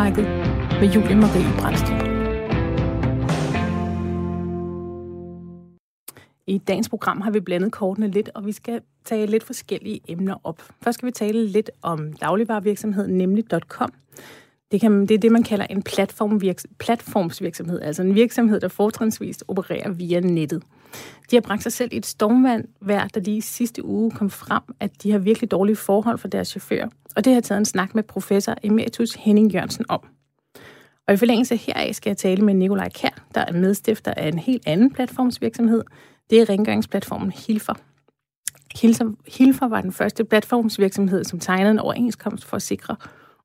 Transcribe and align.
Marked 0.00 0.24
med 0.80 0.92
Julie 0.94 1.16
Marie 1.16 1.60
Brandstrup. 1.60 2.02
I 6.46 6.58
dagens 6.58 6.88
program 6.88 7.20
har 7.20 7.30
vi 7.30 7.40
blandet 7.40 7.72
kortene 7.72 8.08
lidt, 8.08 8.30
og 8.34 8.46
vi 8.46 8.52
skal 8.52 8.80
tage 9.04 9.26
lidt 9.26 9.44
forskellige 9.44 10.00
emner 10.08 10.34
op. 10.44 10.62
Først 10.82 10.98
skal 10.98 11.06
vi 11.06 11.12
tale 11.12 11.46
lidt 11.46 11.70
om 11.82 12.12
dagligvarervirksomheden, 12.12 13.18
nemlig 13.18 13.44
.com. 13.68 13.92
Det, 14.70 14.80
kan, 14.80 15.00
det 15.00 15.10
er 15.10 15.18
det, 15.18 15.32
man 15.32 15.42
kalder 15.42 15.66
en 15.70 15.82
platformvirks, 15.82 16.66
platformsvirksomhed, 16.78 17.80
altså 17.80 18.02
en 18.02 18.14
virksomhed, 18.14 18.60
der 18.60 18.68
fortrinsvist 18.68 19.44
opererer 19.48 19.90
via 19.90 20.20
nettet. 20.20 20.62
De 21.30 21.36
har 21.36 21.40
bragt 21.40 21.62
sig 21.62 21.72
selv 21.72 21.92
i 21.92 21.96
et 21.96 22.06
stormvand 22.06 22.64
hver, 22.80 23.08
der 23.08 23.20
lige 23.20 23.42
sidste 23.42 23.84
uge 23.84 24.10
kom 24.10 24.30
frem, 24.30 24.62
at 24.80 25.02
de 25.02 25.10
har 25.10 25.18
virkelig 25.18 25.50
dårlige 25.50 25.76
forhold 25.76 26.18
for 26.18 26.28
deres 26.28 26.48
chauffører. 26.48 26.88
Og 27.16 27.24
det 27.24 27.32
har 27.32 27.36
jeg 27.36 27.44
taget 27.44 27.58
en 27.58 27.64
snak 27.64 27.94
med 27.94 28.02
professor 28.02 28.54
Emeritus 28.62 29.14
Henning 29.14 29.52
Jørgensen 29.52 29.84
om. 29.88 30.00
Og 31.08 31.14
i 31.14 31.16
forlængelse 31.16 31.56
heraf 31.56 31.94
skal 31.94 32.10
jeg 32.10 32.16
tale 32.16 32.44
med 32.44 32.54
Nikolaj 32.54 32.88
Kær, 32.88 33.24
der 33.34 33.40
er 33.40 33.52
medstifter 33.52 34.14
af 34.14 34.28
en 34.28 34.38
helt 34.38 34.62
anden 34.66 34.90
platformsvirksomhed. 34.90 35.82
Det 36.30 36.40
er 36.40 36.48
rengøringsplatformen 36.48 37.30
Hilfer. 37.30 37.74
Hilfer 39.26 39.68
var 39.68 39.80
den 39.80 39.92
første 39.92 40.24
platformsvirksomhed, 40.24 41.24
som 41.24 41.40
tegnede 41.40 41.70
en 41.70 41.78
overenskomst 41.78 42.44
for 42.44 42.56
at 42.56 42.62
sikre 42.62 42.96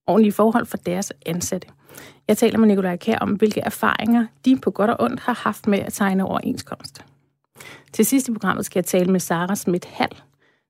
ordentlige 0.07 0.33
forhold 0.33 0.65
for 0.65 0.77
deres 0.77 1.13
ansatte. 1.25 1.67
Jeg 2.27 2.37
taler 2.37 2.57
med 2.59 2.67
Nikolaj 2.67 2.97
Kær 2.97 3.17
om, 3.17 3.29
hvilke 3.29 3.61
erfaringer 3.61 4.25
de 4.45 4.57
på 4.57 4.71
godt 4.71 4.89
og 4.89 4.97
ondt 4.99 5.19
har 5.19 5.33
haft 5.33 5.67
med 5.67 5.79
at 5.79 5.93
tegne 5.93 6.25
overenskomst. 6.25 7.05
Til 7.93 8.05
sidst 8.05 8.29
i 8.29 8.31
programmet 8.31 8.65
skal 8.65 8.79
jeg 8.79 8.85
tale 8.85 9.11
med 9.11 9.19
Sara 9.19 9.55
Schmidt 9.55 9.85
Hall, 9.85 10.15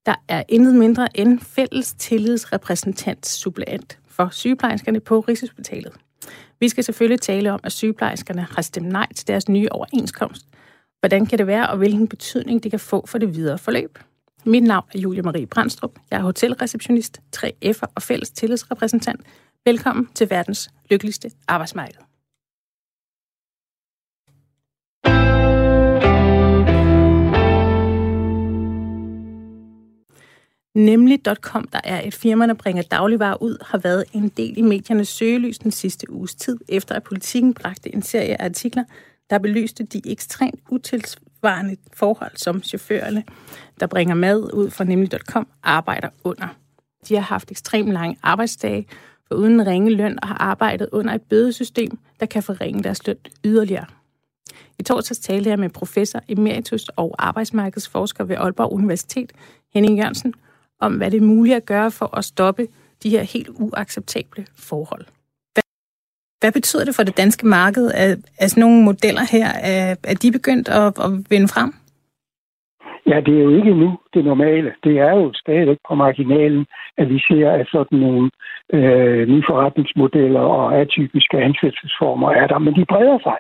der 0.06 0.16
er 0.28 0.44
intet 0.50 0.76
mindre 0.76 1.18
end 1.18 1.40
fælles 1.40 1.94
tillidsrepræsentant 1.94 3.28
suppleant 3.28 4.00
for 4.08 4.30
sygeplejerskerne 4.32 5.00
på 5.00 5.20
Rigshospitalet. 5.20 5.94
Vi 6.60 6.70
skal 6.70 6.84
selvfølgelig 6.84 7.22
tale 7.22 7.52
om, 7.52 7.60
at 7.64 7.72
sygeplejerskerne 7.72 8.48
har 8.52 8.62
stemt 8.62 8.88
nej 8.88 9.08
til 9.16 9.28
deres 9.28 9.50
nye 9.50 9.68
overenskomst. 9.72 10.46
Hvordan 11.00 11.26
kan 11.26 11.38
det 11.38 11.48
være, 11.48 11.70
og 11.70 11.78
hvilken 11.78 12.08
betydning 12.08 12.64
det 12.64 12.72
kan 12.72 12.80
få 12.80 13.06
for 13.08 13.18
det 13.18 13.36
videre 13.36 13.58
forløb? 13.58 14.00
Mit 14.46 14.64
navn 14.64 14.86
er 14.96 15.00
Julie 15.00 15.22
Marie 15.22 15.48
Brandstrup. 15.48 16.00
Jeg 16.12 16.18
er 16.18 16.24
hotelreceptionist, 16.24 17.22
3F'er 17.38 17.92
og 17.96 18.02
fælles 18.02 18.32
tillidsrepræsentant. 18.32 19.22
Velkommen 19.66 20.08
til 20.16 20.30
verdens 20.30 20.70
lykkeligste 20.90 21.32
arbejdsmarked. 21.48 22.11
Nemlig.com, 30.76 31.68
der 31.68 31.80
er 31.84 32.02
et 32.08 32.14
firma, 32.14 32.48
der 32.48 32.54
bringer 32.54 32.84
dagligvarer 32.84 33.42
ud, 33.42 33.58
har 33.66 33.78
været 33.78 34.06
en 34.14 34.30
del 34.30 34.58
i 34.58 34.62
mediernes 34.62 35.08
søgelys 35.08 35.60
den 35.60 35.72
sidste 35.72 36.12
uges 36.12 36.36
tid, 36.36 36.58
efter 36.70 36.96
at 36.96 37.04
politikken 37.04 37.54
bragte 37.54 37.96
en 37.96 38.02
serie 38.02 38.42
artikler, 38.42 38.84
der 39.30 39.38
belyste 39.38 39.84
de 39.84 40.02
ekstremt 40.06 40.60
utilsvarende 40.70 41.78
forhold, 41.94 42.32
som 42.36 42.64
chaufførerne, 42.64 43.24
der 43.80 43.88
bringer 43.88 44.16
mad 44.16 44.54
ud 44.54 44.70
fra 44.70 44.84
nemlig.com, 44.84 45.48
arbejder 45.64 46.10
under. 46.24 46.48
De 47.08 47.16
har 47.16 47.22
haft 47.22 47.52
ekstremt 47.52 47.92
lange 47.92 48.18
arbejdsdage, 48.24 48.88
for 49.28 49.36
uden 49.36 49.68
ringe 49.68 49.92
løn 49.92 50.20
og 50.22 50.28
har 50.28 50.38
arbejdet 50.38 50.90
under 50.92 51.14
et 51.14 51.22
bødesystem, 51.22 51.98
der 52.20 52.26
kan 52.26 52.44
forringe 52.44 52.84
deres 52.84 53.08
løn 53.08 53.18
yderligere. 53.46 53.86
I 54.80 54.84
torsdags 54.84 55.20
talte 55.20 55.50
jeg 55.50 55.60
med 55.60 55.70
professor 55.70 56.22
emeritus 56.28 56.90
og 56.90 57.16
arbejdsmarkedsforsker 57.20 58.24
ved 58.24 58.36
Aalborg 58.36 58.74
Universitet, 58.74 59.32
Henning 59.74 59.98
Jørgensen, 59.98 60.34
om 60.82 60.98
hvad 60.98 61.12
det 61.12 61.18
er 61.18 61.26
muligt 61.36 61.56
at 61.56 61.66
gøre 61.66 61.92
for 61.92 62.18
at 62.18 62.26
stoppe 62.26 62.68
de 63.04 63.10
her 63.10 63.24
helt 63.24 63.50
uacceptable 63.50 64.46
forhold. 64.70 65.06
Hvad 66.42 66.52
betyder 66.52 66.86
det 66.86 66.96
for 66.96 67.04
det 67.04 67.18
danske 67.18 67.48
marked, 67.48 67.92
at, 67.92 68.18
at 68.40 68.52
sådan 68.52 68.62
nogle 68.62 68.84
modeller 68.84 69.26
her, 69.36 69.48
er, 69.64 70.14
de 70.22 70.32
begyndt 70.32 70.70
at, 70.70 70.88
at 71.06 71.10
vinde 71.30 71.48
frem? 71.48 71.74
Ja, 73.12 73.18
det 73.26 73.34
er 73.38 73.44
jo 73.44 73.56
ikke 73.60 73.74
nu 73.74 73.90
det 74.14 74.26
normale. 74.26 74.74
Det 74.84 75.00
er 75.00 75.14
jo 75.20 75.34
stadig 75.34 75.78
på 75.88 75.96
marginalen, 75.96 76.66
at 76.98 77.10
vi 77.10 77.20
ser, 77.20 77.52
at 77.52 77.68
sådan 77.72 78.00
nogle 78.00 78.30
øh, 78.74 79.28
nye 79.28 79.44
forretningsmodeller 79.50 80.40
og 80.40 80.76
atypiske 80.80 81.38
ansættelsesformer 81.38 82.32
er 82.32 82.48
der, 82.48 82.60
men 82.60 82.76
de 82.76 82.86
breder 82.86 83.20
sig. 83.24 83.38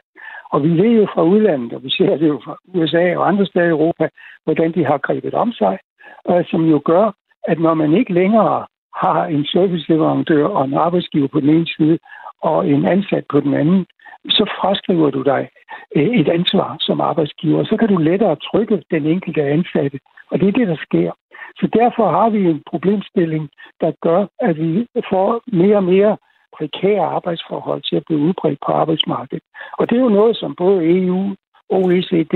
Og 0.53 0.63
vi 0.63 0.69
ved 0.69 0.91
jo 1.01 1.07
fra 1.13 1.23
udlandet, 1.23 1.73
og 1.73 1.83
vi 1.83 1.89
ser 1.89 2.17
det 2.17 2.27
jo 2.27 2.41
fra 2.45 2.57
USA 2.73 3.15
og 3.17 3.27
andre 3.27 3.45
steder 3.45 3.65
i 3.65 3.69
Europa, 3.77 4.09
hvordan 4.43 4.73
de 4.73 4.85
har 4.85 4.97
grebet 4.97 5.33
om 5.33 5.51
sig, 5.51 5.77
og 6.25 6.45
som 6.51 6.61
jo 6.73 6.81
gør, 6.85 7.11
at 7.43 7.59
når 7.59 7.73
man 7.73 7.93
ikke 7.93 8.13
længere 8.13 8.65
har 8.95 9.25
en 9.25 9.45
serviceleverandør 9.45 10.47
og 10.47 10.65
en 10.65 10.73
arbejdsgiver 10.73 11.27
på 11.27 11.39
den 11.39 11.49
ene 11.49 11.67
side, 11.77 11.97
og 12.41 12.69
en 12.69 12.85
ansat 12.85 13.25
på 13.29 13.39
den 13.39 13.53
anden, 13.53 13.85
så 14.29 14.43
fraskriver 14.59 15.09
du 15.09 15.21
dig 15.21 15.49
øh, 15.95 16.09
et 16.19 16.29
ansvar 16.29 16.77
som 16.79 17.01
arbejdsgiver. 17.01 17.63
Så 17.63 17.77
kan 17.77 17.87
du 17.87 17.97
lettere 17.97 18.35
trykke 18.35 18.83
den 18.91 19.05
enkelte 19.05 19.41
ansatte, 19.43 19.99
og 20.31 20.39
det 20.39 20.47
er 20.47 20.51
det, 20.51 20.67
der 20.67 20.75
sker. 20.75 21.11
Så 21.59 21.69
derfor 21.73 22.11
har 22.11 22.29
vi 22.29 22.45
en 22.45 22.63
problemstilling, 22.69 23.49
der 23.81 23.91
gør, 24.01 24.25
at 24.39 24.57
vi 24.57 24.87
får 25.09 25.41
mere 25.47 25.77
og 25.77 25.83
mere 25.83 26.17
prekære 26.57 27.05
arbejdsforhold 27.05 27.81
til 27.81 27.95
at 27.95 28.03
blive 28.05 28.19
udbredt 28.19 28.59
på 28.65 28.71
arbejdsmarkedet. 28.71 29.43
Og 29.77 29.89
det 29.89 29.97
er 29.97 30.01
jo 30.01 30.17
noget, 30.19 30.37
som 30.37 30.55
både 30.55 30.77
EU, 30.97 31.35
OECD, 31.69 32.35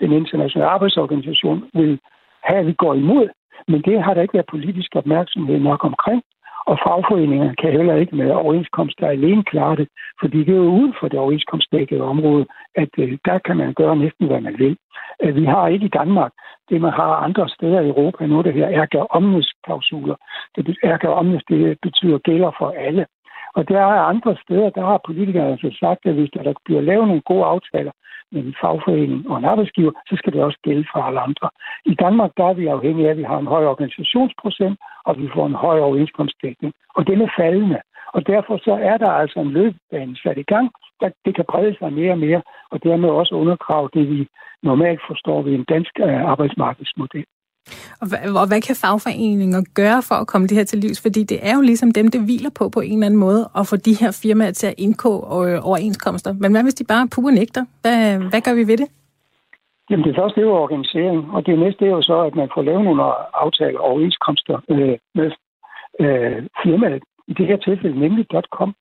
den 0.00 0.12
internationale 0.12 0.70
arbejdsorganisation, 0.70 1.64
vil 1.74 2.00
have, 2.42 2.60
at 2.60 2.66
vi 2.66 2.72
går 2.72 2.94
imod. 2.94 3.28
Men 3.68 3.82
det 3.82 4.02
har 4.02 4.14
der 4.14 4.22
ikke 4.22 4.34
været 4.34 4.54
politisk 4.54 4.90
opmærksomhed 4.96 5.58
nok 5.58 5.84
omkring. 5.84 6.22
Og 6.66 6.78
fagforeningerne 6.84 7.56
kan 7.56 7.72
heller 7.72 7.96
ikke 7.96 8.16
med 8.16 8.30
overenskomster 8.30 9.06
alene 9.08 9.44
klare 9.44 9.76
det, 9.76 9.88
fordi 10.20 10.38
det 10.38 10.52
er 10.52 10.64
jo 10.66 10.76
uden 10.78 10.94
for 11.00 11.08
det 11.08 11.18
overenskomstdækkede 11.18 12.00
område, 12.00 12.46
at 12.74 12.88
øh, 12.98 13.18
der 13.24 13.38
kan 13.38 13.56
man 13.56 13.74
gøre 13.74 13.96
næsten, 13.96 14.26
hvad 14.26 14.40
man 14.40 14.58
vil. 14.58 14.76
Øh, 15.22 15.36
vi 15.36 15.44
har 15.44 15.68
ikke 15.68 15.86
i 15.86 15.96
Danmark 16.00 16.32
det, 16.68 16.80
man 16.80 16.92
har 16.92 17.12
andre 17.26 17.48
steder 17.48 17.80
i 17.80 17.88
Europa, 17.88 18.26
noget 18.26 18.44
der 18.44 18.52
her 18.52 18.66
erga 18.66 19.00
omnes 19.10 19.52
klausuler. 19.64 20.16
Det 20.56 20.76
erga 20.82 21.08
omnes, 21.08 21.42
det 21.48 21.78
betyder 21.82 22.18
gælder 22.18 22.50
for 22.58 22.74
alle. 22.86 23.06
Og 23.54 23.68
der 23.68 23.80
er 23.80 24.08
andre 24.12 24.36
steder, 24.44 24.70
der 24.70 24.84
har 24.86 25.00
politikere 25.06 25.50
altså 25.52 25.76
sagt, 25.80 26.06
at 26.06 26.14
hvis 26.14 26.30
der 26.30 26.54
bliver 26.64 26.80
lavet 26.80 27.06
nogle 27.06 27.22
gode 27.30 27.44
aftaler 27.44 27.92
en 28.32 28.54
fagforening 28.60 29.30
og 29.30 29.38
en 29.38 29.44
arbejdsgiver, 29.44 29.92
så 30.08 30.14
skal 30.16 30.32
det 30.32 30.42
også 30.42 30.58
gælde 30.62 30.86
for 30.92 31.00
alle 31.02 31.20
andre. 31.20 31.48
I 31.84 31.94
Danmark 31.94 32.30
der 32.36 32.44
er 32.44 32.54
vi 32.54 32.66
afhængige 32.66 33.06
af, 33.06 33.10
at 33.10 33.18
vi 33.18 33.22
har 33.22 33.38
en 33.38 33.52
høj 33.54 33.64
organisationsprocent, 33.64 34.78
og 35.04 35.18
vi 35.18 35.28
får 35.34 35.46
en 35.46 35.54
høj 35.54 35.78
overenskomstdækning. 35.80 36.72
Og 36.96 37.06
den 37.06 37.20
er 37.20 37.30
faldende. 37.38 37.80
Og 38.14 38.26
derfor 38.26 38.56
så 38.56 38.72
er 38.72 38.96
der 38.96 39.10
altså 39.10 39.40
en 39.40 39.50
løbebane 39.50 40.16
sat 40.16 40.38
i 40.38 40.42
gang, 40.42 40.70
der 41.00 41.10
det 41.24 41.34
kan 41.34 41.44
brede 41.50 41.76
sig 41.78 41.92
mere 41.92 42.12
og 42.12 42.18
mere, 42.18 42.42
og 42.70 42.82
dermed 42.82 43.08
også 43.08 43.34
undergrave 43.34 43.88
det, 43.94 44.10
vi 44.10 44.28
normalt 44.62 45.00
forstår 45.06 45.42
ved 45.42 45.52
en 45.54 45.64
dansk 45.64 45.92
øh, 46.00 46.30
arbejdsmarkedsmodel. 46.32 47.24
Og 48.00 48.06
hvad, 48.08 48.20
og 48.42 48.46
hvad 48.48 48.60
kan 48.60 48.76
fagforeninger 48.82 49.62
gøre 49.80 50.00
for 50.08 50.14
at 50.14 50.26
komme 50.26 50.46
det 50.46 50.56
her 50.56 50.64
til 50.64 50.78
livs? 50.78 51.00
Fordi 51.02 51.22
det 51.32 51.38
er 51.48 51.54
jo 51.56 51.62
ligesom 51.70 51.90
dem, 51.98 52.06
det 52.08 52.20
hviler 52.20 52.50
på 52.58 52.64
på 52.68 52.80
en 52.80 52.92
eller 52.92 53.06
anden 53.06 53.20
måde, 53.20 53.42
at 53.58 53.66
få 53.70 53.76
de 53.76 53.94
her 54.00 54.10
firmaer 54.22 54.52
til 54.52 54.66
at 54.66 54.74
indgå 54.78 55.14
øh, 55.46 55.58
overenskomster. 55.68 56.32
Men 56.32 56.52
hvad 56.52 56.62
hvis 56.62 56.74
de 56.74 56.84
bare 56.84 57.08
pure 57.14 57.32
nægter? 57.32 57.64
Hvad, 57.82 58.18
hvad 58.30 58.40
gør 58.40 58.54
vi 58.54 58.66
ved 58.70 58.76
det? 58.82 58.88
Jamen 59.90 60.04
det 60.08 60.16
første 60.18 60.40
det 60.40 60.46
er 60.46 60.50
jo 60.50 60.62
organisering, 60.66 61.18
og 61.34 61.46
det 61.46 61.58
næste 61.58 61.86
er 61.86 61.90
jo 61.90 62.02
så, 62.02 62.16
at 62.28 62.34
man 62.34 62.48
får 62.54 62.62
lavet 62.62 62.84
nogle 62.84 63.02
aftaler 63.44 63.78
og 63.78 63.86
overenskomster 63.90 64.56
øh, 64.70 64.98
med 65.14 65.30
øh, 66.00 66.38
firmaet. 66.62 67.02
I 67.28 67.32
det 67.38 67.46
her 67.46 67.56
tilfælde 67.56 68.00
nemlig 68.00 68.26
.com, 68.56 68.74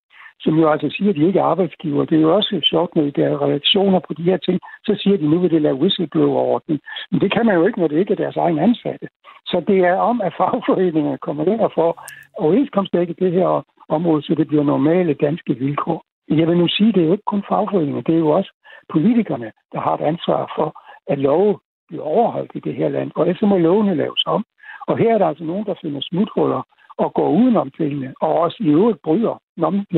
som 0.44 0.60
jo 0.60 0.70
altså 0.70 0.90
siger, 0.90 1.10
at 1.10 1.16
de 1.16 1.28
ikke 1.28 1.40
er 1.40 1.44
arbejdsgiver. 1.44 2.06
Det 2.06 2.18
er 2.18 2.22
jo 2.22 2.36
også 2.36 2.60
sjovt, 2.72 2.96
når 2.96 3.04
der 3.04 3.26
er 3.28 3.42
reaktioner 3.48 4.00
på 4.00 4.14
de 4.14 4.24
her 4.24 4.38
ting, 4.38 4.60
så 4.86 4.94
siger 5.02 5.18
de, 5.18 5.24
at 5.24 5.30
nu 5.30 5.40
vil 5.40 5.52
det 5.52 5.62
lave 5.62 5.82
whistleblower-ordning. 5.82 6.80
Men 7.12 7.22
det 7.22 7.34
kan 7.34 7.46
man 7.46 7.56
jo 7.56 7.66
ikke, 7.66 7.80
når 7.80 7.88
det 7.88 7.98
ikke 7.98 8.14
er 8.14 8.24
deres 8.24 8.38
egen 8.38 8.60
ansatte. 8.60 9.08
Så 9.46 9.64
det 9.68 9.80
er 9.80 9.96
om, 9.96 10.22
at 10.22 10.34
fagforeningerne 10.38 11.18
kommer 11.18 11.46
ind 11.46 11.62
og 11.62 11.72
får 11.76 11.92
overenskomstdækket 12.38 13.20
det 13.20 13.32
her 13.32 13.66
område, 13.90 14.22
så 14.22 14.36
det 14.36 14.48
bliver 14.48 14.64
normale 14.64 15.14
danske 15.14 15.54
vilkår. 15.54 16.04
Jeg 16.30 16.48
vil 16.48 16.58
nu 16.58 16.68
sige, 16.68 16.90
at 16.90 16.96
det 16.96 17.02
er 17.02 17.08
jo 17.08 17.12
ikke 17.12 17.32
kun 17.32 17.44
fagforeninger, 17.50 18.02
det 18.02 18.16
er 18.16 18.20
jo 18.20 18.30
også 18.30 18.52
politikerne, 18.90 19.52
der 19.72 19.80
har 19.80 19.94
et 19.94 20.02
ansvar 20.02 20.54
for, 20.58 20.82
at 21.08 21.18
love 21.20 21.60
bliver 21.88 22.04
overholdt 22.04 22.52
i 22.56 22.60
det 22.60 22.76
her 22.76 22.90
land, 22.90 23.12
og 23.16 23.28
ellers 23.28 23.42
må 23.42 23.58
lovene 23.58 23.96
laves 23.96 24.24
om. 24.26 24.46
Og 24.88 24.98
her 24.98 25.14
er 25.14 25.18
der 25.18 25.28
altså 25.28 25.44
nogen, 25.44 25.66
der 25.66 25.76
finder 25.82 26.02
smuthuller 26.02 26.62
og 27.04 27.14
går 27.14 27.30
udenom 27.40 27.70
tingene, 27.80 28.14
og 28.22 28.32
også 28.44 28.58
i 28.60 28.68
øvrigt 28.78 29.02
bryder. 29.06 29.36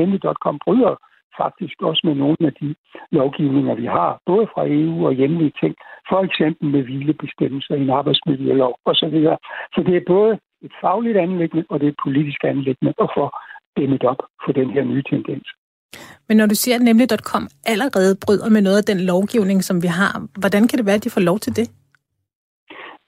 Nemlig.com 0.00 0.58
bryder 0.64 0.94
faktisk 1.42 1.76
også 1.88 2.02
med 2.04 2.14
nogle 2.14 2.42
af 2.48 2.52
de 2.60 2.74
lovgivninger, 3.18 3.74
vi 3.74 3.86
har, 3.86 4.10
både 4.26 4.46
fra 4.52 4.62
EU 4.78 5.06
og 5.06 5.12
hjemlige 5.12 5.52
ting, 5.62 5.74
for 6.10 6.20
eksempel 6.28 6.66
med 6.74 6.82
hvilebestemmelser 6.82 7.74
i 7.74 7.82
en 7.82 7.90
arbejdsmiljølov 7.90 8.74
osv. 8.90 9.16
Så 9.74 9.80
det 9.86 9.96
er 9.96 10.10
både 10.14 10.32
et 10.66 10.72
fagligt 10.80 11.16
anlæggende, 11.16 11.64
og 11.70 11.80
det 11.80 11.86
er 11.86 11.92
et 11.92 12.02
politisk 12.06 12.40
anlæggende 12.44 12.92
at 13.04 13.08
få 13.16 13.24
dæmmet 13.76 14.04
op 14.04 14.20
for 14.44 14.52
den 14.52 14.70
her 14.70 14.84
nye 14.84 15.02
tendens. 15.10 15.46
Men 16.28 16.36
når 16.36 16.46
du 16.46 16.54
siger, 16.54 16.74
at 16.74 16.82
nemlig.com 16.82 17.48
allerede 17.66 18.12
bryder 18.24 18.48
med 18.50 18.62
noget 18.62 18.78
af 18.78 18.84
den 18.92 19.00
lovgivning, 19.12 19.64
som 19.64 19.82
vi 19.82 19.86
har, 19.86 20.12
hvordan 20.40 20.68
kan 20.68 20.78
det 20.78 20.86
være, 20.86 20.94
at 21.00 21.04
de 21.04 21.10
får 21.10 21.20
lov 21.30 21.38
til 21.38 21.56
det? 21.56 21.66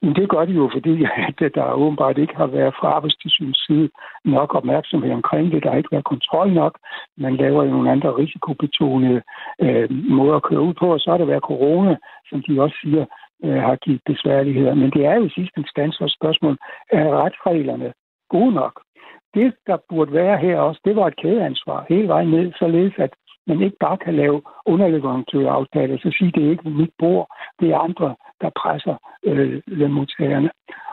Men 0.07 0.15
det 0.15 0.29
gør 0.29 0.45
de 0.45 0.53
jo, 0.53 0.71
fordi 0.73 0.95
at 1.47 1.55
der 1.55 1.73
åbenbart 1.73 2.19
ikke 2.19 2.37
har 2.37 2.47
været 2.47 2.75
fra 2.79 2.89
arbejdstilsynets 2.89 3.67
side 3.67 3.89
nok 4.25 4.55
opmærksomhed 4.55 5.13
omkring 5.13 5.53
det. 5.53 5.63
Der 5.63 5.71
har 5.71 5.77
ikke 5.77 5.93
været 5.97 6.13
kontrol 6.15 6.53
nok. 6.53 6.79
Man 7.17 7.37
laver 7.37 7.65
jo 7.65 7.71
nogle 7.71 7.91
andre 7.91 8.11
risikobetonede 8.11 9.23
øh, 9.61 9.89
måder 9.91 10.37
at 10.37 10.43
køre 10.43 10.61
ud 10.61 10.75
på, 10.75 10.87
og 10.93 11.01
så 11.01 11.11
har 11.11 11.19
der 11.19 11.25
været 11.25 11.49
corona, 11.51 11.97
som 12.29 12.43
de 12.49 12.63
også 12.63 12.77
siger, 12.83 13.05
øh, 13.45 13.61
har 13.67 13.77
givet 13.77 14.01
besværligheder. 14.07 14.75
Men 14.75 14.91
det 14.91 15.05
er 15.05 15.15
jo 15.15 15.25
i 15.25 15.37
sidste 15.37 15.61
instans 15.61 16.01
også 16.01 16.17
spørgsmål, 16.21 16.57
er 16.93 17.07
retsreglerne 17.23 17.93
gode 18.31 18.53
nok? 18.53 18.83
Det, 19.35 19.55
der 19.67 19.77
burde 19.89 20.13
være 20.13 20.39
her 20.39 20.59
også, 20.59 20.81
det 20.85 20.97
var 20.97 21.07
et 21.07 21.17
kædeansvar 21.23 21.87
hele 21.89 22.09
vejen 22.09 22.31
ned, 22.31 22.53
således 22.59 22.95
at 22.99 23.11
man 23.47 23.63
ikke 23.63 23.77
bare 23.81 23.99
kan 24.05 24.15
lave 24.17 24.43
underleverandøraftaler, 24.67 25.97
så 25.99 26.09
sige, 26.19 26.33
det 26.35 26.47
er 26.47 26.51
ikke 26.51 26.71
mit 26.71 26.95
bord, 26.99 27.27
det 27.61 27.71
er 27.71 27.79
andre, 27.79 28.09
der 28.41 28.51
presser 28.63 28.97
øh, 29.25 29.63
lønmodtagerne. 29.67 30.51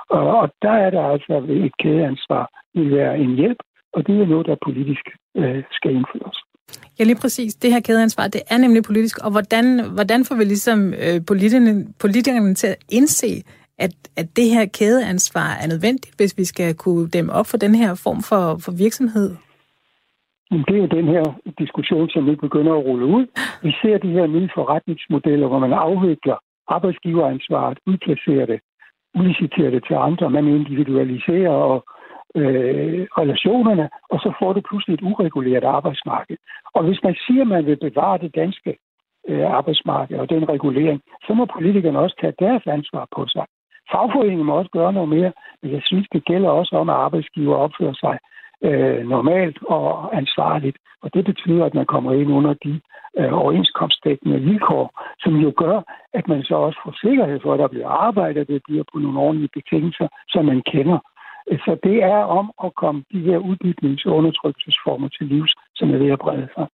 Og, 0.09 0.23
og 0.41 0.49
der 0.61 0.75
er 0.85 0.89
der 0.89 1.03
altså 1.13 1.33
et 1.49 1.77
kædeansvar, 1.83 2.45
vil 2.75 2.95
være 2.95 3.19
en 3.19 3.35
hjælp, 3.35 3.59
og 3.93 4.07
det 4.07 4.21
er 4.21 4.25
noget, 4.25 4.47
der 4.47 4.65
politisk 4.67 5.05
øh, 5.35 5.63
skal 5.71 5.91
indføres. 5.95 6.37
Ja, 6.99 7.03
lige 7.03 7.21
præcis. 7.21 7.55
Det 7.55 7.73
her 7.73 7.81
kædeansvar, 7.81 8.27
det 8.27 8.41
er 8.49 8.57
nemlig 8.57 8.83
politisk. 8.83 9.25
Og 9.25 9.31
hvordan, 9.31 9.65
hvordan 9.93 10.25
får 10.25 10.35
vi 10.35 10.43
ligesom 10.43 10.93
øh, 10.93 11.25
politikerne, 11.27 11.85
politikerne 11.99 12.53
til 12.55 12.67
at 12.67 12.77
indse, 12.89 13.43
at, 13.77 13.91
at 14.17 14.27
det 14.35 14.49
her 14.49 14.65
kædeansvar 14.65 15.49
er 15.63 15.67
nødvendigt, 15.67 16.15
hvis 16.17 16.37
vi 16.37 16.45
skal 16.45 16.75
kunne 16.75 17.09
dæmme 17.09 17.33
op 17.33 17.47
for 17.47 17.57
den 17.57 17.75
her 17.75 18.01
form 18.03 18.21
for, 18.21 18.57
for 18.65 18.71
virksomhed? 18.71 19.35
Det 20.61 20.75
er 20.75 20.81
jo 20.85 20.97
den 20.99 21.07
her 21.07 21.23
diskussion, 21.59 22.09
som 22.09 22.23
nu 22.23 22.35
begynder 22.35 22.73
at 22.73 22.85
rulle 22.85 23.05
ud. 23.05 23.25
Vi 23.63 23.71
ser 23.81 23.97
de 23.97 24.11
her 24.17 24.27
nye 24.27 24.49
forretningsmodeller, 24.55 25.47
hvor 25.47 25.59
man 25.59 25.73
afvikler 25.73 26.37
arbejdsgiveransvaret, 26.67 27.77
udplacerer 27.85 28.45
det, 28.45 28.59
udliciterer 29.19 29.69
det 29.69 29.83
til 29.87 29.93
andre, 29.93 30.29
man 30.29 30.47
individualiserer 30.47 31.49
og 31.49 31.85
øh, 32.35 33.07
relationerne, 33.21 33.89
og 34.11 34.19
så 34.19 34.33
får 34.39 34.53
du 34.53 34.61
pludselig 34.61 34.93
et 34.93 35.01
ureguleret 35.01 35.63
arbejdsmarked. 35.63 36.37
Og 36.75 36.83
hvis 36.83 36.99
man 37.03 37.15
siger, 37.27 37.41
at 37.41 37.47
man 37.47 37.65
vil 37.65 37.77
bevare 37.87 38.17
det 38.17 38.35
danske 38.35 38.77
øh, 39.29 39.45
arbejdsmarked 39.57 40.17
og 40.19 40.29
den 40.29 40.49
regulering, 40.49 41.01
så 41.27 41.33
må 41.33 41.45
politikerne 41.45 41.99
også 41.99 42.15
tage 42.21 42.39
deres 42.39 42.63
ansvar 42.67 43.07
på 43.15 43.27
sig. 43.27 43.45
Fagforeningen 43.91 44.45
må 44.45 44.53
også 44.57 44.71
gøre 44.71 44.93
noget 44.93 45.09
mere, 45.09 45.31
men 45.61 45.71
jeg 45.71 45.81
synes, 45.85 46.07
det 46.13 46.25
gælder 46.25 46.49
også 46.49 46.75
om, 46.75 46.89
at 46.89 46.95
arbejdsgiver 46.95 47.55
opfører 47.55 47.93
sig 47.93 48.17
øh, 48.63 49.07
normalt 49.07 49.57
og 49.63 50.17
ansvarligt. 50.17 50.77
Og 51.01 51.13
det 51.13 51.25
betyder, 51.25 51.65
at 51.65 51.73
man 51.73 51.85
kommer 51.85 52.11
ind 52.13 52.31
under 52.31 52.53
de 52.53 52.81
øh, 53.19 53.33
overenskomstdækkende 53.33 54.39
vilkår, 54.39 54.85
som 55.19 55.35
jo 55.35 55.53
gør, 55.57 55.81
at 56.13 56.27
man 56.27 56.43
så 56.43 56.55
også 56.55 56.79
får 56.85 56.95
sikkerhed 57.07 57.39
for, 57.39 57.53
at 57.53 57.59
der 57.59 57.67
bliver 57.67 57.87
arbejdet, 57.87 58.47
det 58.47 58.61
bliver 58.67 58.83
på 58.93 58.99
nogle 58.99 59.19
ordentlige 59.19 59.55
betingelser, 59.57 60.07
som 60.29 60.45
man 60.45 60.61
kender. 60.61 60.99
Så 61.65 61.77
det 61.83 62.03
er 62.03 62.17
om 62.39 62.51
at 62.63 62.75
komme 62.75 63.03
de 63.11 63.19
her 63.19 63.39
udbytnings- 63.39 64.05
og 64.05 64.15
undertrykkelsesformer 64.15 65.09
til 65.09 65.27
livs, 65.27 65.53
som 65.75 65.93
er 65.93 65.97
ved 65.97 66.11
at 66.11 66.19
brede 66.19 66.47
sig. 66.55 66.67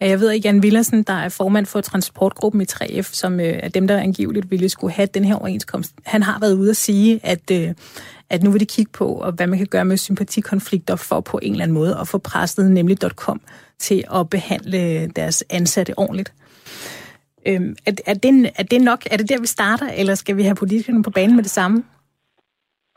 Jeg 0.00 0.20
ved, 0.20 0.34
at 0.34 0.44
Jan 0.44 0.62
Villersen, 0.62 1.02
der 1.02 1.12
er 1.12 1.36
formand 1.40 1.66
for 1.66 1.80
transportgruppen 1.80 2.60
i 2.60 2.64
3F, 2.72 3.02
som 3.02 3.40
øh, 3.40 3.46
er 3.46 3.68
dem, 3.68 3.86
der 3.86 3.98
angiveligt 3.98 4.50
ville 4.50 4.68
skulle 4.68 4.92
have 4.92 5.08
den 5.14 5.24
her 5.24 5.34
overenskomst, 5.34 5.94
han 6.06 6.22
har 6.22 6.40
været 6.40 6.54
ude 6.54 6.70
at 6.70 6.76
sige, 6.76 7.20
at, 7.22 7.50
øh, 7.52 7.74
at 8.30 8.42
nu 8.42 8.50
vil 8.50 8.60
de 8.60 8.66
kigge 8.66 8.92
på, 8.98 9.06
og 9.06 9.32
hvad 9.32 9.46
man 9.46 9.58
kan 9.58 9.66
gøre 9.66 9.84
med 9.84 9.96
sympatikonflikter 9.96 10.96
for 10.96 11.20
på 11.20 11.38
en 11.42 11.52
eller 11.52 11.64
anden 11.64 11.74
måde 11.74 11.96
at 12.00 12.08
få 12.08 12.18
presset 12.18 12.70
nemlig 12.70 12.96
.com 13.16 13.40
til 13.78 14.04
at 14.14 14.30
behandle 14.30 15.08
deres 15.08 15.44
ansatte 15.50 15.98
ordentligt. 15.98 16.32
Øhm, 17.48 17.76
er, 17.86 17.92
er, 18.06 18.14
det, 18.14 18.50
er 18.58 18.62
det 18.62 18.80
nok? 18.80 19.00
Er 19.12 19.16
det 19.16 19.28
der, 19.28 19.40
vi 19.40 19.46
starter, 19.46 19.88
eller 19.98 20.14
skal 20.14 20.36
vi 20.36 20.42
have 20.42 20.54
politikerne 20.54 21.02
på 21.02 21.10
banen 21.10 21.36
med 21.36 21.42
det 21.42 21.50
samme? 21.50 21.84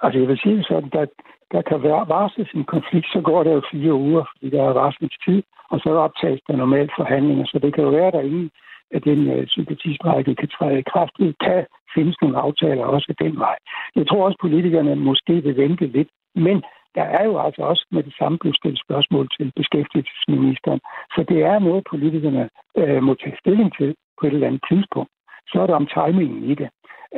Altså 0.03 0.19
jeg 0.19 0.27
vil 0.27 0.39
sige 0.43 0.63
sådan, 0.63 0.91
at 0.93 1.09
der 1.51 1.61
kan 1.61 1.83
være 1.83 2.07
varsles 2.15 2.49
en 2.55 2.65
konflikt, 2.75 3.07
så 3.13 3.21
går 3.23 3.43
der 3.43 3.51
jo 3.51 3.61
fire 3.71 3.93
uger, 3.93 4.23
fordi 4.31 4.49
der 4.55 4.63
er 4.63 4.73
varslingstid, 4.73 5.43
og 5.73 5.79
så 5.83 5.89
optages 6.07 6.41
der 6.47 6.55
normalt 6.55 6.91
forhandlinger. 6.97 7.45
Så 7.45 7.59
det 7.63 7.73
kan 7.73 7.83
jo 7.83 7.89
være, 7.89 8.07
at 8.07 8.13
der 8.13 8.21
ingen 8.21 8.49
at 8.95 9.03
den 9.03 9.19
uh, 9.33 9.47
sympatistrække 9.47 10.35
kan 10.35 10.49
træde 10.49 10.79
i 10.79 10.89
kraft. 10.93 11.13
Det 11.19 11.35
kan 11.45 11.65
findes 11.95 12.17
nogle 12.21 12.37
aftaler 12.37 12.85
også 12.85 13.13
den 13.19 13.39
vej. 13.39 13.55
Jeg 13.95 14.07
tror 14.07 14.25
også, 14.25 14.37
at 14.39 14.45
politikerne 14.45 14.95
måske 14.95 15.33
vil 15.43 15.57
vente 15.57 15.85
lidt, 15.87 16.09
men 16.35 16.63
der 16.95 17.05
er 17.17 17.23
jo 17.25 17.39
altså 17.45 17.61
også 17.61 17.85
med 17.91 18.03
det 18.03 18.15
samme 18.19 18.37
blevet 18.37 18.57
stillet 18.57 18.81
spørgsmål 18.85 19.27
til 19.37 19.51
beskæftigelsesministeren. 19.55 20.79
Så 21.15 21.25
det 21.29 21.39
er 21.43 21.59
noget, 21.59 21.83
politikerne 21.89 22.49
uh, 22.81 23.03
må 23.07 23.13
tage 23.13 23.37
stilling 23.39 23.69
til 23.77 23.95
på 24.19 24.27
et 24.27 24.33
eller 24.33 24.47
andet 24.47 24.63
tidspunkt. 24.71 25.11
Så 25.49 25.61
er 25.61 25.65
det 25.67 25.75
om 25.75 25.87
timingen 25.95 26.43
i 26.51 26.55
det. 26.55 26.69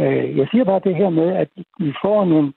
Uh, 0.02 0.38
jeg 0.40 0.48
siger 0.52 0.63
bare 0.63 0.86
det 0.88 0.96
her 0.96 1.10
med, 1.10 1.30
at 1.44 1.50
vi 1.80 1.94
får 2.04 2.25
nogle 2.25 2.54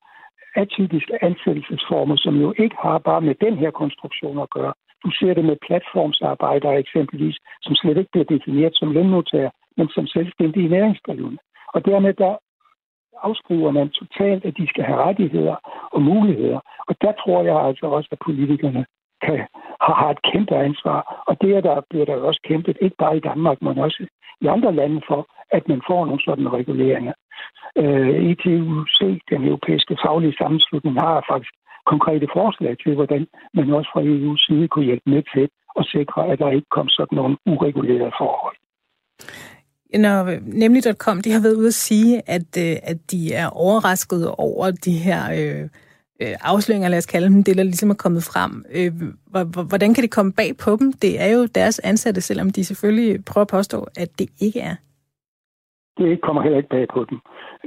atypiske 0.57 1.25
ansættelsesformer, 1.25 2.17
som 2.17 2.35
jo 2.45 2.55
ikke 2.59 2.77
har 2.83 2.99
bare 2.99 3.21
med 3.21 3.35
den 3.35 3.57
her 3.57 3.71
konstruktion 3.71 4.39
at 4.39 4.51
gøre. 4.51 4.73
Du 5.05 5.11
ser 5.19 5.35
det 5.35 5.45
med 5.45 5.57
platformsarbejdere 5.67 6.79
eksempelvis, 6.79 7.37
som 7.63 7.75
slet 7.75 7.97
ikke 7.99 8.11
bliver 8.13 8.25
defineret 8.35 8.75
som 8.77 8.93
lønmodtagere, 8.93 9.51
men 9.77 9.89
som 9.89 10.07
selvstændige 10.07 10.69
næringsdrivende. 10.69 11.39
Og 11.75 11.85
dermed 11.85 12.15
der 12.15 12.37
afskriver 13.23 13.71
man 13.71 13.89
totalt, 13.89 14.45
at 14.45 14.57
de 14.59 14.69
skal 14.69 14.85
have 14.85 15.03
rettigheder 15.07 15.57
og 15.93 16.03
muligheder. 16.03 16.61
Og 16.89 16.95
der 17.01 17.13
tror 17.13 17.43
jeg 17.43 17.67
altså 17.69 17.87
også, 17.87 18.09
at 18.13 18.19
politikerne 18.27 18.87
kan, 19.23 19.39
har, 19.85 19.95
har 19.95 20.11
et 20.11 20.23
kæmpe 20.33 20.57
ansvar. 20.57 21.25
Og 21.29 21.43
det 21.43 21.57
er 21.57 21.61
der 21.61 21.81
bliver 21.91 22.05
der 22.05 22.17
også 22.17 22.41
kæmpet, 22.45 22.79
ikke 22.81 22.97
bare 22.97 23.17
i 23.17 23.21
Danmark, 23.21 23.63
men 23.63 23.79
også 23.79 24.07
i 24.41 24.47
andre 24.47 24.73
lande 24.75 25.01
for, 25.09 25.29
at 25.51 25.69
man 25.69 25.81
får 25.89 26.05
nogle 26.05 26.23
sådan 26.25 26.53
reguleringer. 26.53 27.13
Øh, 27.77 28.31
ETUC, 28.31 28.99
den 29.31 29.45
europæiske 29.45 29.97
faglige 30.05 30.37
sammenslutning, 30.41 31.01
har 31.01 31.25
faktisk 31.31 31.53
konkrete 31.93 32.29
forslag 32.37 32.73
til, 32.83 32.95
hvordan 32.95 33.27
man 33.55 33.71
også 33.79 33.91
fra 33.93 34.03
EU's 34.13 34.41
side 34.47 34.69
kunne 34.69 34.89
hjælpe 34.91 35.11
med 35.15 35.23
til 35.35 35.45
at 35.81 35.85
sikre, 35.95 36.21
at 36.31 36.39
der 36.39 36.51
ikke 36.51 36.71
kom 36.77 36.89
sådan 36.89 37.17
nogle 37.17 37.37
uregulerede 37.47 38.13
forhold. 38.21 38.57
Når 40.05 40.19
nemlig.com 40.63 41.21
de 41.25 41.33
har 41.33 41.43
været 41.43 41.61
ude 41.61 41.67
at 41.75 41.81
sige, 41.89 42.13
at, 42.37 42.51
øh, 42.65 42.77
at 42.91 42.99
de 43.13 43.21
er 43.35 43.49
overrasket 43.67 44.23
over 44.39 44.71
de 44.71 44.97
her 45.07 45.21
øh, 45.39 45.63
øh, 46.23 46.35
afsløringer, 46.51 46.89
lad 46.89 46.99
os 46.99 47.13
kalde 47.15 47.29
dem, 47.29 47.45
det 47.45 47.57
der 47.57 47.63
ligesom 47.63 47.91
er 47.91 48.03
kommet 48.05 48.23
frem. 48.31 48.53
Øh, 48.79 48.93
hvordan 49.69 49.95
kan 49.95 50.03
det 50.03 50.11
komme 50.11 50.33
bag 50.33 50.51
på 50.65 50.71
dem? 50.81 50.93
Det 50.93 51.23
er 51.23 51.31
jo 51.37 51.47
deres 51.55 51.79
ansatte, 51.79 52.21
selvom 52.21 52.51
de 52.51 52.65
selvfølgelig 52.65 53.25
prøver 53.25 53.45
at 53.45 53.55
påstå, 53.59 53.79
at 53.97 54.09
det 54.19 54.29
ikke 54.41 54.61
er 54.61 54.75
det 55.99 56.21
kommer 56.21 56.43
heller 56.43 56.59
ikke 56.59 56.75
bag 56.77 56.87
på 56.95 57.01
dem. 57.11 57.19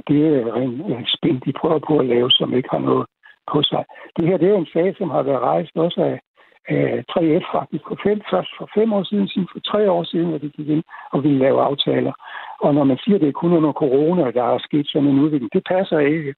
Det 0.08 0.20
er 0.26 0.54
en, 0.54 0.72
en 0.92 1.06
spin, 1.16 1.38
de 1.46 1.52
prøver 1.60 1.80
på 1.88 1.98
at 1.98 2.06
lave, 2.06 2.30
som 2.30 2.54
ikke 2.54 2.68
har 2.72 2.78
noget 2.78 3.06
på 3.52 3.62
sig. 3.62 3.84
Det 4.16 4.26
her 4.28 4.36
det 4.36 4.48
er 4.48 4.56
en 4.56 4.72
sag, 4.72 4.96
som 4.98 5.10
har 5.10 5.22
været 5.22 5.40
rejst 5.40 5.76
også 5.76 6.00
af, 6.10 6.20
af 6.68 7.04
3F 7.10 7.44
faktisk 7.56 7.84
for 7.88 7.98
fem, 8.06 8.20
først 8.30 8.50
for 8.58 8.68
fem 8.74 8.92
år 8.92 9.02
siden, 9.02 9.28
siden 9.28 9.48
for 9.52 9.60
tre 9.60 9.90
år 9.90 10.04
siden, 10.04 10.28
hvor 10.28 10.38
de 10.38 10.50
gik 10.56 10.68
ind 10.68 10.84
og 11.12 11.22
ville 11.24 11.38
lave 11.38 11.62
aftaler. 11.62 12.12
Og 12.60 12.74
når 12.74 12.84
man 12.84 12.98
siger, 12.98 13.14
at 13.14 13.20
det 13.20 13.28
er 13.28 13.40
kun 13.42 13.52
under 13.52 13.72
corona, 13.72 14.30
der 14.30 14.44
er 14.44 14.58
sket 14.58 14.86
sådan 14.88 15.08
en 15.08 15.20
udvikling, 15.20 15.52
det 15.52 15.64
passer 15.68 15.98
ikke. 15.98 16.34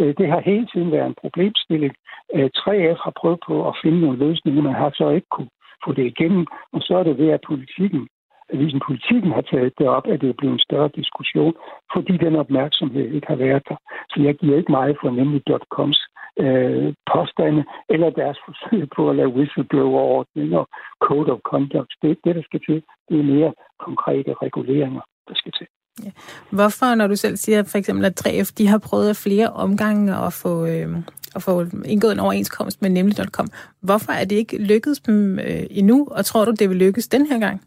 Øh, 0.00 0.14
det 0.18 0.28
har 0.28 0.40
hele 0.40 0.66
tiden 0.72 0.92
været 0.92 1.06
en 1.06 1.20
problemstilling. 1.20 1.94
Øh, 2.34 2.50
3F 2.56 2.98
har 3.04 3.12
prøvet 3.20 3.40
på 3.46 3.68
at 3.68 3.78
finde 3.82 4.00
nogle 4.00 4.18
løsninger, 4.18 4.62
man 4.62 4.74
har 4.74 4.90
så 4.94 5.08
ikke 5.10 5.30
kunne 5.30 5.50
få 5.84 5.92
det 5.92 6.06
igennem, 6.06 6.46
og 6.72 6.80
så 6.80 6.96
er 6.96 7.02
det 7.02 7.18
ved, 7.18 7.30
at 7.30 7.46
politikken 7.46 8.08
ligesom 8.52 8.80
Politikken 8.86 9.32
har 9.32 9.40
taget 9.40 9.72
det 9.78 9.86
op, 9.88 10.06
at 10.06 10.20
det 10.20 10.28
er 10.28 10.38
blevet 10.38 10.52
en 10.52 10.66
større 10.68 10.90
diskussion, 10.96 11.54
fordi 11.94 12.16
den 12.16 12.36
opmærksomhed 12.36 13.04
ikke 13.10 13.26
har 13.26 13.36
været 13.36 13.62
der. 13.68 13.76
Så 14.10 14.22
jeg 14.22 14.34
giver 14.34 14.56
ikke 14.56 14.72
meget 14.72 14.96
for 15.00 15.10
nemlig 15.10 15.42
.coms 15.70 16.00
øh, 16.38 16.94
påstande, 17.14 17.64
eller 17.88 18.10
deres 18.10 18.38
forsøg 18.46 18.88
på 18.96 19.10
at 19.10 19.16
lave 19.16 19.34
whistleblower-ordning 19.36 20.56
og 20.56 20.68
code 21.00 21.32
of 21.32 21.40
conduct. 21.50 21.92
Det, 22.02 22.18
det, 22.24 22.34
der 22.36 22.42
skal 22.42 22.60
til, 22.68 22.82
det 23.08 23.18
er 23.20 23.32
mere 23.34 23.52
konkrete 23.78 24.34
reguleringer, 24.42 25.02
der 25.28 25.34
skal 25.34 25.52
til. 25.52 25.66
Ja. 26.04 26.10
Hvorfor, 26.50 26.94
når 26.94 27.06
du 27.06 27.16
selv 27.16 27.36
siger 27.36 27.62
for 27.72 27.78
eksempel, 27.78 28.04
at 28.04 28.26
3F 28.26 28.54
de 28.58 28.66
har 28.66 28.80
prøvet 28.88 29.08
af 29.08 29.16
flere 29.16 29.48
omgange 29.48 30.16
at 30.26 30.32
få, 30.42 30.66
øh, 30.66 30.88
at 31.36 31.42
få 31.42 31.60
indgået 31.84 32.12
en 32.12 32.20
overenskomst 32.20 32.82
med 32.82 32.90
nemlig.com, 32.90 33.46
hvorfor 33.82 34.12
er 34.12 34.24
det 34.24 34.36
ikke 34.36 34.62
lykkedes 34.62 35.00
dem 35.00 35.38
øh, 35.38 35.64
endnu, 35.70 36.08
og 36.10 36.24
tror 36.24 36.44
du, 36.44 36.50
det 36.50 36.68
vil 36.70 36.76
lykkes 36.76 37.08
den 37.08 37.26
her 37.26 37.38
gang? 37.38 37.60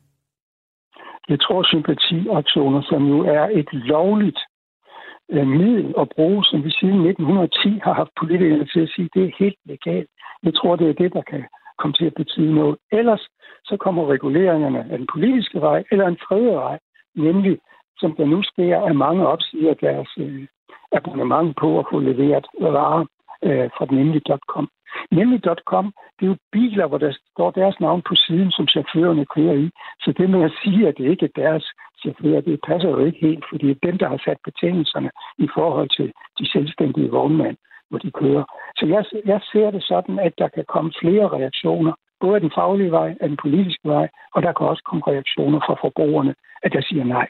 Jeg 1.30 1.40
tror, 1.40 1.64
sympatiaktioner, 1.64 2.82
som 2.82 3.08
jo 3.08 3.20
er 3.20 3.46
et 3.60 3.70
lovligt 3.74 4.40
øh, 5.30 5.48
middel 5.48 5.94
at 6.02 6.10
bruge, 6.16 6.46
som 6.46 6.64
vi 6.64 6.72
siden 6.80 7.06
1910 7.06 7.80
har 7.84 7.94
haft 7.94 8.12
politikerne 8.20 8.66
til 8.66 8.80
at 8.80 8.90
sige, 8.96 9.10
det 9.14 9.24
er 9.24 9.38
helt 9.40 9.60
legalt. 9.66 10.10
Jeg 10.44 10.54
tror, 10.56 10.76
det 10.76 10.90
er 10.90 10.94
det, 10.94 11.14
der 11.14 11.22
kan 11.22 11.44
komme 11.78 11.94
til 11.94 12.06
at 12.06 12.14
betyde 12.14 12.56
noget. 12.56 12.78
Ellers 12.92 13.24
så 13.66 13.78
kommer 13.78 14.12
reguleringerne 14.14 14.80
af 14.92 14.98
den 14.98 15.08
politiske 15.14 15.62
vej, 15.62 15.84
eller 15.92 16.08
en 16.08 16.22
tredje 16.28 16.54
vej, 16.54 16.80
nemlig 17.16 17.58
som 17.98 18.16
der 18.16 18.26
nu 18.26 18.44
sker, 18.44 18.82
at 18.82 18.96
mange 18.96 19.28
opsiger 19.28 19.74
deres 19.74 20.10
øh, 20.18 20.48
abonnement 20.92 21.58
på 21.62 21.80
at 21.80 21.86
få 21.92 22.00
leveret 22.00 22.46
varer 22.60 23.06
øh, 23.44 23.70
fra 23.78 23.86
nemlig.com. 23.92 24.70
Nemlig.com, 25.12 25.94
det 26.20 26.26
er 26.26 26.30
jo 26.30 26.38
biler, 26.52 26.88
hvor 26.88 26.98
der 26.98 27.12
står 27.32 27.52
deres 27.52 27.80
navn 27.80 28.02
på 28.02 28.16
siden, 28.16 28.52
som 28.52 28.68
chaufførerne 28.68 29.26
kører 29.26 29.54
i. 29.54 29.70
Så 30.00 30.14
det 30.18 30.30
med 30.30 30.44
at 30.44 30.58
sige, 30.64 30.88
at 30.88 30.98
det 30.98 31.06
ikke 31.12 31.26
er 31.26 31.42
deres 31.42 31.66
chauffører, 32.08 32.42
det 32.42 32.66
passer 32.68 32.90
jo 32.90 33.00
ikke 33.06 33.20
helt, 33.28 33.44
fordi 33.52 33.68
dem, 33.88 33.96
der 34.02 34.08
har 34.14 34.20
sat 34.26 34.40
betingelserne 34.48 35.10
i 35.46 35.48
forhold 35.58 35.90
til 35.98 36.08
de 36.40 36.46
selvstændige 36.54 37.14
vognmænd, 37.18 37.58
hvor 37.90 38.00
de 38.06 38.12
kører. 38.12 38.44
Så 38.78 38.84
jeg, 38.94 39.02
jeg 39.34 39.40
ser 39.52 39.72
det 39.72 39.84
sådan, 39.84 40.20
at 40.20 40.34
der 40.38 40.48
kan 40.56 40.66
komme 40.74 40.92
flere 41.02 41.28
reaktioner, 41.38 41.94
både 42.20 42.36
af 42.36 42.42
den 42.42 42.52
faglige 42.58 42.92
vej, 42.92 43.10
af 43.22 43.28
den 43.30 43.40
politiske 43.46 43.88
vej, 43.90 44.08
og 44.36 44.40
der 44.44 44.54
kan 44.54 44.68
også 44.68 44.84
komme 44.90 45.04
reaktioner 45.08 45.60
fra 45.60 45.76
forbrugerne, 45.84 46.34
at 46.64 46.74
jeg 46.74 46.84
siger 46.84 47.04
nej. 47.04 47.28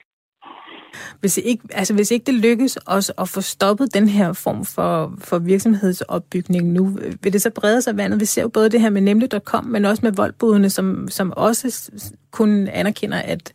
Hvis 1.19 1.37
ikke, 1.37 1.63
altså 1.71 1.93
hvis 1.93 2.11
ikke 2.11 2.25
det 2.25 2.33
lykkes 2.33 2.77
os 2.87 3.11
at 3.17 3.29
få 3.29 3.41
stoppet 3.41 3.93
den 3.93 4.07
her 4.07 4.33
form 4.33 4.65
for, 4.65 5.13
for 5.19 5.39
virksomhedsopbygning 5.39 6.71
nu, 6.71 6.83
vil 7.23 7.33
det 7.33 7.41
så 7.41 7.51
brede 7.55 7.81
sig 7.81 7.97
vandet? 7.97 8.19
Vi 8.19 8.25
ser 8.25 8.41
jo 8.41 8.49
både 8.49 8.69
det 8.69 8.81
her 8.81 8.89
med 8.89 9.01
nemlig.com, 9.01 9.65
men 9.65 9.85
også 9.85 10.05
med 10.05 10.11
voldbudene, 10.15 10.69
som, 10.69 11.07
som 11.07 11.33
også 11.37 11.91
kun 12.31 12.67
anerkender, 12.67 13.17
at 13.17 13.53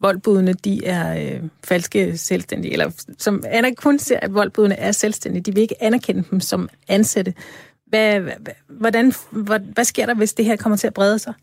voldbudene 0.00 0.52
de 0.52 0.86
er 0.86 1.06
øh, 1.22 1.48
falske 1.68 2.16
selvstændige, 2.16 2.72
eller 2.72 3.14
som 3.18 3.42
Anna 3.50 3.68
kun 3.74 3.98
ser, 3.98 4.18
at 4.22 4.34
voldbudene 4.34 4.78
er 4.78 4.92
selvstændige. 4.92 5.42
De 5.42 5.54
vil 5.54 5.62
ikke 5.62 5.82
anerkende 5.82 6.22
dem 6.30 6.40
som 6.40 6.68
ansatte. 6.88 7.34
Hvad, 7.86 8.20
hvordan, 8.80 9.12
hvad, 9.46 9.60
hvad 9.74 9.84
sker 9.84 10.06
der, 10.06 10.14
hvis 10.14 10.34
det 10.34 10.44
her 10.44 10.56
kommer 10.56 10.76
til 10.76 10.86
at 10.86 10.94
brede 10.94 11.18
sig? 11.18 11.34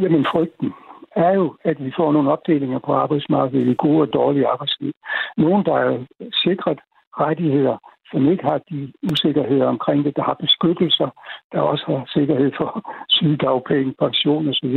Jamen 0.00 0.26
frygten 0.32 0.72
er 1.16 1.32
jo, 1.32 1.56
at 1.64 1.84
vi 1.84 1.92
får 1.96 2.12
nogle 2.12 2.32
opdelinger 2.32 2.78
på 2.78 2.92
arbejdsmarkedet 2.92 3.66
i 3.66 3.74
gode 3.78 4.02
og 4.02 4.12
dårlige 4.12 4.46
arbejdsliv. 4.46 4.92
Nogle, 5.36 5.64
der 5.64 5.74
er 5.74 6.04
sikret 6.44 6.80
rettigheder, 7.20 7.76
som 8.10 8.30
ikke 8.32 8.44
har 8.44 8.58
de 8.70 8.92
usikkerheder 9.12 9.66
omkring 9.66 10.04
det, 10.04 10.16
der 10.16 10.22
har 10.22 10.36
beskyttelser, 10.44 11.08
der 11.52 11.60
også 11.60 11.84
har 11.86 12.02
sikkerhed 12.16 12.50
for 12.56 12.68
sygedagpenge, 13.08 13.94
pension 13.98 14.48
osv., 14.48 14.74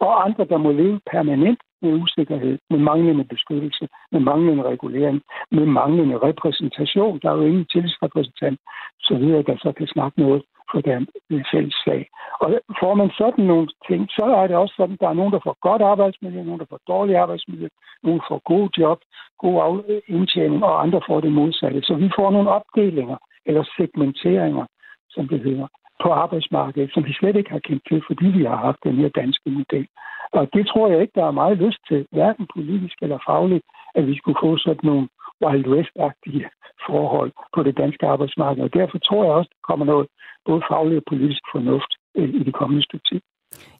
og 0.00 0.24
andre, 0.24 0.44
der 0.44 0.58
må 0.58 0.72
leve 0.72 1.00
permanent 1.12 1.60
med 1.82 1.92
usikkerhed, 2.02 2.58
med 2.70 2.78
manglende 2.78 3.24
beskyttelse, 3.24 3.88
med 4.12 4.20
manglende 4.20 4.62
regulering, 4.62 5.22
med 5.50 5.66
manglende 5.66 6.18
repræsentation. 6.18 7.20
Der 7.22 7.30
er 7.30 7.36
jo 7.36 7.42
ingen 7.42 7.66
tillidsrepræsentant, 7.72 8.58
så 9.00 9.14
videre, 9.14 9.42
der 9.42 9.56
så 9.56 9.72
kan 9.72 9.86
snakke 9.86 10.20
noget 10.20 10.42
for 10.72 10.80
den 10.80 11.08
øh, 11.30 11.44
fælles 11.52 11.76
sag. 11.84 12.08
Og 12.40 12.48
får 12.80 12.94
man 12.94 13.10
sådan 13.18 13.44
nogle 13.44 13.68
ting, 13.88 14.08
så 14.08 14.24
er 14.40 14.46
det 14.46 14.56
også 14.56 14.74
sådan, 14.76 14.94
at 14.94 15.00
der 15.00 15.08
er 15.08 15.20
nogen, 15.20 15.32
der 15.32 15.40
får 15.44 15.56
godt 15.60 15.82
arbejdsmiljø, 15.82 16.42
nogen, 16.42 16.60
der 16.60 16.70
får 16.70 16.80
dårlig 16.88 17.16
arbejdsmiljø, 17.16 17.68
nogen 18.02 18.20
får 18.28 18.40
god 18.52 18.68
job, 18.78 18.98
god 19.38 20.00
indtjening, 20.08 20.64
og 20.64 20.82
andre 20.82 21.00
får 21.08 21.20
det 21.20 21.32
modsatte. 21.32 21.82
Så 21.82 21.94
vi 21.94 22.10
får 22.16 22.30
nogle 22.30 22.50
opdelinger 22.50 23.16
eller 23.46 23.64
segmenteringer, 23.76 24.66
som 25.10 25.28
det 25.28 25.40
hedder, 25.40 25.66
på 26.02 26.08
arbejdsmarkedet, 26.12 26.90
som 26.94 27.04
vi 27.04 27.12
slet 27.12 27.36
ikke 27.36 27.50
har 27.50 27.58
kendt 27.68 27.82
til, 27.88 28.02
fordi 28.06 28.26
vi 28.38 28.44
har 28.44 28.56
haft 28.56 28.84
den 28.84 28.96
her 28.96 29.08
danske 29.08 29.50
model. 29.50 29.86
Og 30.32 30.48
det 30.54 30.66
tror 30.66 30.88
jeg 30.88 31.00
ikke, 31.00 31.18
der 31.20 31.26
er 31.26 31.40
meget 31.42 31.58
lyst 31.58 31.80
til, 31.88 32.06
hverken 32.10 32.46
politisk 32.54 32.96
eller 33.02 33.18
fagligt, 33.26 33.64
at 33.94 34.06
vi 34.06 34.14
skulle 34.18 34.38
få 34.42 34.56
sådan 34.56 34.86
nogle 34.90 35.08
Wild 35.44 35.66
West-agtige 35.72 36.44
forhold 36.86 37.32
på 37.54 37.62
det 37.62 37.76
danske 37.76 38.06
arbejdsmarked. 38.06 38.62
Og 38.62 38.74
derfor 38.74 38.98
tror 38.98 39.24
jeg 39.24 39.32
også, 39.32 39.50
der 39.52 39.66
kommer 39.68 39.86
noget 39.86 40.06
både 40.46 40.62
faglig 40.70 40.96
og 40.96 41.02
politisk 41.08 41.42
fornuft 41.52 41.92
øh, 42.18 42.28
i 42.28 42.42
det 42.44 42.54
kommende 42.54 42.82
stykke 42.82 43.06
tid. 43.10 43.20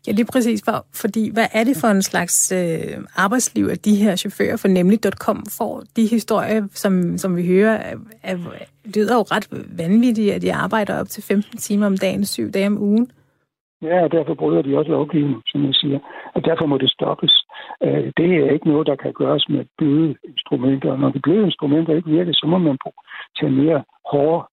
Ja, 0.06 0.12
lige 0.12 0.28
præcis. 0.32 0.62
For, 0.64 0.86
fordi 1.02 1.30
hvad 1.32 1.46
er 1.52 1.64
det 1.64 1.76
for 1.80 1.88
en 1.88 2.02
slags 2.02 2.52
øh, 2.52 3.04
arbejdsliv, 3.16 3.64
at 3.66 3.84
de 3.84 3.96
her 3.96 4.16
chauffører 4.16 4.56
for 4.56 4.68
nemlig.com 4.68 5.38
får 5.58 5.82
de 5.96 6.06
historier, 6.06 6.66
som, 6.70 7.18
som 7.18 7.36
vi 7.36 7.46
hører, 7.46 7.76
er, 8.22 8.36
lyder 8.94 9.12
er 9.12 9.18
jo 9.22 9.26
ret 9.34 9.46
vanvittigt, 9.78 10.34
at 10.34 10.42
de 10.42 10.52
arbejder 10.52 11.00
op 11.00 11.08
til 11.08 11.22
15 11.22 11.58
timer 11.58 11.86
om 11.86 11.96
dagen, 11.96 12.24
syv 12.24 12.50
dage 12.50 12.66
om 12.66 12.78
ugen. 12.78 13.10
Ja, 13.82 14.04
og 14.04 14.12
derfor 14.12 14.34
bryder 14.34 14.62
de 14.62 14.78
også 14.78 14.90
lovgivning, 14.90 15.42
som 15.46 15.64
jeg 15.66 15.74
siger. 15.74 15.98
Og 16.34 16.44
derfor 16.44 16.66
må 16.66 16.78
det 16.78 16.90
stoppes. 16.90 17.44
Øh, 17.82 18.12
det 18.16 18.28
er 18.34 18.52
ikke 18.52 18.68
noget, 18.68 18.86
der 18.86 18.96
kan 18.96 19.12
gøres 19.12 19.48
med 19.48 19.64
bløde 19.78 20.14
instrumenter. 20.24 20.92
Og 20.92 20.98
når 20.98 21.10
de 21.10 21.20
bløde 21.20 21.44
instrumenter 21.44 21.96
ikke 21.96 22.10
virker, 22.10 22.32
så 22.32 22.46
må 22.46 22.58
man 22.58 22.78
tage 22.84 22.94
til 23.38 23.52
mere 23.52 23.84
hårde 24.12 24.46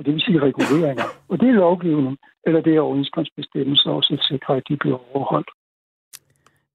og 0.00 0.06
det 0.06 0.14
vil 0.14 0.22
sige 0.26 0.40
reguleringer. 0.40 1.04
Og 1.28 1.40
det 1.40 1.48
er 1.48 1.52
lovgivning, 1.52 2.16
eller 2.46 2.60
det 2.60 2.76
er 2.76 2.80
overenskomstbestemmelser, 2.80 3.90
også 3.90 4.14
at 4.18 4.24
sikre, 4.30 4.56
at 4.56 4.62
de 4.68 4.76
bliver 4.76 5.16
overholdt. 5.16 5.50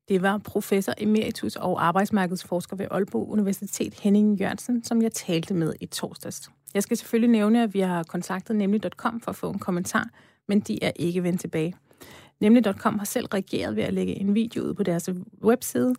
Det 0.10 0.22
var 0.22 0.38
professor 0.38 0.94
emeritus 0.98 1.56
og 1.56 1.86
arbejdsmarkedsforsker 1.86 2.76
ved 2.76 2.88
Aalborg 2.92 3.30
Universitet 3.30 3.94
Henning 4.04 4.40
Jørgensen, 4.40 4.84
som 4.84 5.02
jeg 5.02 5.12
talte 5.12 5.54
med 5.54 5.74
i 5.82 5.86
torsdags. 5.86 6.52
Jeg 6.74 6.84
skal 6.84 6.98
selvfølgelig 6.98 7.30
nævne, 7.30 7.64
at 7.64 7.74
vi 7.74 7.80
har 7.80 8.04
kontaktet 8.04 8.56
nemlig.com 8.56 9.22
for 9.22 9.30
at 9.30 9.36
få 9.36 9.50
en 9.50 9.60
kommentar, 9.60 10.06
men 10.48 10.60
de 10.60 10.84
er 10.84 10.92
ikke 10.96 11.24
vendt 11.24 11.42
tilbage. 11.42 11.76
Nemlig.com 12.40 12.98
har 13.00 13.06
selv 13.06 13.26
reageret 13.26 13.76
ved 13.76 13.84
at 13.84 13.94
lægge 13.94 14.20
en 14.20 14.36
video 14.36 14.64
ud 14.64 14.74
på 14.74 14.84
deres 14.84 15.10
webside, 15.44 15.96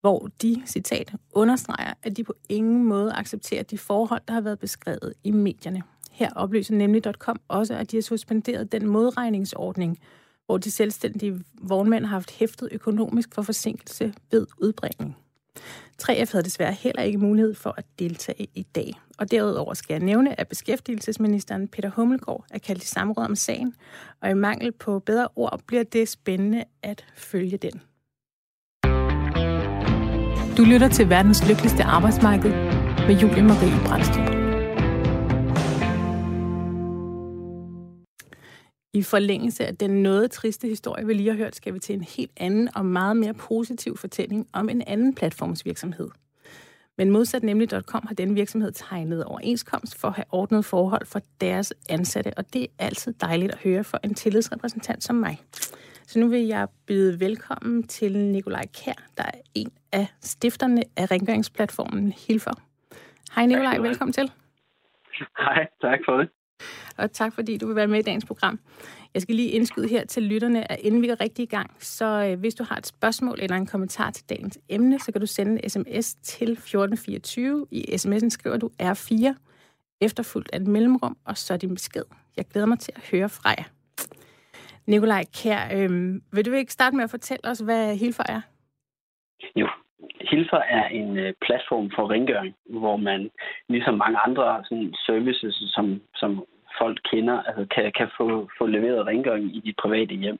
hvor 0.00 0.28
de, 0.42 0.62
citat, 0.66 1.14
understreger, 1.34 1.92
at 2.02 2.16
de 2.16 2.24
på 2.24 2.34
ingen 2.48 2.84
måde 2.84 3.12
accepterer 3.12 3.62
de 3.62 3.78
forhold, 3.78 4.20
der 4.28 4.34
har 4.34 4.40
været 4.40 4.58
beskrevet 4.58 5.14
i 5.24 5.30
medierne. 5.30 5.82
Her 6.12 6.30
oplyser 6.36 6.74
nemlig.com 6.74 7.40
også, 7.48 7.74
at 7.74 7.90
de 7.90 7.96
har 7.96 8.02
suspenderet 8.02 8.72
den 8.72 8.86
modregningsordning, 8.86 9.98
hvor 10.46 10.58
de 10.58 10.70
selvstændige 10.70 11.40
vognmænd 11.62 12.04
har 12.04 12.16
haft 12.16 12.30
hæftet 12.30 12.68
økonomisk 12.72 13.34
for 13.34 13.42
forsinkelse 13.42 14.14
ved 14.30 14.46
udbringning. 14.58 15.16
3F 16.02 16.32
havde 16.32 16.44
desværre 16.44 16.72
heller 16.72 17.02
ikke 17.02 17.18
mulighed 17.18 17.54
for 17.54 17.74
at 17.78 17.84
deltage 17.98 18.48
i 18.54 18.62
dag. 18.62 18.92
Og 19.18 19.30
derudover 19.30 19.74
skal 19.74 19.94
jeg 19.94 20.02
nævne, 20.02 20.40
at 20.40 20.48
beskæftigelsesministeren 20.48 21.68
Peter 21.68 21.90
Hummelgaard 21.90 22.44
er 22.50 22.58
kaldt 22.58 22.84
i 22.84 22.86
samråd 22.86 23.24
om 23.24 23.36
sagen, 23.36 23.74
og 24.22 24.30
i 24.30 24.34
mangel 24.34 24.72
på 24.72 24.98
bedre 24.98 25.28
ord 25.36 25.60
bliver 25.66 25.82
det 25.82 26.08
spændende 26.08 26.64
at 26.82 27.04
følge 27.16 27.56
den. 27.56 27.82
Du 30.56 30.64
lytter 30.64 30.88
til 30.88 31.08
verdens 31.08 31.48
lykkeligste 31.48 31.82
arbejdsmarked 31.82 32.50
med 33.06 33.18
Julie 33.20 33.42
Marie 33.42 33.86
Brandstrup. 33.86 34.31
I 38.94 39.02
forlængelse 39.02 39.66
af 39.66 39.76
den 39.76 40.02
noget 40.02 40.30
triste 40.30 40.68
historie, 40.68 41.06
vi 41.06 41.14
lige 41.14 41.30
har 41.30 41.36
hørt, 41.36 41.56
skal 41.56 41.74
vi 41.74 41.78
til 41.78 41.94
en 41.94 42.02
helt 42.02 42.30
anden 42.36 42.68
og 42.76 42.86
meget 42.86 43.16
mere 43.16 43.34
positiv 43.34 43.96
fortælling 43.96 44.46
om 44.52 44.68
en 44.68 44.82
anden 44.86 45.14
platformsvirksomhed. 45.14 46.10
Men 46.98 47.10
modsat 47.10 47.42
nemlig.com 47.42 48.06
har 48.06 48.14
denne 48.14 48.34
virksomhed 48.34 48.72
tegnet 48.72 49.24
overenskomst 49.24 50.00
for 50.00 50.08
at 50.08 50.14
have 50.14 50.24
ordnet 50.32 50.64
forhold 50.64 51.06
for 51.06 51.20
deres 51.40 51.74
ansatte, 51.90 52.32
og 52.36 52.52
det 52.52 52.62
er 52.62 52.66
altid 52.78 53.12
dejligt 53.12 53.52
at 53.52 53.58
høre 53.58 53.84
for 53.84 53.98
en 54.04 54.14
tillidsrepræsentant 54.14 55.04
som 55.04 55.16
mig. 55.16 55.38
Så 56.06 56.18
nu 56.18 56.28
vil 56.28 56.46
jeg 56.46 56.68
byde 56.86 57.20
velkommen 57.20 57.82
til 57.82 58.18
Nikolaj 58.18 58.66
Kær, 58.66 59.08
der 59.16 59.24
er 59.24 59.40
en 59.54 59.72
af 59.92 60.06
stifterne 60.20 60.82
af 60.96 61.10
rengøringsplatformen 61.10 62.12
Hilfer. 62.12 62.54
Hej 63.34 63.46
Nikolaj, 63.46 63.78
velkommen 63.78 64.12
til. 64.12 64.32
Hej, 65.38 65.66
tak 65.80 65.98
for 66.06 66.16
det 66.16 66.28
og 66.98 67.12
tak 67.12 67.34
fordi 67.34 67.58
du 67.58 67.66
vil 67.66 67.76
være 67.76 67.86
med 67.86 67.98
i 67.98 68.02
dagens 68.02 68.24
program. 68.24 68.60
Jeg 69.14 69.22
skal 69.22 69.34
lige 69.34 69.50
indskyde 69.50 69.88
her 69.88 70.04
til 70.04 70.22
lytterne, 70.22 70.72
at 70.72 70.78
inden 70.80 71.02
vi 71.02 71.06
går 71.06 71.20
rigtig 71.20 71.42
i 71.42 71.46
gang, 71.46 71.70
så 71.78 72.04
øh, 72.04 72.40
hvis 72.40 72.54
du 72.54 72.64
har 72.64 72.76
et 72.76 72.86
spørgsmål 72.86 73.38
eller 73.42 73.56
en 73.56 73.66
kommentar 73.66 74.10
til 74.10 74.28
dagens 74.28 74.58
emne, 74.68 74.98
så 74.98 75.12
kan 75.12 75.20
du 75.20 75.26
sende 75.26 75.52
en 75.64 75.70
sms 75.70 76.14
til 76.14 76.52
1424. 76.52 77.66
I 77.70 77.84
sms'en 77.94 78.28
skriver 78.28 78.56
du 78.56 78.70
R4, 78.82 79.34
efterfulgt 80.00 80.50
af 80.52 80.56
et 80.56 80.66
mellemrum, 80.66 81.16
og 81.24 81.36
så 81.36 81.56
din 81.56 81.74
besked. 81.74 82.04
Jeg 82.36 82.44
glæder 82.44 82.66
mig 82.66 82.78
til 82.78 82.92
at 82.96 83.08
høre 83.10 83.28
fra 83.28 83.50
jer. 83.50 83.64
Nikolaj 84.86 85.24
Kær, 85.42 85.62
øh, 85.76 85.90
vil 86.32 86.46
du 86.46 86.52
ikke 86.52 86.72
starte 86.72 86.96
med 86.96 87.04
at 87.04 87.10
fortælle 87.10 87.44
os, 87.44 87.58
hvad 87.58 87.96
Hilfer 87.96 88.24
er? 88.28 88.40
Jo, 89.56 89.68
Hilfer 90.30 90.62
er 90.78 90.88
en 90.88 91.18
øh, 91.18 91.34
platform 91.46 91.90
for 91.94 92.10
rengøring, 92.10 92.54
hvor 92.70 92.96
man 92.96 93.30
ligesom 93.68 93.94
mange 93.94 94.18
andre 94.18 94.64
sådan, 94.64 94.94
services, 95.06 95.54
som, 95.74 96.00
som 96.16 96.44
folk 96.80 96.98
kender, 97.10 97.42
altså 97.42 97.64
kan, 97.74 97.92
kan 97.98 98.08
få, 98.16 98.48
få 98.58 98.66
leveret 98.66 99.06
rengøring 99.06 99.56
i 99.56 99.60
de 99.60 99.74
private 99.82 100.14
hjem. 100.14 100.38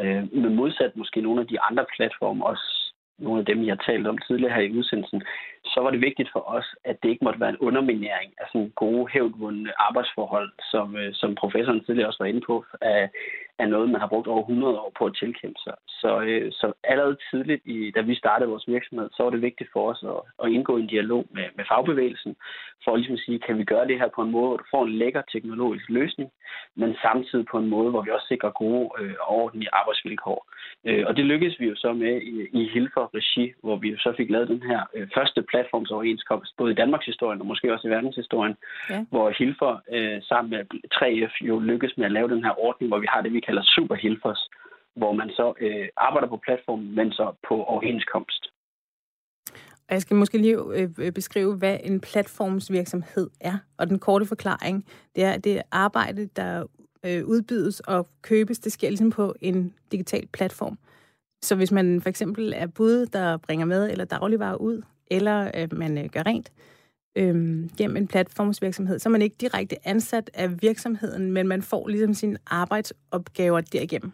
Øh, 0.00 0.22
men 0.32 0.54
modsat 0.54 0.96
måske 0.96 1.20
nogle 1.20 1.40
af 1.40 1.46
de 1.46 1.60
andre 1.60 1.84
platforme, 1.96 2.46
også 2.46 2.92
nogle 3.18 3.40
af 3.40 3.46
dem, 3.46 3.64
jeg 3.64 3.74
har 3.76 3.84
talt 3.92 4.06
om 4.06 4.18
tidligere 4.18 4.54
her 4.54 4.62
i 4.62 4.78
udsendelsen, 4.78 5.22
så 5.66 5.80
var 5.80 5.90
det 5.90 6.00
vigtigt 6.00 6.30
for 6.32 6.42
os, 6.56 6.66
at 6.84 6.96
det 7.02 7.08
ikke 7.08 7.24
måtte 7.24 7.40
være 7.40 7.54
en 7.54 7.64
underminering 7.68 8.32
af 8.40 8.46
sådan 8.52 8.72
gode, 8.74 9.10
hævdvundne 9.12 9.72
arbejdsforhold, 9.88 10.50
som, 10.70 10.96
øh, 10.96 11.14
som 11.14 11.34
professoren 11.34 11.84
tidligere 11.84 12.08
også 12.08 12.22
var 12.22 12.32
inde 12.32 12.42
på, 12.46 12.64
af, 12.80 13.10
af 13.58 13.68
noget, 13.68 13.90
man 13.90 14.00
har 14.00 14.08
brugt 14.08 14.28
over 14.28 14.40
100 14.40 14.78
år 14.78 14.92
på 14.98 15.04
at 15.06 15.16
tilkæmpe 15.16 15.60
sig. 15.64 15.74
Så, 15.88 16.20
øh, 16.20 16.52
så 16.52 16.72
allerede 16.84 17.16
tidligt, 17.30 17.62
i, 17.64 17.90
da 17.90 18.00
vi 18.00 18.14
startede 18.14 18.50
vores 18.50 18.68
virksomhed, 18.68 19.08
så 19.12 19.22
var 19.22 19.30
det 19.30 19.42
vigtigt 19.42 19.70
for 19.72 19.90
os 19.90 20.04
at, 20.12 20.20
at 20.44 20.52
indgå 20.52 20.76
i 20.76 20.80
en 20.80 20.92
dialog 20.94 21.26
med, 21.30 21.46
med 21.56 21.64
fagbevægelsen, 21.68 22.36
for 22.84 22.92
at 22.92 22.98
ligesom 22.98 23.16
sige, 23.16 23.38
kan 23.38 23.58
vi 23.58 23.64
gøre 23.64 23.88
det 23.88 23.98
her 23.98 24.08
på 24.14 24.22
en 24.22 24.30
måde, 24.30 24.48
hvor 24.48 24.56
du 24.56 24.64
får 24.70 24.84
en 24.84 24.98
lækker 25.02 25.22
teknologisk 25.32 25.88
løsning, 25.88 26.30
men 26.76 26.96
samtidig 27.02 27.46
på 27.50 27.58
en 27.58 27.68
måde, 27.68 27.90
hvor 27.90 28.02
vi 28.02 28.10
også 28.10 28.26
sikrer 28.28 28.50
gode 28.50 28.90
øh, 29.00 29.14
og 29.20 29.28
ordentlige 29.28 29.74
arbejdsvilkår. 29.80 30.40
Øh, 30.84 31.04
og 31.08 31.16
det 31.16 31.24
lykkedes 31.24 31.60
vi 31.60 31.66
jo 31.66 31.76
så 31.76 31.92
med 31.92 32.22
i, 32.22 32.36
i 32.60 32.68
Hilfer 32.72 33.14
Regi, 33.14 33.52
hvor 33.62 33.76
vi 33.76 33.88
jo 33.90 33.98
så 33.98 34.14
fik 34.16 34.30
lavet 34.30 34.48
den 34.48 34.62
her 34.62 34.80
øh, 34.94 35.08
første 35.14 35.42
platformsoverenskomst, 35.54 36.50
både 36.58 36.72
i 36.72 36.80
Danmarks 36.82 37.06
historie 37.10 37.40
og 37.40 37.46
måske 37.46 37.72
også 37.74 37.86
i 37.88 37.94
verdenshistorien, 37.96 38.56
ja. 38.90 39.00
hvor 39.12 39.26
Hilfer 39.38 39.72
øh, 39.94 40.18
sammen 40.28 40.50
med 40.54 40.62
3F 40.96 41.34
jo 41.50 41.54
lykkedes 41.70 41.94
med 41.96 42.06
at 42.06 42.16
lave 42.16 42.28
den 42.34 42.44
her 42.46 42.54
ordning, 42.66 42.88
hvor 42.90 43.00
vi 43.04 43.08
har 43.12 43.20
det, 43.22 43.32
vi 43.32 43.46
kalder 43.48 43.62
Super 43.74 43.96
Hilfers, 44.02 44.42
hvor 45.00 45.12
man 45.20 45.28
så 45.38 45.46
øh, 45.60 45.88
arbejder 45.96 46.28
på 46.28 46.40
platformen, 46.46 46.94
men 46.98 47.12
så 47.12 47.26
på 47.48 47.54
overenskomst. 47.72 48.42
Og 49.88 49.92
jeg 49.96 50.02
skal 50.02 50.16
måske 50.16 50.38
lige 50.38 50.58
øh, 50.98 51.12
beskrive, 51.12 51.56
hvad 51.56 51.76
en 51.84 52.00
platformsvirksomhed 52.00 53.30
er. 53.40 53.56
Og 53.78 53.88
den 53.90 53.98
korte 53.98 54.26
forklaring, 54.26 54.86
det 55.16 55.24
er, 55.24 55.36
det 55.38 55.62
arbejde, 55.70 56.26
der 56.26 56.66
øh, 57.06 57.24
udbydes 57.26 57.80
og 57.80 58.08
købes, 58.22 58.58
det 58.58 58.72
sker 58.72 58.88
ligesom 58.88 59.10
på 59.10 59.34
en 59.40 59.74
digital 59.92 60.26
platform. 60.32 60.78
Så 61.42 61.56
hvis 61.56 61.72
man 61.72 62.00
for 62.00 62.08
eksempel 62.08 62.52
er 62.56 62.66
bud, 62.66 63.06
der 63.06 63.36
bringer 63.36 63.66
med 63.66 63.90
eller 63.90 64.04
dagligvarer 64.04 64.56
ud, 64.56 64.82
eller 65.10 65.50
at 65.54 65.72
man 65.72 65.98
øh, 65.98 66.08
gør 66.08 66.22
rent 66.26 66.52
øh, 67.16 67.68
gennem 67.78 67.96
en 67.96 68.06
platformsvirksomhed, 68.06 68.98
så 68.98 69.08
er 69.08 69.10
man 69.10 69.22
ikke 69.22 69.36
direkte 69.40 69.88
ansat 69.88 70.30
af 70.34 70.62
virksomheden, 70.62 71.32
men 71.32 71.48
man 71.48 71.62
får 71.62 71.88
ligesom 71.88 72.14
sine 72.14 72.38
arbejdsopgaver 72.46 73.60
derigennem. 73.60 74.12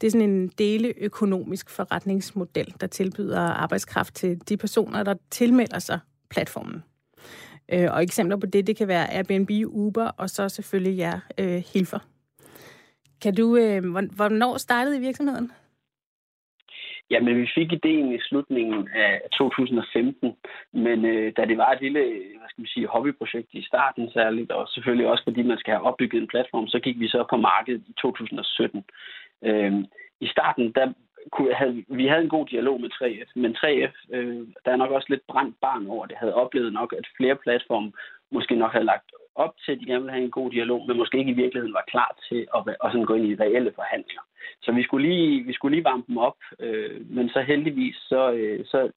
Det 0.00 0.06
er 0.06 0.10
sådan 0.10 0.30
en 0.30 0.48
deleøkonomisk 0.48 1.70
forretningsmodel, 1.70 2.74
der 2.80 2.86
tilbyder 2.86 3.40
arbejdskraft 3.40 4.14
til 4.14 4.40
de 4.48 4.56
personer, 4.56 5.02
der 5.02 5.14
tilmelder 5.30 5.78
sig 5.78 5.98
platformen. 6.30 6.82
Øh, 7.72 7.88
og 7.92 8.02
eksempler 8.02 8.36
på 8.36 8.46
det, 8.46 8.66
det 8.66 8.76
kan 8.76 8.88
være 8.88 9.14
Airbnb, 9.14 9.50
Uber 9.66 10.06
og 10.06 10.30
så 10.30 10.48
selvfølgelig 10.48 10.98
jer, 10.98 11.20
øh, 11.38 11.62
Hilfer. 11.72 11.98
Kan 13.20 13.34
du, 13.34 13.56
øh, 13.56 13.84
hvornår 13.92 14.56
startede 14.56 14.96
I 14.96 15.00
virksomheden? 15.00 15.52
Ja, 17.10 17.20
men 17.20 17.36
vi 17.36 17.48
fik 17.54 17.72
ideen 17.72 18.12
i 18.14 18.20
slutningen 18.20 18.88
af 18.94 19.20
2015, 19.38 20.36
men 20.72 21.04
øh, 21.04 21.32
da 21.36 21.44
det 21.44 21.58
var 21.58 21.70
et 21.72 21.80
lille 21.80 22.00
hvad 22.38 22.48
skal 22.48 22.62
man 22.62 22.66
sige, 22.66 22.86
hobbyprojekt 22.86 23.48
i 23.52 23.62
starten 23.62 24.10
særligt, 24.10 24.52
og 24.52 24.68
selvfølgelig 24.68 25.06
også 25.06 25.24
fordi 25.24 25.42
man 25.42 25.58
skal 25.58 25.74
have 25.74 25.86
opbygget 25.86 26.22
en 26.22 26.28
platform, 26.28 26.66
så 26.68 26.78
gik 26.78 27.00
vi 27.00 27.08
så 27.08 27.24
på 27.30 27.36
markedet 27.36 27.82
i 27.88 27.92
2017. 27.92 28.84
Øh, 29.44 29.72
I 30.20 30.26
starten, 30.26 30.72
der 30.72 30.92
kunne, 31.32 31.54
havde, 31.54 31.84
vi 31.88 32.06
havde 32.06 32.22
en 32.22 32.28
god 32.36 32.46
dialog 32.46 32.80
med 32.80 32.90
3F, 32.94 33.30
men 33.34 33.56
3F, 33.56 33.94
øh, 34.16 34.46
der 34.64 34.70
er 34.72 34.76
nok 34.76 34.90
også 34.90 35.06
lidt 35.10 35.26
brændt 35.28 35.56
barn 35.60 35.86
over 35.86 36.06
det, 36.06 36.16
havde 36.16 36.34
oplevet 36.34 36.72
nok, 36.72 36.94
at 36.98 37.06
flere 37.16 37.36
platforme 37.36 37.92
måske 38.30 38.54
nok 38.54 38.72
havde 38.72 38.84
lagt 38.84 39.12
op 39.34 39.54
til, 39.64 39.72
at 39.72 39.80
de 39.80 39.86
gerne 39.86 40.02
ville 40.02 40.12
have 40.12 40.24
en 40.24 40.30
god 40.30 40.50
dialog, 40.50 40.86
men 40.86 40.96
måske 40.96 41.18
ikke 41.18 41.30
i 41.30 41.42
virkeligheden 41.42 41.74
var 41.74 41.84
klar 41.88 42.18
til 42.28 42.46
at, 42.56 42.76
at 42.84 42.92
sådan 42.92 43.06
gå 43.06 43.14
ind 43.14 43.26
i 43.26 43.40
reelle 43.44 43.72
forhandlinger. 43.74 44.22
Så 44.62 44.72
vi 44.72 44.82
skulle 44.82 45.08
lige, 45.08 45.44
vi 45.44 45.52
skulle 45.52 45.74
lige 45.76 45.84
varme 45.84 46.04
dem 46.08 46.18
op, 46.18 46.38
øh, 46.60 47.10
men 47.10 47.28
så 47.28 47.40
heldigvis 47.40 47.96
så, 47.96 48.32
øh, 48.32 48.64
så 48.64 48.90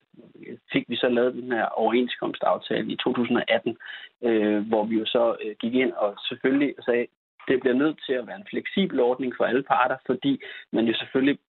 fik 0.72 0.86
vi 0.88 0.96
så 0.96 1.10
lavet 1.10 1.34
den 1.34 1.52
her 1.52 1.66
overenskomstaftale 1.66 2.92
i 2.92 2.96
2018, 2.96 3.78
øh, 4.24 4.68
hvor 4.68 4.84
vi 4.86 4.96
jo 4.96 5.06
så 5.06 5.36
øh, 5.44 5.56
gik 5.60 5.74
ind 5.74 5.92
og 5.92 6.16
selvfølgelig 6.30 6.76
sagde, 6.86 7.08
det 7.48 7.60
bliver 7.60 7.76
nødt 7.76 8.00
til 8.06 8.14
at 8.14 8.28
være 8.28 8.36
en 8.36 8.50
fleksibel 8.50 9.00
ordning 9.00 9.34
for 9.38 9.44
alle 9.44 9.64
parter, 9.64 9.98
fordi 10.06 10.42
man 10.72 10.86
jo 10.86 10.94
selvfølgelig 10.94 11.40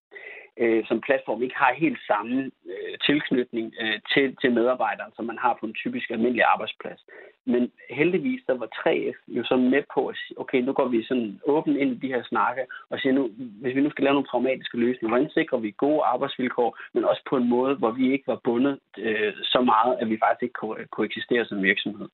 øh, 0.63 0.83
som 0.89 1.01
platform 1.01 1.43
ikke 1.43 1.57
har 1.57 1.73
helt 1.85 2.01
samme 2.07 2.51
øh, 2.73 2.95
tilknytning 3.07 3.75
øh, 3.83 3.99
til, 4.13 4.37
til 4.41 4.53
medarbejderen, 4.53 5.13
som 5.17 5.25
man 5.25 5.39
har 5.39 5.57
på 5.61 5.67
en 5.67 5.75
typisk 5.83 6.11
almindelig 6.11 6.45
arbejdsplads. 6.45 7.01
Men 7.47 7.73
heldigvis, 7.91 8.41
der 8.47 8.55
var 8.55 8.69
3F 8.79 9.19
jo 9.29 9.45
så 9.45 9.57
med 9.57 9.83
på 9.95 10.07
at 10.07 10.17
sige, 10.17 10.41
okay, 10.41 10.61
nu 10.61 10.73
går 10.73 10.89
vi 10.89 11.05
sådan 11.05 11.41
åbent 11.47 11.77
ind 11.79 11.91
i 11.93 12.03
de 12.07 12.13
her 12.15 12.23
snakke, 12.23 12.63
og 12.91 12.99
siger 12.99 13.13
nu, 13.13 13.31
hvis 13.61 13.77
vi 13.77 13.81
nu 13.81 13.91
skal 13.91 14.05
lave 14.05 14.15
nogle 14.15 14.31
pragmatiske 14.31 14.79
løsninger, 14.79 15.09
hvordan 15.09 15.31
sikrer 15.31 15.59
vi 15.59 15.71
gode 15.71 16.03
arbejdsvilkår, 16.03 16.79
men 16.95 17.05
også 17.05 17.23
på 17.31 17.37
en 17.37 17.49
måde, 17.49 17.75
hvor 17.77 17.91
vi 17.91 18.13
ikke 18.13 18.27
var 18.27 18.41
bundet 18.45 18.79
øh, 18.99 19.33
så 19.43 19.61
meget, 19.61 19.97
at 20.01 20.11
vi 20.11 20.19
faktisk 20.25 20.43
ikke 20.43 20.59
kunne, 20.61 20.85
kunne 20.93 21.07
eksistere 21.07 21.45
som 21.45 21.63
virksomhed. 21.63 22.09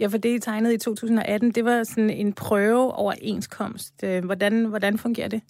Ja, 0.00 0.06
for 0.06 0.18
det, 0.18 0.34
I 0.34 0.38
tegnede 0.38 0.74
i 0.74 0.78
2018, 0.78 1.50
det 1.50 1.64
var 1.64 1.82
sådan 1.82 2.10
en 2.10 2.32
prøve 2.32 2.92
overenskomst. 2.92 4.04
Øh, 4.04 4.24
hvordan, 4.24 4.64
hvordan 4.64 4.98
fungerer 4.98 5.28
det? 5.28 5.42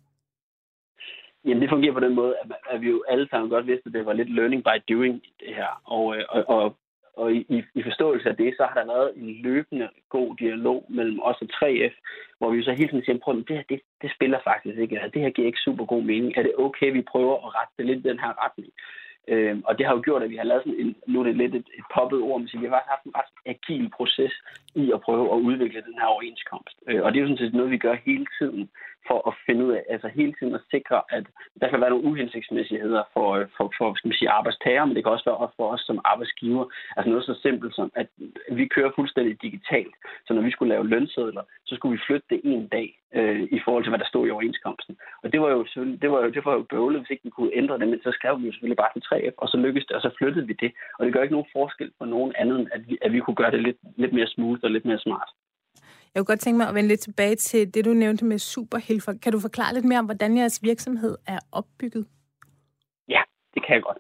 Jamen, 1.45 1.63
det 1.63 1.71
fungerer 1.71 1.93
på 1.93 2.01
den 2.01 2.15
måde, 2.15 2.35
at, 2.43 2.53
at 2.71 2.81
vi 2.81 2.89
jo 2.91 3.05
alle 3.09 3.29
sammen 3.29 3.51
godt 3.51 3.67
vidste, 3.67 3.87
at 3.87 3.93
det 3.93 4.07
var 4.07 4.13
lidt 4.13 4.35
learning 4.35 4.65
by 4.65 4.77
doing, 4.95 5.23
det 5.41 5.55
her. 5.55 5.81
Og, 5.85 6.17
øh, 6.17 6.25
og, 6.29 6.49
og, 6.49 6.77
og 7.17 7.33
i, 7.35 7.63
i 7.75 7.83
forståelse 7.83 8.29
af 8.29 8.37
det, 8.37 8.55
så 8.57 8.63
har 8.65 8.75
der 8.75 8.95
været 8.95 9.13
en 9.17 9.43
løbende 9.43 9.89
god 10.09 10.37
dialog 10.37 10.87
mellem 10.89 11.21
os 11.23 11.43
og 11.43 11.49
3F, 11.55 11.95
hvor 12.39 12.51
vi 12.51 12.57
jo 12.59 12.65
så 12.65 12.73
hele 12.73 12.89
tiden 12.89 13.05
siger, 13.05 13.19
prøv, 13.19 13.37
det 13.37 13.57
her, 13.57 13.63
det, 13.69 13.81
det 14.03 14.11
spiller 14.15 14.39
faktisk 14.45 14.79
ikke. 14.79 15.01
Det 15.15 15.23
her 15.23 15.31
giver 15.31 15.47
ikke 15.47 15.67
super 15.67 15.85
god 15.85 16.03
mening. 16.03 16.33
Er 16.37 16.43
det 16.43 16.53
okay, 16.59 16.93
vi 16.93 17.03
prøver 17.03 17.35
at 17.47 17.55
rette 17.55 17.75
det 17.79 17.87
lidt 17.87 18.07
i 18.07 18.09
den 18.09 18.19
her 18.19 18.45
retning? 18.45 18.73
Øh, 19.29 19.57
og 19.65 19.79
det 19.79 19.87
har 19.87 19.95
jo 19.95 20.03
gjort, 20.05 20.23
at 20.23 20.31
vi 20.31 20.37
har 20.37 20.45
lavet 20.45 20.63
sådan 20.63 20.81
en, 20.81 20.97
nu 21.07 21.21
er 21.21 21.25
det 21.25 21.37
lidt 21.37 21.55
et, 21.55 21.69
et 21.79 21.85
poppet 21.95 22.21
ord, 22.21 22.41
men 22.41 22.49
vi 22.61 22.67
har 22.67 22.75
faktisk 22.75 22.95
haft 22.95 23.05
en 23.05 23.17
ret 23.21 23.33
agil 23.53 23.91
proces 23.97 24.35
i 24.75 24.93
at 24.95 25.01
prøve 25.01 25.27
at 25.35 25.41
udvikle 25.49 25.83
den 25.89 25.97
her 26.01 26.07
overenskomst. 26.07 26.77
Øh, 26.89 27.03
og 27.03 27.09
det 27.09 27.17
er 27.17 27.23
jo 27.23 27.29
sådan 27.29 27.45
set 27.45 27.55
noget, 27.55 27.71
vi 27.71 27.79
gør 27.79 27.97
hele 28.07 28.27
tiden 28.39 28.71
for 29.09 29.29
at 29.29 29.35
finde 29.47 29.65
ud 29.67 29.73
af, 29.73 29.83
altså 29.95 30.09
hele 30.09 30.35
tiden 30.39 30.55
at 30.55 30.67
sikre, 30.71 31.03
at 31.17 31.25
der 31.61 31.69
kan 31.69 31.81
være 31.81 31.91
nogle 31.91 32.05
uhensigtsmæssigheder 32.05 33.03
for, 33.13 33.29
øh, 33.37 33.47
for, 33.57 33.73
for 33.79 33.95
skal 33.95 34.09
man 34.09 34.19
sige, 34.19 34.31
arbejdstager, 34.31 34.85
men 34.85 34.95
det 34.97 35.05
kan 35.05 35.13
også 35.13 35.31
være 35.31 35.51
for 35.57 35.69
os 35.75 35.81
som 35.81 36.01
arbejdsgiver. 36.05 36.65
Altså 36.97 37.11
noget 37.11 37.25
så 37.25 37.35
simpelt 37.43 37.75
som, 37.75 37.93
at 37.95 38.09
vi 38.59 38.67
kører 38.67 38.91
fuldstændig 38.95 39.43
digitalt. 39.43 39.95
Så 40.27 40.35
når 40.35 40.43
vi 40.43 40.51
skulle 40.51 40.75
lave 40.75 40.89
lønsedler, 40.89 41.43
så 41.67 41.75
skulle 41.75 41.93
vi 41.97 42.05
flytte 42.07 42.27
det 42.31 42.41
en 42.45 42.67
dag 42.69 42.89
øh, 43.19 43.43
i 43.57 43.61
forhold 43.65 43.83
til, 43.85 43.91
hvad 43.91 44.03
der 44.03 44.13
stod 44.13 44.27
i 44.27 44.31
overenskomsten. 44.31 44.95
Og 45.23 45.33
det 45.33 45.41
var 45.41 45.51
jo 45.57 45.61
det 46.03 46.11
var 46.13 46.21
jo, 46.25 46.31
det 46.37 46.45
var 46.45 46.55
jo 46.59 46.63
bøvlet, 46.73 47.01
hvis 47.01 47.11
ikke 47.11 47.25
vi 47.25 47.37
kunne 47.37 47.57
ændre 47.61 47.79
det, 47.79 47.89
men 47.89 48.01
så 48.03 48.11
skrev 48.19 48.41
vi 48.41 48.47
jo 48.47 48.53
selvfølgelig 48.53 48.83
bare 48.83 48.93
til 48.95 49.07
3F, 49.09 49.35
og 49.43 49.49
så 49.49 49.57
lykkedes 49.57 49.87
det, 49.87 49.97
og 49.97 50.03
så 50.03 50.11
flyttede 50.19 50.47
vi 50.47 50.55
det. 50.65 50.73
Og 50.99 51.07
det 51.07 51.13
gør 51.13 51.23
ikke 51.23 51.37
nogen 51.39 51.53
forskel 51.59 51.91
for 51.99 52.05
nogen 52.05 52.33
andet, 52.39 52.61
end 52.61 52.69
at 52.73 52.81
vi, 52.89 52.99
at 53.03 53.13
vi 53.13 53.21
kunne 53.21 53.41
gøre 53.43 53.51
det 53.51 53.63
lidt, 53.63 53.79
lidt 53.97 54.13
mere 54.13 54.27
smooth 54.27 54.61
og 54.63 54.71
lidt 54.71 54.85
mere 54.85 54.99
smart. 54.99 55.29
Jeg 56.15 56.21
kunne 56.21 56.33
godt 56.33 56.41
tænke 56.41 56.59
mig 56.59 56.69
at 56.69 56.75
vende 56.75 56.89
lidt 56.89 57.01
tilbage 57.01 57.37
til 57.37 57.75
det, 57.75 57.85
du 57.85 57.91
nævnte 57.91 58.25
med 58.25 58.39
superhelfer. 58.39 59.13
Kan 59.23 59.33
du 59.33 59.41
forklare 59.41 59.75
lidt 59.75 59.85
mere 59.85 59.99
om, 59.99 60.05
hvordan 60.05 60.37
jeres 60.37 60.61
virksomhed 60.63 61.15
er 61.27 61.39
opbygget? 61.53 62.07
Ja, 63.09 63.23
det 63.55 63.67
kan 63.67 63.75
jeg 63.75 63.83
godt. 63.83 63.99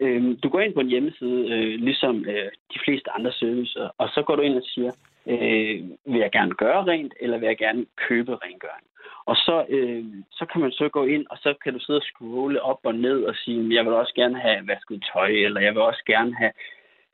Øhm, 0.00 0.36
du 0.40 0.48
går 0.48 0.60
ind 0.60 0.74
på 0.74 0.80
en 0.80 0.92
hjemmeside, 0.94 1.40
øh, 1.52 1.80
ligesom 1.88 2.24
øh, 2.24 2.50
de 2.74 2.78
fleste 2.84 3.10
andre 3.10 3.32
servicer, 3.32 3.90
og 3.98 4.08
så 4.08 4.22
går 4.26 4.36
du 4.36 4.42
ind 4.42 4.56
og 4.56 4.62
siger, 4.64 4.92
øh, 5.26 5.76
vil 6.12 6.20
jeg 6.20 6.30
gerne 6.32 6.54
gøre 6.54 6.84
rent, 6.84 7.14
eller 7.20 7.38
vil 7.38 7.46
jeg 7.46 7.58
gerne 7.58 7.86
købe 8.08 8.36
rengøring? 8.36 8.86
Og 9.26 9.36
så, 9.36 9.64
øh, 9.68 10.04
så 10.30 10.46
kan 10.46 10.60
man 10.60 10.72
så 10.72 10.88
gå 10.88 11.04
ind, 11.04 11.26
og 11.30 11.38
så 11.38 11.54
kan 11.64 11.72
du 11.72 11.78
sidde 11.78 11.98
og 11.98 12.02
scrolle 12.02 12.62
op 12.62 12.80
og 12.84 12.94
ned 12.94 13.24
og 13.24 13.34
sige, 13.34 13.74
jeg 13.74 13.84
vil 13.84 13.92
også 13.92 14.14
gerne 14.14 14.40
have 14.40 14.68
vasket 14.68 15.04
tøj, 15.12 15.28
eller 15.28 15.60
jeg 15.60 15.74
vil 15.74 15.82
også 15.82 16.02
gerne 16.06 16.34
have 16.34 16.52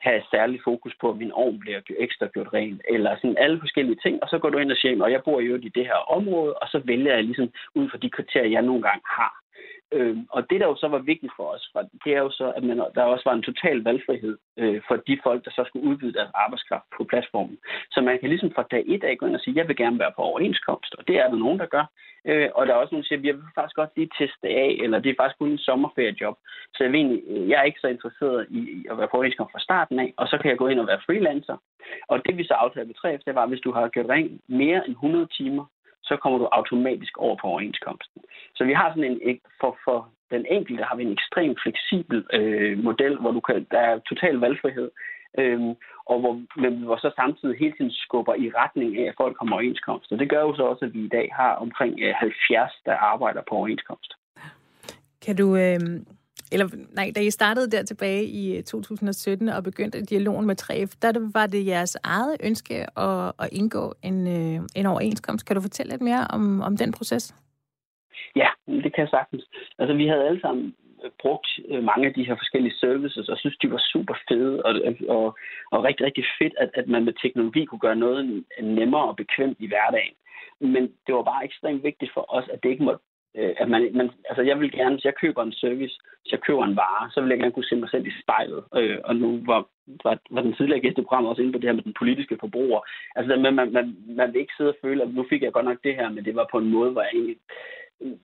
have 0.00 0.22
særlig 0.30 0.60
fokus 0.64 0.94
på, 1.00 1.10
at 1.10 1.16
min 1.16 1.32
ovn 1.32 1.58
bliver 1.58 1.80
ekstra 1.98 2.26
gjort 2.26 2.52
ren, 2.54 2.80
eller 2.88 3.16
sådan 3.16 3.36
alle 3.38 3.60
forskellige 3.60 3.98
ting, 4.02 4.22
og 4.22 4.28
så 4.28 4.38
går 4.38 4.50
du 4.50 4.58
ind 4.58 4.70
og 4.70 4.76
siger, 4.76 5.04
og 5.04 5.12
jeg 5.12 5.22
bor 5.24 5.40
jo 5.40 5.56
i 5.56 5.68
det 5.68 5.86
her 5.86 6.00
område, 6.16 6.54
og 6.54 6.68
så 6.68 6.78
vælger 6.84 7.14
jeg 7.14 7.24
ligesom 7.24 7.50
ud 7.74 7.88
fra 7.90 7.98
de 7.98 8.10
kriterier, 8.10 8.50
jeg 8.50 8.62
nogle 8.62 8.82
gange 8.82 9.02
har. 9.06 9.34
Øh, 9.92 10.16
og 10.30 10.50
det, 10.50 10.60
der 10.60 10.66
jo 10.66 10.76
så 10.76 10.88
var 10.88 10.98
vigtigt 10.98 11.32
for 11.36 11.46
os, 11.54 11.72
det 12.04 12.12
er 12.16 12.22
jo 12.26 12.30
så, 12.30 12.52
at 12.56 12.64
man, 12.64 12.78
der 12.94 13.02
også 13.02 13.24
var 13.28 13.34
en 13.34 13.48
total 13.50 13.82
valgfrihed 13.82 14.38
øh, 14.56 14.80
for 14.88 14.96
de 14.96 15.18
folk, 15.22 15.44
der 15.44 15.50
så 15.50 15.64
skulle 15.66 15.88
udbyde 15.88 16.12
deres 16.12 16.30
arbejdskraft 16.34 16.84
på 16.96 17.04
platformen. 17.04 17.58
Så 17.90 18.00
man 18.00 18.18
kan 18.18 18.28
ligesom 18.28 18.52
fra 18.54 18.68
dag 18.70 18.84
et 18.86 19.04
af 19.04 19.18
gå 19.18 19.26
ind 19.26 19.34
og 19.34 19.40
sige, 19.40 19.56
jeg 19.56 19.68
vil 19.68 19.76
gerne 19.76 19.98
være 19.98 20.12
på 20.16 20.22
overenskomst, 20.22 20.94
og 20.98 21.08
det 21.08 21.16
er 21.18 21.28
der 21.28 21.36
nogen, 21.36 21.58
der 21.58 21.66
gør. 21.66 21.86
Øh, 22.24 22.48
og 22.54 22.66
der 22.66 22.72
er 22.72 22.76
også 22.76 22.94
nogen, 22.94 23.02
der 23.02 23.08
siger, 23.08 23.20
jeg 23.24 23.34
vil 23.34 23.54
faktisk 23.54 23.76
godt 23.76 23.92
lige 23.96 24.10
teste 24.18 24.48
af, 24.48 24.70
eller 24.82 24.98
det 24.98 25.10
er 25.10 25.20
faktisk 25.20 25.38
kun 25.38 25.50
en 25.50 25.58
sommerferiejob. 25.58 26.36
Så 26.74 26.84
jeg, 26.84 26.94
egentlig, 26.94 27.22
øh, 27.28 27.48
jeg 27.48 27.58
er 27.60 27.68
ikke 27.68 27.80
så 27.80 27.88
interesseret 27.88 28.46
i 28.50 28.86
at 28.90 28.98
være 28.98 29.08
på 29.08 29.16
overenskomst 29.16 29.52
fra 29.52 29.66
starten 29.68 29.98
af, 30.00 30.14
og 30.16 30.26
så 30.28 30.38
kan 30.38 30.50
jeg 30.50 30.58
gå 30.58 30.66
ind 30.68 30.80
og 30.80 30.86
være 30.86 31.04
freelancer. 31.06 31.56
Og 32.08 32.26
det 32.26 32.36
vi 32.36 32.44
så 32.44 32.54
aftalte 32.54 32.88
med 32.88 32.98
3F, 33.00 33.22
det 33.26 33.34
var, 33.34 33.42
at 33.42 33.48
hvis 33.48 33.66
du 33.66 33.72
har 33.72 33.88
gjort 33.88 34.08
rent 34.08 34.40
mere 34.48 34.80
end 34.86 34.94
100 34.94 35.26
timer 35.26 35.64
så 36.10 36.16
kommer 36.22 36.38
du 36.38 36.46
automatisk 36.58 37.14
over 37.18 37.36
på 37.40 37.46
overenskomsten. 37.52 38.20
Så 38.56 38.64
vi 38.64 38.72
har 38.72 38.88
sådan 38.90 39.10
en, 39.10 39.40
for, 39.60 39.72
for 39.84 39.98
den 40.34 40.46
enkelte 40.56 40.82
har 40.88 40.96
vi 40.96 41.04
en 41.04 41.16
ekstremt 41.18 41.58
fleksibel 41.64 42.18
øh, 42.38 42.84
model, 42.88 43.14
hvor 43.20 43.32
du 43.36 43.40
kan, 43.40 43.66
der 43.70 43.80
er 43.90 43.98
total 44.10 44.36
valgfrihed, 44.44 44.90
øh, 45.38 45.60
og 46.10 46.16
hvor, 46.20 46.34
men 46.62 46.72
hvor 46.86 46.96
så 46.96 47.10
samtidig 47.16 47.58
hele 47.58 47.74
tiden 47.76 47.92
skubber 48.04 48.34
i 48.34 48.46
retning 48.60 48.98
af, 48.98 49.04
at 49.08 49.18
folk 49.22 49.36
kommer 49.36 49.56
overenskomst. 49.56 50.12
Og 50.12 50.18
det 50.18 50.30
gør 50.30 50.40
jo 50.40 50.54
så 50.56 50.62
også, 50.62 50.84
at 50.84 50.94
vi 50.94 51.02
i 51.04 51.14
dag 51.18 51.26
har 51.40 51.52
omkring 51.64 51.94
øh, 52.00 52.14
70, 52.14 52.72
der 52.86 52.94
arbejder 53.12 53.42
på 53.48 53.54
overenskomst. 53.54 54.10
Kan 55.24 55.36
du, 55.36 55.56
øh, 55.56 55.80
eller 56.52 56.66
nej, 56.94 57.12
da 57.16 57.20
I 57.20 57.30
startede 57.30 57.70
der 57.70 57.82
tilbage 57.82 58.24
i 58.24 58.56
øh, 58.56 58.62
2017 58.62 59.48
og 59.48 59.64
begyndte 59.64 60.04
dialogen 60.04 60.46
med 60.46 60.56
3F, 60.62 60.98
der 61.02 61.30
var 61.32 61.46
det 61.46 61.66
jeres 61.66 61.96
eget 62.04 62.36
ønske 62.44 62.74
at, 62.98 63.32
at 63.42 63.48
indgå 63.52 63.94
en, 64.02 64.26
øh, 64.26 64.60
en 64.76 64.86
overenskomst. 64.86 65.46
Kan 65.46 65.56
du 65.56 65.62
fortælle 65.62 65.90
lidt 65.92 66.02
mere 66.02 66.26
om, 66.30 66.60
om 66.60 66.76
den 66.76 66.92
proces? 66.92 67.34
Ja, 68.36 68.48
det 68.66 68.94
kan 68.94 69.02
jeg 69.04 69.08
sagtens. 69.08 69.44
Altså, 69.78 69.94
vi 69.94 70.06
havde 70.06 70.26
alle 70.28 70.40
sammen 70.40 70.74
brugt 71.22 71.48
øh, 71.68 71.82
mange 71.84 72.06
af 72.08 72.14
de 72.14 72.26
her 72.26 72.36
forskellige 72.36 72.76
services, 72.76 73.28
og 73.28 73.38
synes, 73.38 73.56
de 73.62 73.70
var 73.70 73.82
super 73.92 74.14
fede, 74.28 74.62
og, 74.62 74.72
og, 75.08 75.38
og 75.72 75.84
rigtig, 75.84 76.06
rigtig 76.06 76.24
fedt, 76.38 76.54
at, 76.58 76.70
at 76.74 76.88
man 76.88 77.04
med 77.04 77.14
teknologi 77.22 77.64
kunne 77.64 77.84
gøre 77.86 77.96
noget 77.96 78.44
nemmere 78.62 79.04
og 79.10 79.16
bekvemt 79.16 79.58
i 79.60 79.66
hverdagen. 79.66 80.14
Men 80.60 80.82
det 81.06 81.14
var 81.14 81.22
bare 81.22 81.44
ekstremt 81.44 81.82
vigtigt 81.84 82.12
for 82.14 82.24
os, 82.36 82.48
at 82.52 82.62
det 82.62 82.70
ikke 82.70 82.84
måtte 82.84 83.04
øh, 83.38 83.54
at 83.62 83.68
man, 83.68 83.90
man, 83.94 84.10
altså 84.28 84.42
jeg 84.42 84.60
vil 84.60 84.72
gerne, 84.72 84.94
hvis 84.94 85.04
jeg 85.04 85.14
køber 85.22 85.42
en 85.42 85.52
service, 85.52 85.96
hvis 86.22 86.32
jeg 86.32 86.40
køber 86.40 86.64
en 86.64 86.76
vare, 86.76 87.10
så 87.10 87.20
vil 87.20 87.30
jeg 87.30 87.38
gerne 87.38 87.52
kunne 87.52 87.70
se 87.70 87.76
mig 87.76 87.90
selv 87.90 88.06
i 88.06 88.12
spejlet. 88.22 88.64
Øh, 88.76 88.98
og 89.04 89.16
nu 89.16 89.40
var, 89.46 89.60
var, 90.04 90.18
var 90.30 90.42
den 90.42 90.54
tidligere 90.54 90.80
gæsteprogram 90.80 91.26
også 91.26 91.42
inde 91.42 91.52
på 91.52 91.58
det 91.58 91.68
her 91.68 91.78
med 91.78 91.82
den 91.82 91.98
politiske 91.98 92.36
forbruger. 92.40 92.80
Altså 93.16 93.36
man, 93.36 93.54
man, 93.54 93.72
man, 93.72 93.96
man 94.20 94.32
vil 94.32 94.40
ikke 94.40 94.56
sidde 94.56 94.70
og 94.70 94.80
føle, 94.82 95.02
at 95.02 95.14
nu 95.14 95.26
fik 95.30 95.42
jeg 95.42 95.52
godt 95.52 95.64
nok 95.64 95.78
det 95.84 95.94
her, 95.94 96.08
men 96.08 96.24
det 96.24 96.34
var 96.34 96.46
på 96.50 96.58
en 96.58 96.70
måde, 96.70 96.90
hvor 96.90 97.02
jeg 97.02 97.10
egentlig 97.14 97.36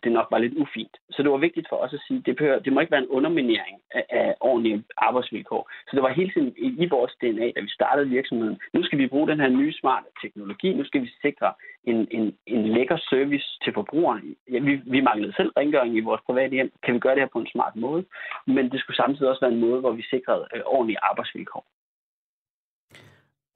det 0.04 0.12
nok 0.12 0.26
var 0.30 0.38
lidt 0.38 0.54
ufint. 0.54 0.96
Så 1.10 1.22
det 1.22 1.30
var 1.30 1.36
vigtigt 1.36 1.68
for 1.68 1.76
os 1.76 1.92
at 1.92 2.00
sige, 2.06 2.22
det, 2.26 2.36
behøver, 2.36 2.58
det 2.58 2.72
må 2.72 2.80
ikke 2.80 2.90
være 2.92 3.02
en 3.02 3.14
underminering 3.18 3.76
af, 3.90 4.04
af 4.10 4.34
ordentlige 4.40 4.84
arbejdsvilkår. 4.96 5.70
Så 5.88 5.90
det 5.96 6.02
var 6.02 6.12
hele 6.12 6.30
tiden 6.30 6.54
i, 6.56 6.86
vores 6.90 7.12
DNA, 7.20 7.50
da 7.56 7.60
vi 7.60 7.68
startede 7.68 8.08
virksomheden. 8.08 8.60
Nu 8.72 8.82
skal 8.82 8.98
vi 8.98 9.06
bruge 9.06 9.28
den 9.28 9.40
her 9.40 9.48
nye 9.48 9.72
smarte 9.72 10.06
teknologi. 10.22 10.72
Nu 10.72 10.84
skal 10.84 11.02
vi 11.02 11.10
sikre 11.22 11.52
en, 11.84 12.08
en, 12.10 12.36
en 12.46 12.62
lækker 12.66 12.96
service 13.10 13.46
til 13.64 13.72
forbrugerne. 13.72 14.22
Ja, 14.52 14.58
vi, 14.58 14.80
vi 14.86 15.00
manglede 15.00 15.32
selv 15.36 15.52
rengøring 15.56 15.96
i 15.96 16.00
vores 16.00 16.20
private 16.26 16.54
hjem. 16.54 16.72
Kan 16.82 16.94
vi 16.94 16.98
gøre 16.98 17.14
det 17.14 17.22
her 17.22 17.32
på 17.32 17.38
en 17.38 17.52
smart 17.54 17.76
måde? 17.76 18.04
Men 18.46 18.70
det 18.70 18.80
skulle 18.80 18.96
samtidig 18.96 19.28
også 19.28 19.40
være 19.40 19.52
en 19.52 19.64
måde, 19.66 19.80
hvor 19.80 19.92
vi 19.92 20.02
sikrede 20.02 20.46
øh, 20.54 20.60
ordentlige 20.66 21.02
arbejdsvilkår. 21.02 21.64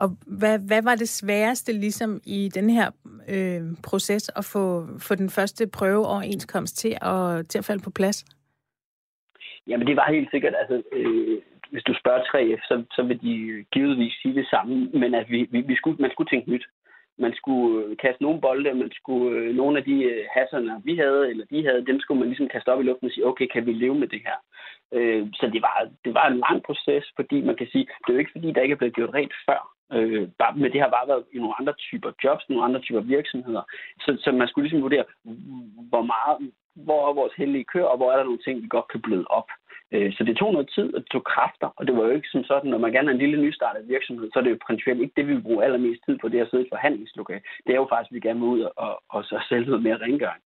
Og 0.01 0.09
hvad, 0.39 0.59
hvad 0.59 0.83
var 0.83 0.95
det 0.95 1.09
sværeste 1.09 1.73
ligesom 1.73 2.21
i 2.27 2.49
den 2.55 2.71
her 2.71 2.91
øh, 3.35 3.63
proces 3.89 4.29
at 4.37 4.45
få, 4.53 4.65
få 4.99 5.15
den 5.15 5.31
første 5.31 5.69
prøveoverenskomst 5.79 6.77
til 6.79 6.97
at, 7.03 7.49
til 7.49 7.59
at 7.59 7.65
falde 7.65 7.83
på 7.85 7.91
plads? 7.91 8.25
Jamen 9.67 9.87
det 9.87 9.97
var 9.97 10.13
helt 10.13 10.31
sikkert, 10.31 10.55
altså 10.61 10.83
øh, 10.93 11.39
hvis 11.71 11.85
du 11.89 11.95
spørger 12.01 12.23
3F, 12.23 12.61
så, 12.69 12.85
så 12.97 13.03
vil 13.03 13.19
de 13.23 13.65
givetvis 13.73 14.15
sige 14.23 14.35
det 14.35 14.47
samme, 14.51 14.75
men 15.03 15.15
at 15.15 15.31
vi, 15.31 15.49
vi, 15.51 15.61
vi 15.61 15.77
skulle, 15.77 15.97
man 16.01 16.11
skulle 16.11 16.31
tænke 16.31 16.51
nyt. 16.51 16.67
Man 17.19 17.35
skulle 17.35 17.87
øh, 17.87 17.97
kaste 17.97 18.23
nogle 18.23 18.41
bolde, 18.41 18.75
man 18.75 18.91
skulle 18.93 19.39
øh, 19.39 19.55
nogle 19.57 19.79
af 19.79 19.85
de 19.85 19.97
øh, 20.11 20.25
hasserne, 20.37 20.83
vi 20.85 20.97
havde, 20.97 21.31
eller 21.31 21.45
de 21.51 21.67
havde, 21.67 21.87
dem 21.87 22.01
skulle 22.01 22.19
man 22.19 22.29
ligesom 22.29 22.49
kaste 22.49 22.69
op 22.73 22.81
i 22.81 22.83
luften 22.83 23.07
og 23.07 23.13
sige, 23.13 23.27
okay, 23.27 23.47
kan 23.47 23.67
vi 23.67 23.73
leve 23.73 23.95
med 23.95 24.09
det 24.09 24.23
her? 24.27 24.39
Øh, 24.97 25.27
så 25.35 25.51
det 25.55 25.63
var, 25.63 25.89
det 26.05 26.15
var 26.15 26.27
en 26.29 26.43
lang 26.47 26.63
proces, 26.63 27.05
fordi 27.17 27.41
man 27.41 27.57
kan 27.57 27.69
sige, 27.73 27.85
det 27.85 28.09
er 28.09 28.13
jo 28.13 28.19
ikke 28.19 28.37
fordi, 28.37 28.53
der 28.53 28.61
ikke 28.61 28.73
er 28.73 28.83
blevet 28.83 28.95
gjort 28.95 29.15
rent 29.15 29.35
før. 29.49 29.61
Øh, 29.93 30.29
bare, 30.39 30.55
men 30.57 30.73
det 30.73 30.81
har 30.81 30.91
bare 30.97 31.09
været 31.09 31.25
i 31.33 31.39
nogle 31.39 31.55
andre 31.61 31.73
typer 31.73 32.11
jobs, 32.25 32.49
nogle 32.49 32.65
andre 32.65 32.81
typer 32.81 33.01
virksomheder. 33.01 33.63
Så, 34.01 34.11
så 34.25 34.33
man 34.33 34.49
skulle 34.49 34.65
ligesom 34.65 34.83
vurdere, 34.83 35.05
hvor 35.91 36.03
meget, 36.03 36.53
hvor 36.75 37.09
er 37.09 37.13
vores 37.13 37.35
heldige 37.35 37.65
kør, 37.65 37.85
og 37.85 37.97
hvor 37.97 38.13
er 38.13 38.17
der 38.17 38.25
nogle 38.25 38.45
ting, 38.45 38.63
vi 38.63 38.69
godt 38.71 38.89
kan 38.89 39.03
bløde 39.03 39.27
op. 39.27 39.49
Øh, 39.93 40.13
så 40.13 40.25
det 40.25 40.37
tog 40.37 40.53
noget 40.53 40.71
tid, 40.75 40.95
og 40.95 41.01
det 41.01 41.11
tog 41.11 41.25
kræfter, 41.25 41.69
og 41.77 41.87
det 41.87 41.97
var 41.97 42.05
jo 42.05 42.11
ikke 42.11 42.29
som 42.29 42.45
sådan, 42.45 42.71
når 42.71 42.79
man 42.79 42.93
gerne 42.93 43.09
er 43.11 43.15
en 43.15 43.25
lille 43.25 43.43
nystartet 43.43 43.89
virksomhed, 43.89 44.31
så 44.33 44.39
er 44.39 44.43
det 44.43 44.51
jo 44.51 44.67
principielt 44.67 45.01
ikke 45.01 45.17
det, 45.17 45.29
vi 45.29 45.41
bruger 45.41 45.63
allermest 45.63 46.03
tid 46.07 46.19
på, 46.19 46.29
det 46.29 46.41
at 46.41 46.51
sidde 46.51 46.63
i 46.63 46.67
et 46.67 46.75
forhandlingslokale. 46.75 47.43
Det 47.67 47.73
er 47.73 47.81
jo 47.83 47.87
faktisk, 47.91 48.11
at 48.11 48.15
vi 48.15 48.21
gerne 48.29 48.41
vil 48.41 48.49
ud 48.49 48.61
og, 48.77 49.03
og 49.09 49.25
så 49.25 49.45
sælge 49.49 49.67
noget 49.67 49.83
mere 49.83 50.03
rengøring. 50.05 50.43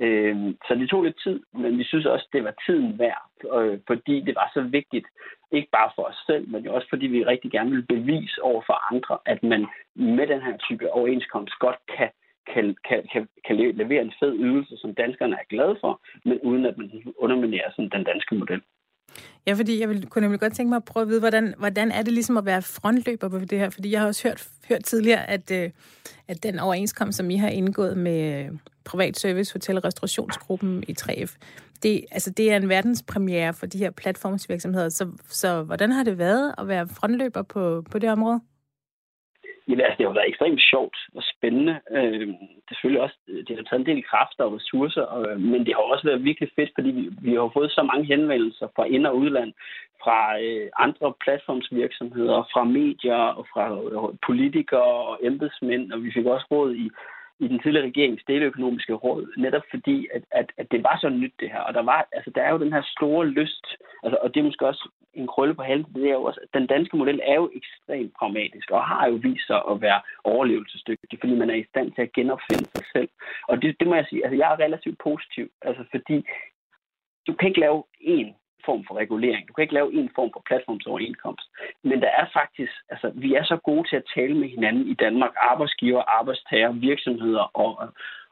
Øh, 0.00 0.36
så 0.66 0.74
det 0.74 0.90
tog 0.90 1.02
lidt 1.02 1.22
tid, 1.22 1.40
men 1.52 1.78
vi 1.78 1.84
synes 1.84 2.06
også, 2.06 2.28
det 2.32 2.44
var 2.44 2.54
tiden 2.66 2.98
værd, 2.98 3.22
øh, 3.56 3.78
fordi 3.86 4.20
det 4.20 4.34
var 4.34 4.50
så 4.54 4.60
vigtigt, 4.60 5.06
ikke 5.52 5.68
bare 5.72 5.90
for 5.94 6.02
os 6.02 6.20
selv, 6.26 6.48
men 6.48 6.64
jo 6.64 6.74
også 6.74 6.88
fordi 6.88 7.06
vi 7.06 7.24
rigtig 7.24 7.50
gerne 7.50 7.70
vil 7.70 7.86
bevise 7.86 8.42
over 8.42 8.62
for 8.66 8.94
andre, 8.94 9.18
at 9.26 9.42
man 9.42 9.66
med 9.94 10.26
den 10.26 10.42
her 10.42 10.56
type 10.56 10.92
overenskomst 10.92 11.54
godt 11.58 11.76
kan 11.96 12.10
kan, 12.54 12.76
kan, 12.88 13.06
kan, 13.12 13.28
kan 13.46 13.56
levere 13.56 14.02
en 14.02 14.12
fed 14.20 14.34
ydelse, 14.38 14.76
som 14.76 14.94
danskerne 14.94 15.36
er 15.36 15.44
glade 15.48 15.76
for, 15.80 16.00
men 16.24 16.40
uden 16.40 16.66
at 16.66 16.78
man 16.78 16.90
underminerer 17.18 17.70
sådan 17.70 17.90
den 17.90 18.04
danske 18.04 18.34
model. 18.34 18.62
Ja, 19.46 19.52
fordi 19.52 19.80
jeg 19.80 19.88
vil, 19.88 20.06
kunne 20.06 20.22
nemlig 20.22 20.40
godt 20.40 20.56
tænke 20.56 20.68
mig 20.68 20.76
at 20.76 20.84
prøve 20.84 21.02
at 21.02 21.08
vide, 21.08 21.20
hvordan, 21.20 21.54
hvordan 21.58 21.92
er 21.92 22.02
det 22.02 22.12
ligesom 22.12 22.36
at 22.36 22.44
være 22.44 22.62
frontløber 22.62 23.28
på 23.28 23.38
det 23.38 23.58
her? 23.58 23.70
Fordi 23.70 23.90
jeg 23.90 24.00
har 24.00 24.06
også 24.06 24.28
hørt, 24.28 24.48
hørt 24.68 24.84
tidligere, 24.84 25.30
at, 25.30 25.50
øh, 25.50 25.70
at 26.28 26.42
den 26.42 26.58
overenskomst, 26.58 27.16
som 27.16 27.30
I 27.30 27.36
har 27.36 27.48
indgået 27.48 27.96
med 27.96 28.44
øh, 28.44 28.50
Privat 28.84 29.18
Service 29.18 29.52
Hotel- 29.52 29.76
og 29.76 29.84
Restaurationsgruppen 29.84 30.84
i 30.88 30.94
3F, 31.00 31.36
det, 31.82 32.04
altså 32.10 32.30
det 32.30 32.52
er 32.52 32.56
en 32.56 32.68
verdenspremiere 32.68 33.54
for 33.54 33.66
de 33.66 33.78
her 33.78 33.90
platformsvirksomheder. 33.90 34.88
Så, 34.88 35.08
så 35.28 35.62
hvordan 35.62 35.92
har 35.92 36.04
det 36.04 36.18
været 36.18 36.54
at 36.58 36.68
være 36.68 36.88
frontløber 36.88 37.42
på, 37.42 37.84
på 37.90 37.98
det 37.98 38.10
område? 38.10 38.40
Jamen, 39.68 39.84
altså, 39.84 39.98
det 39.98 40.06
har 40.06 40.14
været 40.14 40.28
ekstremt 40.28 40.62
sjovt 40.70 40.96
og 41.16 41.22
spændende. 41.32 41.80
Øh, 41.90 42.26
det 42.64 42.70
er 42.70 42.74
selvfølgelig 42.74 43.02
også, 43.02 43.18
det 43.46 43.56
har 43.56 43.64
taget 43.64 43.80
en 43.80 43.86
del 43.86 44.04
kræfter 44.10 44.44
og 44.44 44.54
ressourcer, 44.56 45.02
og, 45.02 45.40
men 45.40 45.66
det 45.66 45.74
har 45.74 45.82
også 45.82 46.04
været 46.08 46.24
virkelig 46.24 46.50
fedt, 46.56 46.70
fordi 46.74 46.90
vi, 46.90 47.04
vi 47.22 47.34
har 47.34 47.50
fået 47.54 47.70
så 47.70 47.82
mange 47.82 48.04
henvendelser 48.06 48.66
fra 48.76 48.84
ind- 48.84 49.06
og 49.06 49.16
udland, 49.16 49.52
fra 50.02 50.40
øh, 50.40 50.68
andre 50.78 51.12
platformsvirksomheder, 51.24 52.48
fra 52.52 52.64
medier 52.64 53.22
og 53.38 53.46
fra 53.52 53.64
øh, 53.92 54.18
politikere 54.26 54.92
og 55.10 55.18
embedsmænd, 55.22 55.92
og 55.92 56.02
vi 56.04 56.12
fik 56.12 56.26
også 56.26 56.46
råd 56.50 56.74
i 56.74 56.90
i 57.40 57.48
den 57.48 57.58
tidligere 57.58 57.86
regerings 57.86 58.24
deleøkonomiske 58.28 58.92
råd, 58.92 59.32
netop 59.36 59.62
fordi, 59.70 60.08
at, 60.14 60.22
at, 60.30 60.52
at 60.56 60.66
det 60.70 60.82
var 60.82 60.98
så 61.00 61.08
nyt 61.08 61.34
det 61.40 61.50
her. 61.50 61.60
Og 61.60 61.74
der, 61.74 61.82
var, 61.82 62.08
altså, 62.12 62.30
der 62.34 62.42
er 62.42 62.50
jo 62.52 62.58
den 62.58 62.72
her 62.72 62.82
store 62.96 63.26
lyst, 63.26 63.66
altså, 64.04 64.18
og 64.22 64.34
det 64.34 64.40
er 64.40 64.44
måske 64.44 64.66
også 64.66 64.88
en 65.14 65.26
krølle 65.26 65.54
på 65.54 65.62
halen, 65.62 65.86
det 65.94 66.06
er 66.06 66.12
jo 66.12 66.22
også, 66.22 66.40
at 66.42 66.48
den 66.54 66.66
danske 66.66 66.96
model 66.96 67.20
er 67.22 67.34
jo 67.34 67.50
ekstremt 67.54 68.12
pragmatisk, 68.18 68.70
og 68.70 68.84
har 68.84 69.06
jo 69.08 69.14
vist 69.22 69.46
sig 69.46 69.60
at 69.70 69.80
være 69.80 70.00
overlevelsesdygtig, 70.24 71.18
fordi 71.20 71.34
man 71.34 71.50
er 71.50 71.54
i 71.54 71.68
stand 71.70 71.92
til 71.92 72.02
at 72.02 72.12
genopfinde 72.12 72.68
sig 72.74 72.84
selv. 72.92 73.08
Og 73.48 73.62
det, 73.62 73.76
det 73.80 73.88
må 73.88 73.94
jeg 73.94 74.06
sige, 74.08 74.24
altså 74.24 74.36
jeg 74.36 74.52
er 74.52 74.64
relativt 74.64 74.98
positiv, 74.98 75.50
altså 75.62 75.84
fordi 75.90 76.26
du 77.26 77.32
kan 77.34 77.48
ikke 77.48 77.60
lave 77.60 77.84
en 78.00 78.34
form 78.64 78.84
for 78.86 78.94
regulering. 78.94 79.48
Du 79.48 79.52
kan 79.52 79.62
ikke 79.62 79.74
lave 79.74 79.92
en 79.92 80.10
form 80.14 80.30
for 80.32 80.42
platformsoverenskomst. 80.46 81.46
Men 81.82 82.00
der 82.00 82.10
er 82.20 82.26
faktisk, 82.32 82.72
altså, 82.90 83.12
vi 83.14 83.34
er 83.34 83.44
så 83.44 83.56
gode 83.56 83.88
til 83.88 83.96
at 83.96 84.10
tale 84.14 84.34
med 84.34 84.48
hinanden 84.48 84.86
i 84.86 84.94
Danmark, 84.94 85.32
arbejdsgiver, 85.36 86.02
arbejdstager, 86.02 86.72
virksomheder 86.72 87.44
og, 87.62 87.88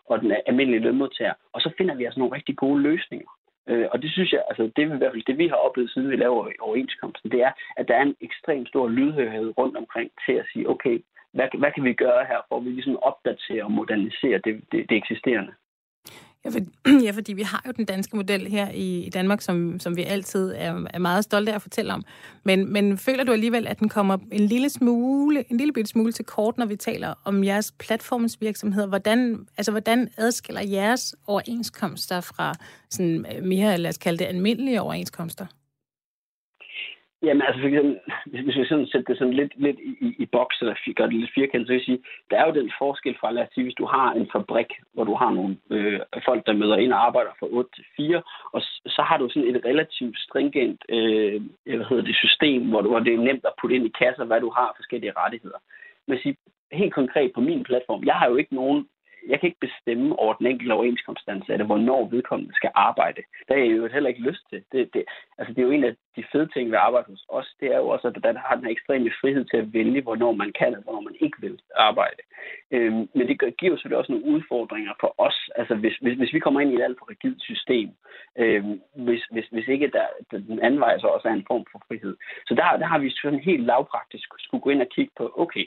og 0.06 0.20
den 0.20 0.36
almindelige 0.46 0.82
lønmodtager. 0.82 1.34
Og 1.52 1.60
så 1.60 1.70
finder 1.78 1.94
vi 1.94 2.04
altså 2.04 2.20
nogle 2.20 2.36
rigtig 2.36 2.56
gode 2.56 2.82
løsninger. 2.82 3.30
Øh, 3.68 3.86
og 3.92 4.02
det 4.02 4.10
synes 4.12 4.32
jeg, 4.32 4.42
altså 4.48 4.62
det 4.76 4.82
er 4.82 4.94
i 4.94 4.98
hvert 4.98 5.12
fald 5.12 5.26
det, 5.26 5.38
vi 5.38 5.48
har 5.48 5.56
oplevet, 5.56 5.90
siden 5.90 6.10
vi 6.10 6.16
laver 6.16 6.52
overenskomsten, 6.60 7.30
det 7.30 7.40
er, 7.42 7.52
at 7.76 7.88
der 7.88 7.94
er 7.96 8.02
en 8.02 8.16
ekstrem 8.20 8.66
stor 8.66 8.88
lydhørighed 8.88 9.58
rundt 9.58 9.76
omkring 9.76 10.10
til 10.26 10.32
at 10.32 10.46
sige, 10.52 10.68
okay, 10.68 11.02
hvad, 11.32 11.48
hvad 11.58 11.72
kan 11.72 11.84
vi 11.84 11.92
gøre 11.92 12.24
her, 12.24 12.40
for 12.48 12.56
at 12.56 12.64
vi 12.64 12.70
ligesom 12.70 12.98
opdaterer 13.02 13.64
og 13.64 13.72
moderniserer 13.72 14.38
det, 14.38 14.54
det, 14.72 14.90
det 14.90 14.96
eksisterende? 14.96 15.52
Ja, 16.44 16.50
for, 16.50 16.60
ja, 17.04 17.10
fordi 17.10 17.32
vi 17.32 17.42
har 17.42 17.62
jo 17.66 17.72
den 17.76 17.84
danske 17.84 18.16
model 18.16 18.46
her 18.46 18.70
i, 18.70 19.02
i 19.02 19.10
Danmark, 19.10 19.40
som, 19.40 19.80
som 19.80 19.96
vi 19.96 20.02
altid 20.02 20.52
er, 20.56 20.86
er 20.94 20.98
meget 20.98 21.24
stolte 21.24 21.52
af 21.52 21.56
at 21.56 21.62
fortælle 21.62 21.94
om. 21.94 22.04
Men, 22.44 22.72
men 22.72 22.98
føler 22.98 23.24
du 23.24 23.32
alligevel, 23.32 23.66
at 23.66 23.78
den 23.78 23.88
kommer 23.88 24.18
en 24.32 24.46
lille 24.46 24.68
smule, 24.70 25.44
en 25.50 25.56
lille 25.56 25.72
bitte 25.72 25.90
smule 25.90 26.12
til 26.12 26.24
kort, 26.24 26.58
når 26.58 26.66
vi 26.66 26.76
taler 26.76 27.14
om 27.24 27.44
jeres 27.44 27.72
platformsvirksomheder? 27.78 28.86
Hvordan, 28.86 29.46
altså, 29.56 29.70
hvordan 29.70 30.08
adskiller 30.16 30.62
jeres 30.62 31.14
overenskomster 31.26 32.20
fra 32.20 32.54
sådan 32.90 33.26
mere, 33.42 33.78
lad 33.78 33.90
os 33.90 33.98
kalde 33.98 34.18
det, 34.18 34.24
almindelige 34.24 34.80
overenskomster? 34.80 35.46
Jamen 37.24 37.42
altså, 37.46 37.60
for 37.60 37.68
eksempel, 37.68 38.00
hvis 38.44 38.56
vi 38.56 38.64
sådan 38.66 38.86
sætter 38.86 39.08
det 39.08 39.18
sådan 39.18 39.38
lidt, 39.40 39.52
lidt 39.56 39.78
i, 40.06 40.08
i 40.18 40.26
boks, 40.26 40.60
eller 40.60 40.74
gør 40.96 41.06
det 41.06 41.14
lidt 41.14 41.34
firkantet, 41.34 41.66
så 41.66 41.72
vil 41.72 41.78
jeg 41.80 41.84
sige, 41.84 42.04
der 42.30 42.36
er 42.36 42.46
jo 42.46 42.60
den 42.60 42.72
forskel 42.78 43.16
fra, 43.20 43.32
lad 43.32 43.42
os 43.42 43.48
sige, 43.54 43.64
hvis 43.64 43.80
du 43.82 43.86
har 43.86 44.12
en 44.12 44.28
fabrik, 44.32 44.70
hvor 44.94 45.04
du 45.04 45.14
har 45.14 45.30
nogle 45.30 45.56
øh, 45.70 46.00
folk, 46.24 46.46
der 46.46 46.52
møder 46.52 46.76
ind 46.76 46.92
og 46.92 47.06
arbejder 47.06 47.30
fra 47.38 47.46
8 47.50 47.70
til 47.76 47.84
4, 47.96 48.22
og 48.52 48.62
så 48.86 49.02
har 49.08 49.16
du 49.18 49.28
sådan 49.28 49.48
et 49.48 49.64
relativt 49.64 50.18
stringent 50.18 50.80
øh, 50.88 51.42
hvad 51.64 51.86
hedder 51.88 52.04
det, 52.04 52.16
system, 52.16 52.68
hvor, 52.70 52.80
du, 52.80 52.88
hvor 52.88 52.98
det 52.98 53.14
er 53.14 53.18
nemt 53.28 53.44
at 53.44 53.56
putte 53.60 53.76
ind 53.76 53.86
i 53.86 53.96
kasser, 53.98 54.24
hvad 54.24 54.40
du 54.40 54.50
har 54.50 54.72
forskellige 54.76 55.12
rettigheder. 55.16 55.58
Men 56.06 56.18
sige, 56.18 56.36
helt 56.72 56.94
konkret 56.94 57.32
på 57.34 57.40
min 57.40 57.64
platform, 57.64 58.04
jeg 58.04 58.14
har 58.14 58.28
jo 58.28 58.36
ikke 58.36 58.54
nogen 58.54 58.86
jeg 59.28 59.40
kan 59.40 59.46
ikke 59.46 59.66
bestemme 59.66 60.18
over 60.18 60.34
den 60.34 60.46
enkelte 60.46 60.72
overenskomstansatte, 60.72 61.64
hvornår 61.64 62.08
vedkommende 62.08 62.54
skal 62.54 62.70
arbejde. 62.74 63.22
Det 63.46 63.56
har 63.56 63.64
jeg 63.64 63.76
jo 63.76 63.86
heller 63.86 64.08
ikke 64.08 64.28
lyst 64.30 64.44
til. 64.50 64.64
Det, 64.72 64.94
det, 64.94 65.04
altså 65.38 65.54
det 65.54 65.60
er 65.60 65.66
jo 65.66 65.70
en 65.70 65.84
af 65.84 65.94
de 66.16 66.24
fede 66.32 66.48
ting 66.54 66.70
ved 66.70 66.78
at 66.78 66.84
arbejde 66.88 67.06
hos 67.10 67.24
os, 67.28 67.48
det 67.60 67.68
er 67.74 67.78
jo 67.78 67.88
også, 67.88 68.08
at 68.08 68.14
der 68.22 68.38
har 68.38 68.54
den 68.54 68.64
her 68.64 68.72
ekstreme 68.72 69.10
frihed 69.20 69.44
til 69.44 69.56
at 69.56 69.72
vælge, 69.72 70.02
hvornår 70.02 70.32
man 70.32 70.52
kan 70.60 70.74
og 70.74 70.82
hvornår 70.82 71.00
man 71.00 71.16
ikke 71.20 71.38
vil 71.40 71.60
arbejde. 71.76 72.22
Øhm, 72.70 73.08
men 73.14 73.28
det 73.28 73.56
giver 73.58 73.72
jo 73.72 73.76
selvfølgelig 73.76 73.98
også 73.98 74.12
nogle 74.12 74.26
udfordringer 74.34 74.92
for 75.00 75.14
os. 75.18 75.38
Altså 75.56 75.74
hvis, 75.74 75.96
hvis, 76.02 76.18
hvis 76.18 76.32
vi 76.32 76.38
kommer 76.38 76.60
ind 76.60 76.72
i 76.72 76.74
et 76.74 76.82
alt 76.82 76.98
for 76.98 77.10
rigidt 77.10 77.42
system, 77.42 77.90
øhm, 78.38 78.80
hvis, 78.94 79.22
hvis, 79.32 79.46
hvis 79.52 79.68
ikke 79.68 79.90
der, 79.96 80.06
den 80.30 80.60
anden 80.60 80.80
vej 80.80 80.98
så 80.98 81.06
også 81.06 81.28
er 81.28 81.32
en 81.32 81.46
form 81.46 81.64
for 81.72 81.82
frihed. 81.88 82.16
Så 82.46 82.54
der, 82.54 82.76
der 82.76 82.86
har 82.86 82.98
vi 82.98 83.10
sådan 83.10 83.40
helt 83.40 83.64
lavpraktisk 83.64 84.28
skulle 84.38 84.62
gå 84.62 84.70
ind 84.70 84.82
og 84.82 84.88
kigge 84.88 85.12
på, 85.16 85.32
okay, 85.36 85.66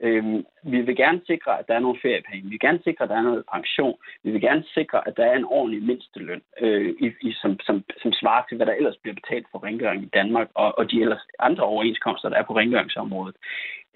Øhm, 0.00 0.44
vi 0.62 0.80
vil 0.80 0.96
gerne 0.96 1.20
sikre, 1.26 1.58
at 1.58 1.68
der 1.68 1.74
er 1.74 1.78
nogle 1.78 1.98
feriepenge. 2.02 2.42
Vi 2.42 2.48
vil 2.48 2.60
gerne 2.60 2.80
sikre, 2.84 3.04
at 3.04 3.10
der 3.10 3.16
er 3.16 3.22
noget 3.22 3.44
pension. 3.54 3.98
Vi 4.22 4.30
vil 4.30 4.40
gerne 4.40 4.64
sikre, 4.74 5.08
at 5.08 5.16
der 5.16 5.24
er 5.24 5.36
en 5.36 5.44
ordentlig 5.44 5.82
mindsteløn, 5.82 6.42
øh, 6.60 6.94
i, 7.00 7.12
i, 7.28 7.32
som, 7.32 7.60
som, 7.60 7.84
som 8.02 8.12
svarer 8.12 8.44
til, 8.48 8.56
hvad 8.56 8.66
der 8.66 8.72
ellers 8.72 8.96
bliver 9.02 9.14
betalt 9.14 9.46
for 9.50 9.64
rengøring 9.64 10.02
i 10.02 10.14
Danmark, 10.18 10.48
og, 10.54 10.78
og 10.78 10.90
de 10.90 11.00
ellers 11.00 11.26
andre 11.38 11.64
overenskomster, 11.64 12.28
der 12.28 12.36
er 12.36 12.42
på 12.42 12.56
rengøringsområdet. 12.56 13.36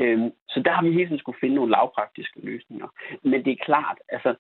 Øhm, 0.00 0.30
så 0.48 0.62
der 0.64 0.72
har 0.72 0.82
vi 0.82 0.92
hele 0.92 1.06
tiden 1.06 1.18
skulle 1.18 1.40
finde 1.40 1.54
nogle 1.54 1.70
lavpraktiske 1.70 2.40
løsninger. 2.42 2.88
Men 3.22 3.44
det 3.44 3.52
er 3.52 3.64
klart, 3.64 3.98
altså 4.08 4.34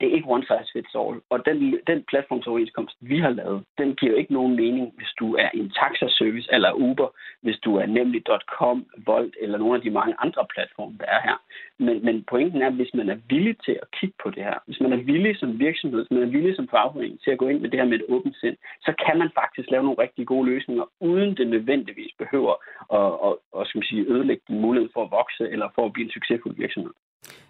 det 0.00 0.08
er 0.08 0.14
ikke 0.14 0.28
one 0.28 0.46
size 0.50 0.70
fits 0.72 0.94
all. 0.94 1.16
Og 1.30 1.46
den, 1.46 1.78
den 1.86 2.04
platformsoverenskomst, 2.10 2.96
vi 3.00 3.18
har 3.18 3.30
lavet, 3.30 3.64
den 3.78 3.94
giver 3.94 4.16
ikke 4.16 4.32
nogen 4.32 4.56
mening, 4.56 4.92
hvis 4.96 5.12
du 5.20 5.34
er 5.34 5.50
en 5.54 5.70
taxaservice 5.70 6.48
eller 6.52 6.72
Uber, 6.72 7.08
hvis 7.42 7.58
du 7.64 7.76
er 7.76 7.86
nemlig.com, 7.86 8.86
Volt 9.06 9.36
eller 9.40 9.58
nogle 9.58 9.74
af 9.74 9.82
de 9.82 9.90
mange 9.90 10.14
andre 10.18 10.46
platforme, 10.54 10.96
der 11.00 11.06
er 11.06 11.20
her. 11.28 11.36
Men, 11.78 12.04
men 12.04 12.24
pointen 12.30 12.62
er, 12.62 12.70
hvis 12.70 12.94
man 12.94 13.08
er 13.08 13.18
villig 13.28 13.56
til 13.64 13.78
at 13.82 13.90
kigge 14.00 14.14
på 14.22 14.30
det 14.30 14.44
her, 14.44 14.58
hvis 14.66 14.80
man 14.80 14.92
er 14.92 14.96
villig 14.96 15.36
som 15.38 15.58
virksomhed, 15.58 16.00
hvis 16.00 16.10
man 16.10 16.22
er 16.22 16.32
villig 16.36 16.56
som 16.56 16.68
fagforening 16.68 17.20
til 17.20 17.30
at 17.30 17.38
gå 17.38 17.48
ind 17.48 17.60
med 17.60 17.70
det 17.70 17.80
her 17.80 17.86
med 17.86 17.98
et 17.98 18.04
åbent 18.08 18.36
sind, 18.36 18.56
så 18.80 18.92
kan 19.06 19.18
man 19.18 19.30
faktisk 19.34 19.70
lave 19.70 19.84
nogle 19.84 20.02
rigtig 20.02 20.26
gode 20.26 20.46
løsninger, 20.46 20.84
uden 21.00 21.36
det 21.36 21.46
nødvendigvis 21.46 22.12
behøver 22.18 22.54
at, 22.98 23.06
at, 23.26 23.34
at, 23.60 23.60
at, 23.60 23.78
at 23.78 23.84
sige, 23.84 24.08
ødelægge 24.12 24.42
din 24.48 24.60
mulighed 24.60 24.90
for 24.94 25.02
at 25.04 25.10
vokse 25.10 25.44
eller 25.50 25.68
for 25.74 25.86
at 25.86 25.92
blive 25.92 26.04
en 26.04 26.16
succesfuld 26.16 26.56
virksomhed. 26.56 26.92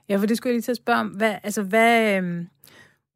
Ja, 0.09 0.17
for 0.17 0.27
det 0.27 0.37
skulle 0.37 0.51
jeg 0.51 0.55
lige 0.55 0.63
til 0.63 0.73
at 0.73 0.77
spørge 0.77 1.01
om. 1.01 1.09
Hvad, 1.09 1.35
altså, 1.45 1.63
hvad, 1.63 2.17
øhm, 2.17 2.49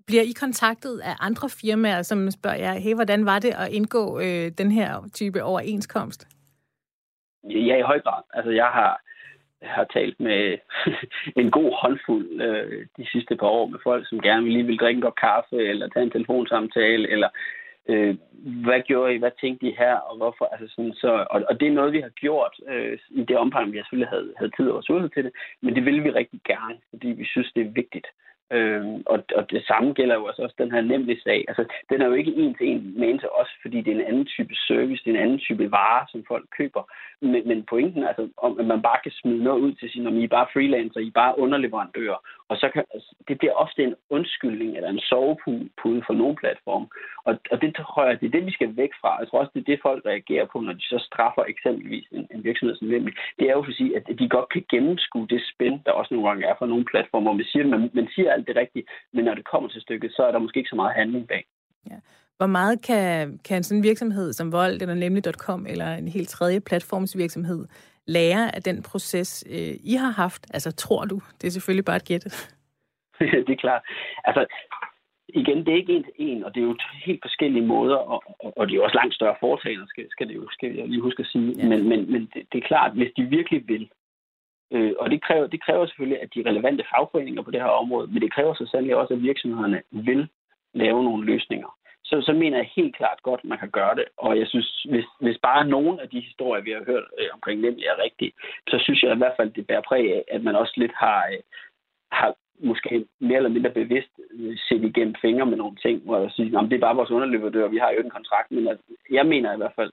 Bliver 0.08 0.22
I 0.22 0.32
kontaktet 0.44 1.00
af 1.10 1.14
andre 1.20 1.48
firmaer, 1.60 2.02
som 2.02 2.30
spørger 2.30 2.56
jer, 2.56 2.74
hey, 2.84 2.94
hvordan 2.94 3.26
var 3.26 3.38
det 3.38 3.52
at 3.62 3.68
indgå 3.72 4.20
øh, 4.20 4.46
den 4.58 4.70
her 4.72 4.88
type 5.14 5.42
overenskomst? 5.42 6.28
Ja, 7.44 7.76
i 7.76 7.88
høj 7.90 8.00
grad. 8.00 8.22
Altså, 8.34 8.50
jeg 8.50 8.70
har, 8.78 9.00
har 9.62 9.84
talt 9.84 10.20
med 10.20 10.58
en 11.42 11.50
god 11.50 11.70
håndfuld 11.82 12.42
øh, 12.42 12.86
de 12.96 13.06
sidste 13.12 13.36
par 13.36 13.46
år 13.46 13.66
med 13.66 13.78
folk, 13.82 14.08
som 14.08 14.20
gerne 14.20 14.48
lige 14.48 14.66
vil 14.66 14.78
drikke 14.78 14.98
en 14.98 15.02
kop 15.02 15.18
kaffe, 15.20 15.56
eller 15.56 15.88
tage 15.88 16.04
en 16.04 16.10
telefonsamtale, 16.10 17.10
eller 17.10 17.28
øh, 17.88 18.16
hvad 18.64 18.80
gjorde 18.82 19.14
I, 19.14 19.18
hvad 19.18 19.30
tænkte 19.40 19.66
I 19.66 19.74
her, 19.78 19.94
og 19.94 20.16
hvorfor? 20.16 20.44
Altså 20.52 20.74
sådan, 20.74 20.92
så, 20.92 21.26
og, 21.30 21.42
og 21.48 21.60
det 21.60 21.68
er 21.68 21.72
noget, 21.72 21.92
vi 21.92 22.00
har 22.00 22.08
gjort 22.08 22.54
øh, 22.68 22.98
i 23.10 23.22
det 23.24 23.36
omfang, 23.36 23.72
vi 23.72 23.78
selvfølgelig 23.78 24.08
havde, 24.08 24.32
havde 24.38 24.52
tid 24.56 24.70
og 24.70 24.78
ressourcer 24.78 25.08
til 25.08 25.24
det, 25.24 25.32
men 25.62 25.74
det 25.74 25.84
vil 25.84 26.04
vi 26.04 26.10
rigtig 26.10 26.40
gerne, 26.44 26.78
fordi 26.90 27.08
vi 27.08 27.24
synes, 27.24 27.52
det 27.56 27.66
er 27.66 27.70
vigtigt. 27.70 28.06
Øhm, 28.50 29.02
og, 29.06 29.18
og 29.36 29.50
det 29.50 29.66
samme 29.66 29.92
gælder 29.92 30.14
jo 30.14 30.24
også, 30.24 30.42
også 30.42 30.54
den 30.58 30.72
her 30.72 30.80
nemlig 30.80 31.22
sag. 31.22 31.44
Altså, 31.48 31.64
den 31.90 32.02
er 32.02 32.06
jo 32.06 32.12
ikke 32.12 32.34
en 32.34 32.54
til 32.54 32.66
en 32.68 33.00
med 33.00 33.18
til 33.18 33.28
os, 33.28 33.50
fordi 33.62 33.76
det 33.80 33.90
er 33.90 34.00
en 34.00 34.08
anden 34.10 34.26
type 34.26 34.54
service, 34.54 35.04
det 35.04 35.10
er 35.10 35.14
en 35.14 35.24
anden 35.26 35.38
type 35.38 35.70
vare, 35.70 36.06
som 36.12 36.24
folk 36.28 36.46
køber. 36.58 36.82
Men, 37.20 37.48
men 37.48 37.62
pointen 37.62 38.02
er, 38.02 38.08
altså, 38.08 38.28
om, 38.36 38.60
at 38.60 38.66
man 38.66 38.82
bare 38.82 38.98
kan 39.02 39.12
smide 39.12 39.44
noget 39.44 39.60
ud 39.60 39.72
til 39.72 39.90
sin, 39.90 40.06
om 40.06 40.18
I 40.18 40.24
er 40.24 40.28
bare 40.28 40.46
freelancer, 40.52 41.00
I 41.00 41.06
er 41.06 41.20
bare 41.22 41.38
underleverandører. 41.38 42.20
Og 42.48 42.56
så 42.56 42.68
kan, 42.74 42.84
altså, 42.94 43.14
det 43.28 43.38
bliver 43.38 43.52
ofte 43.52 43.82
en 43.84 43.94
undskyldning 44.10 44.76
eller 44.76 44.90
en 44.90 45.00
sovepude 45.00 46.02
for 46.06 46.14
nogle 46.14 46.36
platform. 46.36 46.88
Og, 47.24 47.34
og 47.50 47.60
det 47.62 47.74
tror 47.76 48.04
jeg, 48.04 48.20
det 48.20 48.26
er 48.26 48.36
det, 48.36 48.46
vi 48.46 48.52
skal 48.52 48.76
væk 48.76 48.92
fra. 49.00 49.18
Jeg 49.18 49.28
tror 49.28 49.38
også, 49.40 49.50
det 49.54 49.60
er 49.60 49.70
det, 49.70 49.80
folk 49.82 50.06
reagerer 50.06 50.46
på, 50.52 50.60
når 50.60 50.72
de 50.72 50.82
så 50.92 50.98
straffer 51.08 51.44
eksempelvis 51.44 52.06
en, 52.12 52.26
en 52.34 52.44
virksomhed 52.44 52.76
som 52.76 52.88
nemlig. 52.88 53.14
Det 53.38 53.44
er 53.46 53.52
jo 53.52 53.62
for 53.62 53.70
at 53.70 53.76
sige, 53.76 53.96
at 53.96 54.18
de 54.18 54.28
godt 54.28 54.48
kan 54.48 54.64
gennemskue 54.70 55.26
det 55.26 55.42
spænd, 55.52 55.80
der 55.86 55.92
også 55.92 56.14
nogle 56.14 56.28
gange 56.28 56.46
er 56.46 56.54
for 56.58 56.66
nogle 56.66 56.84
platformer. 56.84 57.32
Man 57.32 57.44
siger, 57.44 57.66
man, 57.66 57.90
man 57.92 58.08
siger 58.14 58.32
alt 58.38 58.48
det 58.48 58.56
rigtige, 58.56 58.84
men 59.12 59.24
når 59.24 59.34
det 59.34 59.44
kommer 59.52 59.68
til 59.68 59.80
stykket, 59.80 60.12
så 60.12 60.22
er 60.22 60.32
der 60.32 60.38
måske 60.38 60.58
ikke 60.58 60.74
så 60.74 60.76
meget 60.76 60.94
handling 60.94 61.28
bag. 61.28 61.44
Ja. 61.90 61.98
Hvor 62.36 62.46
meget 62.46 62.82
kan, 62.86 63.38
kan 63.48 63.62
sådan 63.62 63.78
en 63.78 63.88
virksomhed 63.90 64.32
som 64.32 64.52
Vold 64.52 64.82
eller 64.82 64.94
nemlig.com 64.94 65.66
eller 65.66 65.94
en 65.94 66.08
helt 66.08 66.28
tredje 66.28 66.60
platformsvirksomhed 66.60 67.66
lære 68.06 68.54
af 68.56 68.62
den 68.62 68.82
proces, 68.82 69.44
øh, 69.50 69.74
I 69.92 69.94
har 69.94 70.10
haft? 70.10 70.46
Altså, 70.54 70.70
tror 70.72 71.04
du? 71.04 71.20
Det 71.40 71.46
er 71.46 71.50
selvfølgelig 71.50 71.84
bare 71.84 71.96
et 71.96 72.08
gæt. 72.08 72.24
det 73.46 73.52
er 73.52 73.64
klart. 73.66 73.82
Altså, 74.24 74.46
igen, 75.28 75.58
det 75.58 75.68
er 75.68 75.76
ikke 75.82 75.92
en 75.92 76.04
til 76.04 76.12
en, 76.18 76.44
og 76.44 76.54
det 76.54 76.60
er 76.60 76.64
jo 76.64 76.76
helt 77.04 77.22
forskellige 77.24 77.66
måder, 77.66 77.96
og, 77.96 78.22
og 78.56 78.66
det 78.66 78.72
er 78.72 78.76
jo 78.76 78.84
også 78.84 78.98
langt 79.00 79.14
større 79.14 79.36
foretagende, 79.40 79.88
skal, 79.88 80.06
skal, 80.10 80.28
det 80.28 80.34
jo, 80.34 80.48
skal 80.50 80.74
jeg 80.76 80.88
lige 80.88 81.00
huske 81.00 81.20
at 81.20 81.26
sige. 81.26 81.54
Ja. 81.56 81.68
Men, 81.68 81.88
men, 81.88 82.12
men 82.12 82.22
det, 82.34 82.42
det 82.52 82.58
er 82.58 82.68
klart, 82.68 82.92
hvis 82.92 83.12
de 83.16 83.22
virkelig 83.22 83.68
vil, 83.68 83.90
øh, 84.70 84.92
og 84.98 85.10
det 85.10 85.22
kræver, 85.22 85.46
det 85.46 85.62
kræver 85.62 85.86
selvfølgelig, 85.86 86.22
at 86.22 86.34
de 86.34 86.50
relevante 86.50 86.84
fagforeninger 86.90 87.42
på 87.42 87.50
det 87.50 87.60
her 87.60 87.68
område, 87.68 88.06
men 88.06 88.22
det 88.22 88.32
kræver 88.32 88.54
så 88.54 88.66
sandelig 88.66 88.96
også, 88.96 89.14
at 89.14 89.22
virksomhederne 89.22 89.82
vil 89.90 90.28
lave 90.74 91.04
nogle 91.04 91.26
løsninger. 91.26 91.78
Så, 92.04 92.22
så 92.26 92.32
mener 92.32 92.56
jeg 92.56 92.70
helt 92.76 92.96
klart 92.96 93.22
godt, 93.22 93.40
at 93.40 93.48
man 93.48 93.58
kan 93.58 93.70
gøre 93.70 93.94
det. 93.94 94.04
Og 94.16 94.38
jeg 94.38 94.46
synes, 94.46 94.86
hvis, 94.90 95.04
hvis 95.20 95.38
bare 95.42 95.68
nogen 95.68 96.00
af 96.00 96.08
de 96.08 96.20
historier, 96.20 96.62
vi 96.62 96.70
har 96.70 96.84
hørt 96.86 97.04
øh, 97.18 97.28
omkring 97.32 97.60
nemlig 97.60 97.84
er 97.84 98.02
rigtige, 98.02 98.32
så 98.68 98.76
synes 98.82 99.02
jeg 99.02 99.14
i 99.14 99.18
hvert 99.18 99.36
fald, 99.36 99.50
det 99.50 99.66
bærer 99.66 99.88
præg 99.88 100.14
af, 100.16 100.24
at 100.28 100.42
man 100.42 100.56
også 100.56 100.74
lidt 100.76 100.92
har, 100.94 101.20
øh, 101.32 101.42
har 102.12 102.34
måske 102.60 103.06
mere 103.20 103.36
eller 103.36 103.56
mindre 103.56 103.70
bevidst 103.70 104.12
øh, 104.30 104.58
set 104.68 104.84
igennem 104.84 105.14
fingre 105.20 105.46
med 105.46 105.56
nogle 105.56 105.76
ting, 105.76 106.02
hvor 106.04 106.18
jeg 106.20 106.30
siger, 106.30 106.60
det 106.60 106.72
er 106.72 106.86
bare 106.86 106.96
vores 106.96 107.10
underleverandør, 107.10 107.68
vi 107.68 107.78
har 107.78 107.90
jo 107.90 108.00
en 108.00 108.10
kontrakt, 108.10 108.50
men 108.50 108.68
at, 108.68 108.78
jeg 109.10 109.26
mener 109.26 109.54
i 109.54 109.56
hvert 109.56 109.76
fald, 109.76 109.92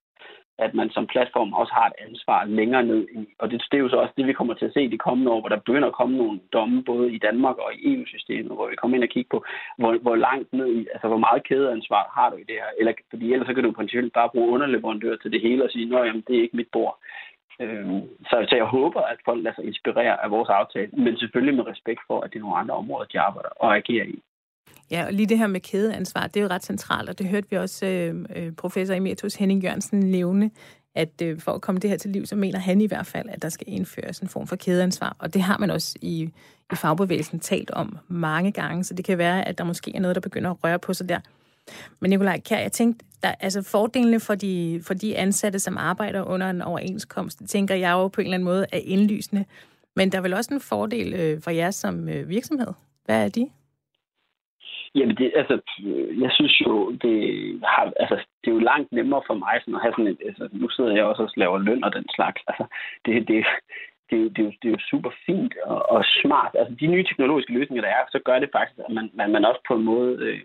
at 0.57 0.73
man 0.73 0.89
som 0.89 1.07
platform 1.07 1.53
også 1.53 1.73
har 1.73 1.87
et 1.87 2.07
ansvar 2.07 2.45
længere 2.45 2.83
ned 2.83 3.07
i. 3.11 3.27
Og 3.39 3.51
det, 3.51 3.63
det 3.71 3.77
er 3.77 3.85
jo 3.85 3.89
så 3.89 3.95
også 3.95 4.13
det, 4.17 4.27
vi 4.27 4.33
kommer 4.33 4.53
til 4.53 4.65
at 4.65 4.73
se 4.73 4.91
de 4.91 4.97
kommende 4.97 5.31
år, 5.31 5.39
hvor 5.39 5.49
der 5.49 5.65
begynder 5.65 5.87
at 5.87 5.99
komme 5.99 6.17
nogle 6.17 6.39
domme, 6.53 6.83
både 6.83 7.13
i 7.13 7.17
Danmark 7.17 7.57
og 7.57 7.73
i 7.73 7.93
EU-systemet, 7.93 8.51
hvor 8.57 8.69
vi 8.69 8.75
kommer 8.75 8.95
ind 8.97 9.03
og 9.03 9.09
kigge 9.09 9.29
på, 9.31 9.45
hvor, 9.77 9.97
hvor 9.97 10.15
langt 10.15 10.53
ned 10.53 10.67
i, 10.79 10.87
altså 10.93 11.07
hvor 11.07 11.17
meget 11.17 11.47
kædeansvar 11.47 12.11
har 12.17 12.29
du 12.29 12.35
i 12.35 12.47
det 12.49 12.57
her. 12.61 12.69
Eller, 12.79 12.93
fordi 13.09 13.33
ellers 13.33 13.47
så 13.47 13.53
kan 13.53 13.63
du 13.63 13.71
potentielt 13.71 14.13
bare 14.13 14.29
bruge 14.33 14.49
underleverandør 14.49 15.15
til 15.15 15.31
det 15.31 15.41
hele 15.41 15.63
og 15.63 15.69
sige, 15.69 15.99
at 15.99 16.23
det 16.27 16.37
er 16.37 16.41
ikke 16.41 16.57
mit 16.57 16.71
bord. 16.71 16.97
Øhm, 17.59 18.01
så, 18.29 18.45
så 18.49 18.55
jeg 18.55 18.65
håber, 18.65 19.01
at 19.01 19.17
folk 19.25 19.43
lader 19.43 19.55
sig 19.55 19.65
inspirere 19.65 20.23
af 20.23 20.31
vores 20.31 20.49
aftale, 20.49 20.91
men 20.91 21.17
selvfølgelig 21.17 21.55
med 21.55 21.67
respekt 21.67 22.01
for, 22.07 22.21
at 22.21 22.29
det 22.31 22.37
er 22.37 22.45
nogle 22.45 22.57
andre 22.57 22.75
områder, 22.75 23.05
de 23.05 23.19
arbejder 23.19 23.49
og 23.49 23.75
agerer 23.75 24.05
i. 24.05 24.19
Ja, 24.91 25.05
og 25.05 25.13
lige 25.13 25.27
det 25.27 25.37
her 25.37 25.47
med 25.47 25.59
kædeansvar, 25.59 26.27
det 26.27 26.39
er 26.39 26.43
jo 26.43 26.49
ret 26.49 26.63
centralt, 26.63 27.09
og 27.09 27.19
det 27.19 27.27
hørte 27.27 27.47
vi 27.49 27.57
også 27.57 27.85
øh, 27.85 28.25
øh 28.35 28.51
professor 28.51 28.93
Emeritus 28.93 29.35
Henning 29.35 29.63
Jørgensen 29.63 29.99
nævne, 29.99 30.51
at 30.95 31.21
øh, 31.21 31.39
for 31.39 31.51
at 31.51 31.61
komme 31.61 31.79
det 31.79 31.89
her 31.89 31.97
til 31.97 32.11
liv, 32.11 32.25
så 32.25 32.35
mener 32.35 32.59
han 32.59 32.81
i 32.81 32.85
hvert 32.85 33.05
fald, 33.05 33.29
at 33.29 33.41
der 33.41 33.49
skal 33.49 33.67
indføres 33.69 34.19
en 34.19 34.27
form 34.27 34.47
for 34.47 34.55
kædeansvar. 34.55 35.15
Og 35.19 35.33
det 35.33 35.41
har 35.41 35.57
man 35.57 35.71
også 35.71 35.95
i, 36.01 36.29
i 36.71 36.75
fagbevægelsen 36.75 37.39
talt 37.39 37.71
om 37.71 37.97
mange 38.07 38.51
gange, 38.51 38.83
så 38.83 38.93
det 38.93 39.05
kan 39.05 39.17
være, 39.17 39.47
at 39.47 39.57
der 39.57 39.63
måske 39.63 39.95
er 39.95 39.99
noget, 39.99 40.15
der 40.15 40.21
begynder 40.21 40.51
at 40.51 40.63
røre 40.63 40.79
på 40.79 40.93
sig 40.93 41.09
der. 41.09 41.19
Men 41.99 42.09
Nikolaj 42.09 42.39
Kjær, 42.39 42.59
jeg 42.59 42.71
tænkte, 42.71 43.05
der, 43.23 43.31
altså 43.39 43.61
fordelene 43.61 44.19
for 44.19 44.35
de, 44.35 44.81
for 44.83 44.93
de 44.93 45.17
ansatte, 45.17 45.59
som 45.59 45.77
arbejder 45.77 46.23
under 46.23 46.49
en 46.49 46.61
overenskomst, 46.61 47.41
tænker 47.47 47.75
jeg 47.75 47.91
jo 47.91 48.07
på 48.07 48.21
en 48.21 48.27
eller 48.27 48.35
anden 48.35 48.45
måde 48.45 48.65
er 48.71 48.79
indlysende. 48.83 49.45
Men 49.95 50.11
der 50.11 50.17
er 50.17 50.21
vel 50.21 50.33
også 50.33 50.53
en 50.53 50.61
fordel 50.61 51.13
øh, 51.13 51.41
for 51.41 51.51
jer 51.51 51.71
som 51.71 52.09
øh, 52.09 52.29
virksomhed. 52.29 52.67
Hvad 53.05 53.25
er 53.25 53.29
de? 53.29 53.49
Jamen, 54.95 55.15
det, 55.17 55.31
altså, 55.35 55.55
jeg 56.23 56.31
synes 56.31 56.61
jo, 56.65 56.91
det, 56.91 57.15
har, 57.63 57.93
altså, 57.99 58.15
det 58.41 58.47
er 58.49 58.55
jo 58.55 58.69
langt 58.71 58.91
nemmere 58.91 59.21
for 59.27 59.33
mig 59.33 59.55
sådan 59.59 59.75
at 59.75 59.81
have 59.81 59.93
sådan 59.93 60.07
et, 60.07 60.21
altså, 60.25 60.49
nu 60.51 60.69
sidder 60.69 60.95
jeg 60.95 61.05
også 61.05 61.23
og 61.23 61.29
laver 61.35 61.57
løn 61.57 61.83
og 61.83 61.93
den 61.93 62.05
slags. 62.15 62.41
Altså, 62.47 62.65
det, 63.05 63.27
det, 63.27 63.45
det, 64.09 64.17
det, 64.35 64.39
er 64.41 64.47
jo, 64.49 64.53
det 64.61 64.67
er 64.67 64.75
jo 64.77 64.87
super 64.91 65.11
fint 65.25 65.53
og, 65.65 65.89
og 65.89 66.05
smart. 66.21 66.53
Altså, 66.59 66.75
de 66.79 66.87
nye 66.87 67.03
teknologiske 67.03 67.53
løsninger, 67.53 67.81
der 67.81 67.91
er, 67.91 68.03
så 68.11 68.19
gør 68.25 68.39
det 68.39 68.49
faktisk, 68.51 68.79
at 68.87 68.93
man, 68.93 69.09
man, 69.13 69.31
man 69.31 69.45
også 69.45 69.61
på 69.67 69.73
en 69.75 69.83
måde 69.83 70.11
øh, 70.25 70.39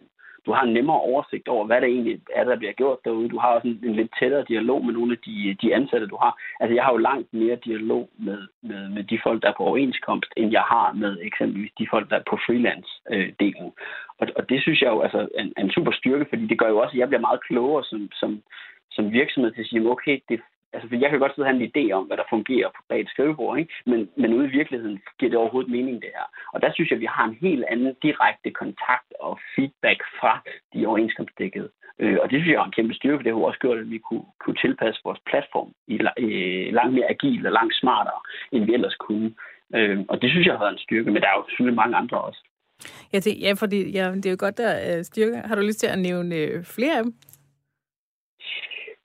du 0.47 0.53
har 0.53 0.63
en 0.63 0.73
nemmere 0.73 1.01
oversigt 1.01 1.49
over, 1.49 1.67
hvad 1.67 1.81
der 1.81 1.87
egentlig 1.87 2.21
er, 2.35 2.45
der 2.45 2.57
bliver 2.57 2.73
gjort 2.73 2.99
derude. 3.05 3.29
Du 3.29 3.39
har 3.39 3.49
også 3.49 3.69
en, 3.69 3.81
en 3.85 3.95
lidt 3.95 4.13
tættere 4.21 4.45
dialog 4.49 4.85
med 4.85 4.95
nogle 4.95 5.13
af 5.13 5.19
de, 5.27 5.57
de 5.63 5.75
ansatte, 5.75 6.07
du 6.07 6.17
har. 6.17 6.33
Altså, 6.61 6.75
jeg 6.75 6.85
har 6.85 6.93
jo 6.93 6.99
langt 6.99 7.35
mere 7.35 7.57
dialog 7.65 8.11
med, 8.19 8.39
med, 8.63 8.89
med 8.89 9.05
de 9.05 9.19
folk, 9.23 9.43
der 9.43 9.49
er 9.49 9.57
på 9.57 9.65
overenskomst, 9.65 10.33
end 10.37 10.51
jeg 10.53 10.63
har 10.63 10.93
med 10.93 11.19
eksempelvis 11.23 11.73
de 11.79 11.87
folk, 11.91 12.11
der 12.11 12.17
er 12.17 12.31
på 12.31 12.37
freelance-delen. 12.47 13.67
Øh, 13.67 13.73
og, 14.21 14.27
og 14.37 14.49
det 14.49 14.63
synes 14.63 14.81
jeg 14.83 14.91
jo 14.91 15.01
altså, 15.01 15.19
er 15.19 15.43
en, 15.43 15.53
en 15.59 15.71
super 15.71 15.93
styrke, 15.93 16.27
fordi 16.29 16.47
det 16.47 16.59
gør 16.59 16.69
jo 16.69 16.79
også, 16.79 16.95
at 16.95 16.99
jeg 16.99 17.09
bliver 17.09 17.27
meget 17.29 17.45
klogere 17.49 17.85
som, 17.85 18.09
som, 18.13 18.43
som 18.91 19.13
virksomhed 19.13 19.53
til 19.53 19.61
at 19.61 19.67
sige, 19.67 19.91
okay, 19.91 20.21
det, 20.29 20.41
altså, 20.73 20.89
for 20.89 20.97
jeg 20.97 21.11
kan 21.11 21.19
godt 21.19 21.33
sidde 21.35 21.47
og 21.47 21.51
have 21.51 21.63
en 21.63 21.71
idé 21.71 21.85
om, 21.93 22.05
hvad 22.05 22.17
der 22.17 22.33
fungerer 22.35 22.69
på 22.77 22.83
bag 22.89 23.01
et 23.01 23.13
skrivebord, 23.15 23.59
ikke? 23.59 23.73
Men, 23.87 24.01
men 24.17 24.35
ude 24.35 24.47
i 24.49 24.57
virkeligheden 24.59 25.01
giver 25.19 25.31
det 25.31 25.39
overhovedet 25.39 25.71
mening, 25.71 26.03
det 26.03 26.11
her. 26.17 26.27
Og 26.53 26.63
der 26.63 26.71
synes 26.73 26.91
jeg, 26.91 26.97
at 26.97 27.05
vi 27.07 27.15
har 27.17 27.25
en 27.25 27.39
helt 27.47 27.65
anden 27.73 27.97
direkte 28.03 28.51
kontakt 28.51 29.11
og 29.21 29.39
feedback 29.55 30.01
fra 30.21 30.33
de 30.75 30.87
overenskomstdækkede. 30.87 31.71
Øh, 32.03 32.19
og 32.23 32.31
det 32.31 32.37
synes 32.37 32.53
jeg 32.53 32.61
er 32.61 32.65
en 32.65 32.79
kæmpe 32.79 32.95
styrke, 32.95 33.19
for 33.19 33.23
det 33.23 33.33
har 33.33 33.41
også 33.41 33.59
gjort, 33.65 33.79
at 33.79 33.91
vi 33.91 33.99
kunne, 33.99 34.27
kunne 34.43 34.59
tilpasse 34.65 35.01
vores 35.05 35.21
platform 35.31 35.71
i, 35.93 35.95
øh, 36.25 36.75
langt 36.79 36.95
mere 36.95 37.11
agil 37.15 37.47
og 37.47 37.53
langt 37.53 37.75
smartere, 37.81 38.21
end 38.53 38.65
vi 38.65 38.75
ellers 38.75 38.97
kunne. 39.07 39.35
Øh, 39.75 39.99
og 40.09 40.23
det 40.23 40.31
synes 40.31 40.47
jeg 40.47 40.55
har 40.55 40.65
været 40.65 40.73
en 40.73 40.87
styrke, 40.87 41.11
men 41.11 41.23
der 41.23 41.29
er 41.29 41.37
jo 41.39 41.45
selvfølgelig 41.49 41.81
mange 41.83 41.97
andre 41.97 42.21
også. 42.21 42.41
Ja, 43.13 43.19
det, 43.19 43.35
ja 43.41 43.53
fordi 43.63 43.91
ja, 43.91 44.05
det 44.15 44.27
er 44.27 44.31
jo 44.31 44.37
godt, 44.47 44.59
der 44.59 44.73
er 44.91 45.03
styrke. 45.03 45.37
Har 45.37 45.55
du 45.55 45.63
lyst 45.63 45.81
til 45.81 45.87
at 45.87 45.99
nævne 45.99 46.35
øh, 46.37 46.65
flere 46.65 46.97
af 46.99 47.03
dem? 47.05 47.13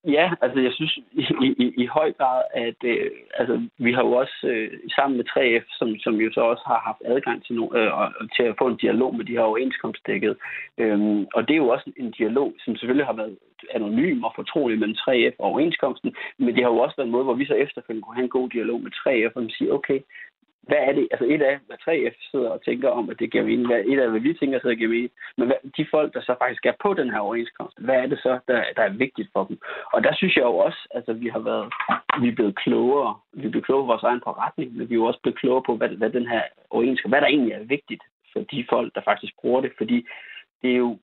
Ja, 0.07 0.31
altså 0.41 0.59
jeg 0.59 0.73
synes 0.73 0.97
i, 1.11 1.23
i, 1.63 1.73
i 1.83 1.85
høj 1.85 2.11
grad, 2.11 2.43
at 2.53 2.79
øh, 2.83 3.11
altså, 3.33 3.61
vi 3.77 3.93
har 3.93 4.01
jo 4.01 4.11
også 4.11 4.37
øh, 4.43 4.71
sammen 4.95 5.17
med 5.17 5.25
3F, 5.29 5.65
som, 5.77 5.97
som 5.99 6.15
jo 6.15 6.31
så 6.33 6.41
også 6.41 6.63
har 6.67 6.79
haft 6.85 7.01
adgang 7.05 7.45
til, 7.45 7.55
no, 7.55 7.65
øh, 7.77 7.91
til 8.35 8.43
at 8.43 8.55
få 8.59 8.67
en 8.67 8.77
dialog 8.77 9.15
med 9.15 9.25
de 9.25 9.31
her 9.31 9.41
overenskomstdækket. 9.41 10.37
Øhm, 10.77 11.27
og 11.35 11.47
det 11.47 11.53
er 11.53 11.63
jo 11.63 11.67
også 11.67 11.91
en 11.97 12.11
dialog, 12.11 12.53
som 12.63 12.75
selvfølgelig 12.75 13.05
har 13.05 13.13
været 13.13 13.37
anonym 13.73 14.23
og 14.23 14.31
fortrolig 14.35 14.79
mellem 14.79 14.97
3F 15.03 15.35
og 15.39 15.45
overenskomsten, 15.45 16.15
men 16.37 16.55
det 16.55 16.63
har 16.63 16.71
jo 16.71 16.77
også 16.77 16.95
været 16.97 17.07
en 17.07 17.11
måde, 17.11 17.23
hvor 17.23 17.33
vi 17.33 17.45
så 17.45 17.53
efterfølgende 17.53 18.03
kunne 18.03 18.15
have 18.15 18.23
en 18.23 18.37
god 18.37 18.49
dialog 18.49 18.81
med 18.81 18.91
3F, 18.91 19.31
og 19.35 19.43
sige, 19.49 19.73
okay, 19.73 19.99
hvad 20.67 20.77
er 20.77 20.93
det? 20.93 21.07
Altså 21.11 21.25
et 21.25 21.41
af, 21.41 21.59
hvad 21.67 21.77
3F 21.85 22.29
sidder 22.31 22.49
og 22.49 22.63
tænker 22.63 22.89
om, 22.89 23.09
at 23.09 23.19
det 23.19 23.31
giver 23.31 23.43
mening. 23.43 23.67
Hvad, 23.67 23.83
et 23.85 23.99
af, 23.99 24.09
hvad 24.09 24.19
vi 24.19 24.33
tænker, 24.33 24.59
sidder 24.59 24.75
og 24.75 24.77
giver 24.77 24.89
mening. 24.89 25.11
Men 25.37 25.47
hvad, 25.47 25.59
de 25.77 25.85
folk, 25.91 26.13
der 26.13 26.21
så 26.21 26.35
faktisk 26.39 26.65
er 26.65 26.73
på 26.81 26.93
den 26.93 27.09
her 27.09 27.19
overenskomst, 27.19 27.77
hvad 27.79 27.95
er 27.95 28.07
det 28.07 28.19
så, 28.19 28.39
der, 28.47 28.63
der 28.75 28.83
er 28.83 28.89
vigtigt 29.05 29.29
for 29.33 29.43
dem? 29.43 29.57
Og 29.93 30.03
der 30.03 30.13
synes 30.15 30.35
jeg 30.35 30.43
jo 30.43 30.57
også, 30.57 30.87
altså 30.91 31.13
vi 31.13 31.27
har 31.27 31.39
været, 31.39 31.73
vi 32.21 32.27
er 32.27 32.35
blevet 32.35 32.55
klogere. 32.55 33.15
Vi 33.33 33.45
er 33.45 33.49
blevet 33.49 33.65
klogere 33.65 33.83
på 33.83 33.91
vores 33.93 34.03
egen 34.03 34.21
forretning, 34.23 34.77
men 34.77 34.89
vi 34.89 34.93
er 34.93 35.01
jo 35.01 35.05
også 35.05 35.19
blevet 35.21 35.39
klogere 35.39 35.63
på, 35.65 35.75
hvad, 35.75 35.89
hvad 35.89 36.09
den 36.09 36.27
her 36.27 36.43
overenskomst, 36.69 37.11
hvad 37.11 37.21
der 37.21 37.27
egentlig 37.27 37.53
er 37.53 37.63
vigtigt 37.75 38.03
for 38.33 38.39
de 38.39 38.65
folk, 38.69 38.95
der 38.95 39.01
faktisk 39.01 39.33
bruger 39.41 39.61
det. 39.61 39.71
Fordi 39.77 40.07
det 40.61 40.71
er 40.71 40.77
jo, 40.77 40.99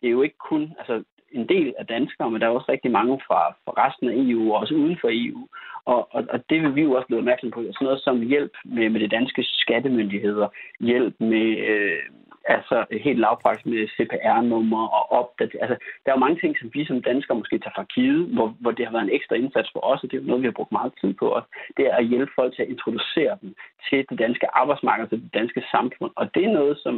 det 0.00 0.06
er 0.06 0.16
jo 0.18 0.22
ikke 0.22 0.38
kun, 0.38 0.72
altså 0.78 1.04
en 1.34 1.48
del 1.48 1.74
af 1.78 1.86
danskere, 1.86 2.30
men 2.30 2.40
der 2.40 2.46
er 2.46 2.50
også 2.50 2.72
rigtig 2.72 2.90
mange 2.90 3.20
fra, 3.26 3.40
fra 3.64 3.72
resten 3.86 4.08
af 4.08 4.14
EU 4.16 4.52
og 4.52 4.60
også 4.60 4.74
uden 4.74 4.98
for 5.00 5.08
EU. 5.12 5.48
Og, 5.86 6.08
og, 6.14 6.24
og 6.28 6.38
det 6.50 6.62
vil 6.62 6.74
vi 6.74 6.82
jo 6.82 6.92
også 6.92 7.06
blive 7.06 7.18
opmærksom 7.18 7.50
på. 7.50 7.60
Sådan 7.60 7.84
noget 7.84 8.00
som 8.00 8.20
hjælp 8.20 8.52
med, 8.64 8.90
med 8.90 9.00
de 9.00 9.08
danske 9.08 9.42
skattemyndigheder, 9.44 10.48
hjælp 10.80 11.14
med, 11.20 11.58
øh, 11.70 12.02
Altså 12.46 12.76
helt 13.06 13.18
lavpraktisk 13.18 13.66
med 13.66 13.88
CPR-nummer 13.96 14.82
og 14.98 15.04
opdatering. 15.18 15.62
Altså, 15.64 15.76
der 16.02 16.08
er 16.10 16.16
jo 16.16 16.24
mange 16.24 16.40
ting, 16.40 16.52
som 16.58 16.70
vi 16.74 16.84
som 16.84 17.02
danskere 17.02 17.38
måske 17.38 17.58
tager 17.58 17.78
for 17.78 17.86
givet, 17.96 18.22
hvor, 18.34 18.48
hvor 18.62 18.70
det 18.70 18.84
har 18.86 18.92
været 18.92 19.06
en 19.08 19.16
ekstra 19.18 19.34
indsats 19.42 19.68
for 19.72 19.80
os, 19.90 20.02
og 20.02 20.10
det 20.10 20.16
er 20.16 20.22
jo 20.22 20.28
noget, 20.28 20.42
vi 20.42 20.50
har 20.50 20.58
brugt 20.58 20.72
meget 20.78 20.92
tid 21.00 21.12
på 21.22 21.26
os. 21.38 21.46
Det 21.76 21.84
er 21.86 21.94
at 21.96 22.08
hjælpe 22.12 22.32
folk 22.38 22.50
til 22.54 22.62
at 22.62 22.72
introducere 22.74 23.34
dem 23.42 23.50
til 23.88 23.98
det 24.10 24.18
danske 24.24 24.46
arbejdsmarked, 24.60 25.06
til 25.08 25.22
det 25.24 25.34
danske 25.40 25.62
samfund. 25.74 26.12
Og 26.20 26.24
det 26.34 26.44
er 26.44 26.52
noget, 26.60 26.74
som 26.84 26.94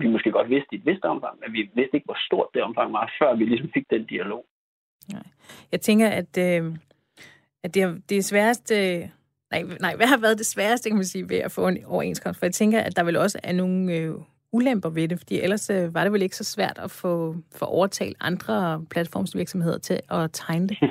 vi 0.00 0.06
måske 0.14 0.30
godt 0.30 0.48
vidste 0.54 0.72
i 0.74 0.78
et 0.78 0.86
vist 0.86 1.04
omfang, 1.04 1.34
men 1.40 1.52
vi 1.56 1.60
vidste 1.78 1.96
ikke, 1.96 2.08
hvor 2.10 2.20
stort 2.28 2.48
det 2.54 2.62
omfang 2.62 2.92
var, 2.92 3.12
før 3.18 3.34
vi 3.34 3.44
ligesom 3.44 3.70
fik 3.74 3.86
den 3.90 4.04
dialog. 4.04 4.44
Jeg 5.72 5.80
tænker, 5.80 6.08
at, 6.20 6.32
øh, 6.46 6.62
at 7.64 7.74
det, 7.74 7.82
er, 7.82 7.94
det 8.08 8.16
er 8.18 8.22
sværest... 8.22 8.72
Øh 8.72 9.08
Nej, 9.52 9.62
nej, 9.80 9.96
hvad 9.96 10.06
har 10.06 10.20
været 10.20 10.38
det 10.38 10.46
sværeste, 10.46 10.90
kan 10.90 10.96
man 10.96 11.04
sige, 11.04 11.28
ved 11.28 11.36
at 11.36 11.52
få 11.52 11.68
en 11.68 11.78
overenskomst? 11.86 12.38
For 12.38 12.46
jeg 12.46 12.52
tænker, 12.52 12.80
at 12.80 12.96
der 12.96 13.04
vel 13.04 13.16
også 13.16 13.40
er 13.42 13.52
nogle 13.52 13.92
øh, 13.96 14.14
ulemper 14.52 14.90
ved 14.90 15.08
det, 15.08 15.18
fordi 15.18 15.40
ellers 15.40 15.70
øh, 15.70 15.94
var 15.94 16.02
det 16.04 16.12
vel 16.12 16.22
ikke 16.22 16.36
så 16.36 16.44
svært 16.44 16.78
at 16.84 16.90
få, 16.90 17.34
få 17.58 17.64
overtalt 17.64 18.16
andre 18.20 18.84
platformsvirksomheder 18.90 19.78
til 19.78 20.00
at 20.10 20.30
tegne 20.32 20.68
det. 20.68 20.78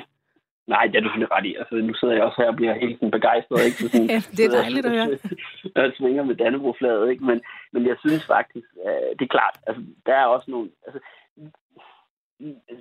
Nej, 0.74 0.84
det 0.86 0.96
er 0.96 1.00
du 1.00 1.08
selvfølgelig 1.08 1.36
ret 1.36 1.46
i. 1.50 1.54
Altså, 1.60 1.74
nu 1.74 1.94
sidder 1.94 2.14
jeg 2.14 2.24
også 2.24 2.38
her 2.42 2.48
og 2.52 2.56
bliver 2.56 2.74
helt 2.84 2.98
sådan 2.98 3.16
begejstret. 3.18 3.64
Ikke? 3.66 3.76
Så 3.76 3.88
sådan, 3.88 4.10
ja, 4.14 4.20
det 4.36 4.42
er 4.44 4.52
dejligt 4.60 4.86
at 4.86 4.92
høre. 4.92 5.08
Jeg 5.76 5.92
svinger 5.98 6.22
med 6.24 6.36
Dannebro-flaget, 6.36 7.10
ikke? 7.10 7.24
Men, 7.24 7.38
men 7.72 7.82
jeg 7.90 7.96
synes 8.04 8.24
faktisk, 8.26 8.68
øh, 8.86 9.10
det 9.18 9.24
er 9.24 9.34
klart, 9.36 9.56
altså, 9.66 9.82
der 10.06 10.14
er 10.22 10.26
også 10.34 10.50
nogle... 10.50 10.68
Altså, 10.86 11.00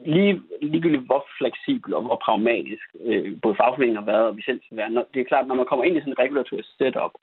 lige, 0.06 0.41
ligegyldigt 0.62 1.06
hvor 1.06 1.26
fleksibel 1.38 1.93
og 1.93 2.02
hvor 2.02 2.19
pragmatisk 2.26 2.88
øh, 3.06 3.41
både 3.41 3.56
fagforeningen 3.56 4.04
har 4.04 4.12
været 4.12 4.28
og 4.28 4.38
vi 4.38 4.41
selv 4.41 4.62
skal 4.65 4.78
være, 4.78 4.89
når, 4.89 5.06
det 5.13 5.19
er 5.19 5.32
klart, 5.32 5.47
når 5.47 5.56
man 5.56 5.65
kommer 5.65 5.86
ind 5.86 5.97
i 5.97 6.00
sådan 6.00 6.13
en 6.13 6.19
regulatorisk 6.19 6.69
setup, 6.78 7.13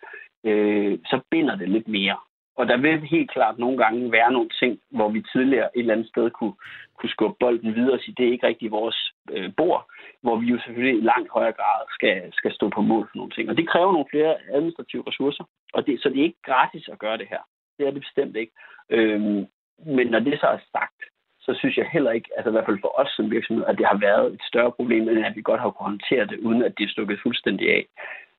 øh, 0.44 0.98
så 1.10 1.20
binder 1.30 1.56
det 1.56 1.68
lidt 1.68 1.88
mere. 1.88 2.16
Og 2.58 2.68
der 2.68 2.76
vil 2.76 3.00
helt 3.00 3.30
klart 3.30 3.58
nogle 3.58 3.78
gange 3.78 4.12
være 4.12 4.32
nogle 4.32 4.50
ting, 4.60 4.80
hvor 4.90 5.08
vi 5.08 5.22
tidligere 5.32 5.68
et 5.76 5.80
eller 5.80 5.94
andet 5.94 6.08
sted 6.08 6.30
kunne, 6.30 6.54
kunne 6.98 7.10
skubbe 7.10 7.36
bolden 7.40 7.74
videre 7.74 7.96
og 7.98 8.00
sige, 8.00 8.14
det 8.18 8.26
er 8.26 8.32
ikke 8.32 8.46
rigtig 8.46 8.70
vores 8.70 9.12
øh, 9.30 9.50
bord, 9.56 9.90
hvor 10.22 10.36
vi 10.36 10.46
jo 10.46 10.58
selvfølgelig 10.64 10.98
i 10.98 11.08
langt 11.12 11.30
højere 11.32 11.52
grad 11.52 11.80
skal, 11.96 12.32
skal 12.32 12.52
stå 12.54 12.68
på 12.68 12.80
mål 12.80 13.08
for 13.10 13.16
nogle 13.16 13.32
ting. 13.32 13.50
Og 13.50 13.56
det 13.56 13.68
kræver 13.68 13.92
nogle 13.92 14.10
flere 14.10 14.34
administrative 14.52 15.04
ressourcer, 15.06 15.44
og 15.74 15.86
det, 15.86 16.02
så 16.02 16.08
det 16.08 16.18
er 16.18 16.28
ikke 16.30 16.42
gratis 16.50 16.88
at 16.88 16.98
gøre 16.98 17.18
det 17.18 17.28
her. 17.30 17.42
Det 17.78 17.86
er 17.86 17.90
det 17.90 18.00
bestemt 18.00 18.36
ikke. 18.36 18.52
Øhm, 18.90 19.46
men 19.86 20.06
når 20.06 20.18
det 20.18 20.40
så 20.40 20.46
er 20.46 20.58
sagt, 20.72 21.00
så 21.48 21.54
synes 21.60 21.76
jeg 21.76 21.88
heller 21.92 22.12
ikke, 22.18 22.30
altså 22.36 22.48
i 22.50 22.54
hvert 22.54 22.68
fald 22.68 22.84
for 22.84 22.92
os 23.00 23.10
som 23.16 23.30
virksomhed, 23.30 23.64
at 23.68 23.78
det 23.78 23.86
har 23.86 23.98
været 24.08 24.26
et 24.36 24.42
større 24.50 24.72
problem, 24.78 25.08
end 25.08 25.26
at 25.26 25.36
vi 25.36 25.42
godt 25.42 25.60
har 25.60 25.70
kunnet 25.70 25.90
håndtere 25.90 26.24
det, 26.30 26.38
uden 26.46 26.62
at 26.62 26.72
det 26.78 26.84
er 26.84 26.94
stukket 26.94 27.18
fuldstændig 27.22 27.66
af. 27.76 27.82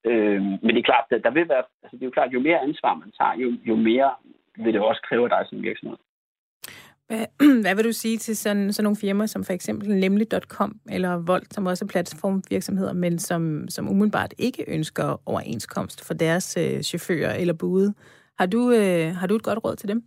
Øh, 0.09 0.41
men 0.63 0.71
det 0.73 0.79
er 0.81 0.91
klart, 0.91 1.05
at 1.17 1.23
der 1.27 1.31
vil 1.37 1.49
være, 1.49 1.63
altså 1.83 1.95
det 1.95 2.03
er 2.03 2.09
jo 2.09 2.17
klart, 2.17 2.33
jo 2.33 2.39
mere 2.47 2.59
ansvar 2.67 2.93
man 2.93 3.11
tager, 3.19 3.35
jo, 3.43 3.47
jo 3.69 3.75
mere 3.75 4.09
vil 4.63 4.73
det 4.73 4.81
også 4.81 5.01
kræve 5.09 5.29
dig 5.29 5.41
som 5.49 5.63
virksomhed. 5.63 5.97
Hvad, 7.07 7.25
hvad 7.63 7.75
vil 7.75 7.85
du 7.89 7.91
sige 7.91 8.17
til 8.17 8.37
sådan, 8.37 8.73
sådan 8.73 8.83
nogle 8.83 9.01
firmaer 9.03 9.27
som 9.27 9.43
for 9.43 9.53
eksempel 9.53 9.87
nemlig.com 10.05 10.71
eller 10.91 11.11
Volt, 11.27 11.53
som 11.53 11.65
også 11.65 11.85
er 11.85 11.91
platformvirksomheder, 11.93 12.93
men 12.93 13.19
som, 13.19 13.67
som 13.69 13.89
umiddelbart 13.89 14.33
ikke 14.37 14.63
ønsker 14.67 15.21
overenskomst 15.25 16.07
for 16.07 16.13
deres 16.13 16.57
øh, 16.57 16.81
chauffører 16.81 17.33
eller 17.33 17.53
bude? 17.53 17.93
Har 18.39 18.45
du, 18.45 18.61
øh, 18.71 19.15
har 19.19 19.27
du 19.27 19.35
et 19.35 19.43
godt 19.43 19.59
råd 19.63 19.75
til 19.75 19.89
dem? 19.89 20.03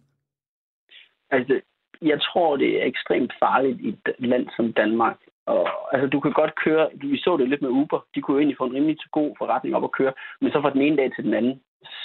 Altså, 1.30 1.60
jeg 2.02 2.20
tror, 2.20 2.56
det 2.56 2.82
er 2.82 2.86
ekstremt 2.86 3.32
farligt 3.38 3.80
i 3.80 3.88
et 3.88 4.14
land 4.18 4.46
som 4.56 4.72
Danmark. 4.72 5.16
Og, 5.46 5.68
altså, 5.92 6.06
du 6.06 6.20
kan 6.20 6.32
godt 6.32 6.54
køre, 6.64 6.88
vi 6.94 7.18
så 7.18 7.36
det 7.36 7.48
lidt 7.48 7.62
med 7.62 7.70
Uber, 7.70 8.00
de 8.14 8.20
kunne 8.20 8.34
jo 8.34 8.38
egentlig 8.38 8.56
få 8.58 8.64
en 8.64 8.74
rimelig 8.74 8.96
god 9.12 9.34
forretning 9.38 9.76
op 9.76 9.84
at 9.84 9.92
køre, 9.92 10.12
men 10.40 10.52
så 10.52 10.60
fra 10.60 10.70
den 10.70 10.82
ene 10.82 10.96
dag 10.96 11.12
til 11.14 11.24
den 11.24 11.34
anden, 11.34 11.62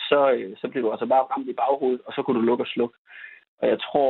så, 0.10 0.32
øh, 0.32 0.58
så 0.58 0.68
blev 0.68 0.84
du 0.84 0.92
altså 0.92 1.06
bare 1.06 1.24
ramt 1.32 1.50
i 1.50 1.54
baghovedet, 1.54 2.02
og 2.06 2.14
så 2.14 2.22
kunne 2.22 2.40
du 2.40 2.46
lukke 2.46 2.64
og 2.64 2.68
slukke. 2.68 2.98
Og 3.62 3.68
jeg 3.68 3.80
tror, 3.80 4.10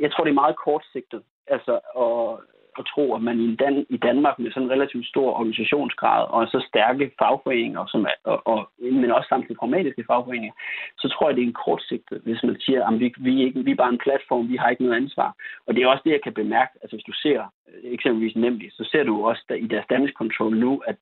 jeg 0.00 0.12
tror 0.12 0.24
det 0.24 0.30
er 0.30 0.42
meget 0.44 0.56
kortsigtet. 0.56 1.22
Altså, 1.46 1.80
og 1.94 2.40
at 2.78 2.90
tro, 2.94 3.14
at 3.14 3.22
man 3.22 3.40
i, 3.40 3.56
Dan- 3.56 3.86
i 3.88 3.96
Danmark 3.96 4.38
med 4.38 4.50
sådan 4.50 4.66
en 4.66 4.70
relativt 4.70 5.06
stor 5.06 5.28
organisationsgrad 5.40 6.24
og 6.28 6.46
så 6.46 6.64
stærke 6.68 7.10
fagforeninger, 7.18 7.86
som 7.86 8.00
er, 8.10 8.16
og, 8.24 8.46
og, 8.46 8.70
men 8.78 9.10
også 9.10 9.28
samtidig 9.28 9.56
pragmatiske 9.56 10.04
fagforeninger, 10.06 10.54
så 10.98 11.08
tror 11.08 11.28
jeg, 11.28 11.36
det 11.36 11.42
er 11.42 11.46
en 11.46 11.62
kortsigtet, 11.64 12.20
hvis 12.24 12.42
man 12.42 12.56
siger, 12.60 12.86
at 12.86 13.00
vi, 13.00 13.14
vi, 13.18 13.40
er 13.40 13.44
ikke, 13.46 13.64
vi 13.64 13.70
er 13.70 13.82
bare 13.82 13.92
en 13.92 14.04
platform, 14.06 14.48
vi 14.48 14.56
har 14.56 14.68
ikke 14.70 14.84
noget 14.84 14.96
ansvar. 14.96 15.30
Og 15.66 15.74
det 15.74 15.82
er 15.82 15.88
også 15.88 16.02
det, 16.04 16.12
jeg 16.12 16.22
kan 16.22 16.34
bemærke. 16.34 16.72
Altså 16.82 16.96
hvis 16.96 17.08
du 17.10 17.12
ser 17.12 17.40
øh, 17.68 17.92
eksempelvis 17.92 18.36
nemlig, 18.36 18.68
så 18.72 18.88
ser 18.90 19.02
du 19.04 19.26
også 19.28 19.42
der, 19.48 19.54
i 19.54 19.66
deres 19.66 19.86
damage 19.90 20.12
control 20.12 20.56
nu, 20.56 20.82
at 20.86 20.96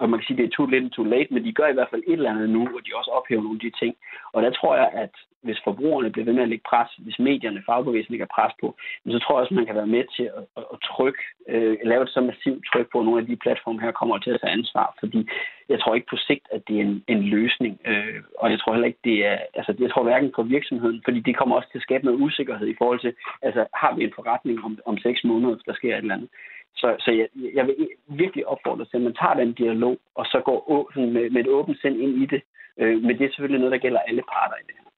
og 0.00 0.10
man 0.10 0.18
kan 0.18 0.26
sige, 0.26 0.36
at 0.36 0.38
det 0.38 0.46
er 0.46 0.56
too 0.56 0.66
little 0.66 0.90
too 0.90 1.04
late, 1.04 1.34
men 1.34 1.44
de 1.44 1.52
gør 1.52 1.68
i 1.68 1.72
hvert 1.72 1.90
fald 1.90 2.02
et 2.06 2.12
eller 2.12 2.30
andet 2.30 2.50
nu, 2.50 2.66
hvor 2.68 2.80
de 2.80 2.98
også 2.98 3.10
ophæver 3.10 3.42
nogle 3.42 3.60
af 3.60 3.64
de 3.70 3.78
ting. 3.78 3.94
Og 4.32 4.42
der 4.42 4.50
tror 4.50 4.76
jeg, 4.76 4.90
at 4.94 5.14
hvis 5.42 5.60
forbrugerne 5.64 6.10
bliver 6.10 6.24
ved 6.24 6.32
med 6.32 6.42
at 6.42 6.48
lægge 6.48 6.68
pres, 6.70 6.90
hvis 6.98 7.18
medierne, 7.18 7.62
fagbevægelsen 7.66 8.12
lægger 8.12 8.34
pres 8.34 8.52
på, 8.60 8.76
så 9.06 9.18
tror 9.18 9.34
jeg 9.34 9.40
også, 9.40 9.54
at 9.54 9.60
man 9.60 9.66
kan 9.66 9.74
være 9.74 9.94
med 9.96 10.04
til 10.16 10.26
at, 10.38 10.44
at, 10.56 10.64
at 10.72 10.78
trykke, 10.90 11.22
øh, 11.48 11.76
lave 11.84 12.02
et 12.02 12.08
så 12.08 12.20
massivt 12.20 12.64
tryk 12.72 12.86
på, 12.92 12.98
at 12.98 13.04
nogle 13.04 13.20
af 13.20 13.26
de 13.26 13.36
platforme 13.36 13.80
her 13.80 13.92
kommer 13.92 14.18
til 14.18 14.30
at 14.30 14.40
tage 14.40 14.56
ansvar. 14.58 14.96
Fordi 15.00 15.28
jeg 15.68 15.80
tror 15.80 15.94
ikke 15.94 16.10
på 16.10 16.16
sigt, 16.16 16.46
at 16.52 16.62
det 16.68 16.76
er 16.76 16.80
en, 16.80 17.04
en 17.08 17.22
løsning. 17.22 17.80
Øh, 17.84 18.20
og 18.38 18.50
jeg 18.50 18.58
tror 18.60 18.72
heller 18.72 18.86
ikke, 18.92 19.04
det 19.04 19.26
er, 19.26 19.38
altså 19.54 19.74
jeg 19.78 19.90
tror 19.90 20.02
hverken 20.02 20.32
på 20.36 20.42
virksomheden, 20.42 21.00
fordi 21.04 21.20
det 21.20 21.36
kommer 21.36 21.56
også 21.56 21.68
til 21.70 21.78
at 21.78 21.86
skabe 21.88 22.04
noget 22.04 22.20
usikkerhed 22.20 22.66
i 22.68 22.78
forhold 22.78 23.00
til, 23.00 23.12
altså 23.42 23.66
har 23.74 23.94
vi 23.94 24.04
en 24.04 24.12
forretning 24.14 24.64
om, 24.64 24.78
om 24.86 24.98
seks 24.98 25.24
måneder, 25.24 25.54
hvis 25.54 25.64
der 25.64 25.74
sker 25.74 25.92
et 25.94 25.98
eller 25.98 26.14
andet. 26.14 26.30
Så, 26.76 26.96
så 26.98 27.10
jeg, 27.10 27.28
jeg 27.54 27.66
vil 27.66 27.88
virkelig 28.08 28.46
opfordre 28.46 28.84
til, 28.84 28.96
at 28.96 29.02
man 29.02 29.14
tager 29.14 29.34
den 29.34 29.52
dialog, 29.52 29.98
og 30.14 30.24
så 30.26 30.42
går 30.44 30.90
sådan 30.94 31.12
med, 31.12 31.30
med 31.30 31.40
et 31.40 31.48
åbent 31.48 31.80
sind 31.80 31.96
ind 31.96 32.22
i 32.22 32.26
det. 32.26 32.42
Øh, 32.80 33.02
men 33.02 33.18
det 33.18 33.24
er 33.24 33.30
selvfølgelig 33.30 33.60
noget, 33.60 33.72
der 33.72 33.84
gælder 33.86 34.00
alle 34.08 34.22
parter 34.32 34.56
i 34.56 34.66
det 34.66 34.74
her. 34.78 34.90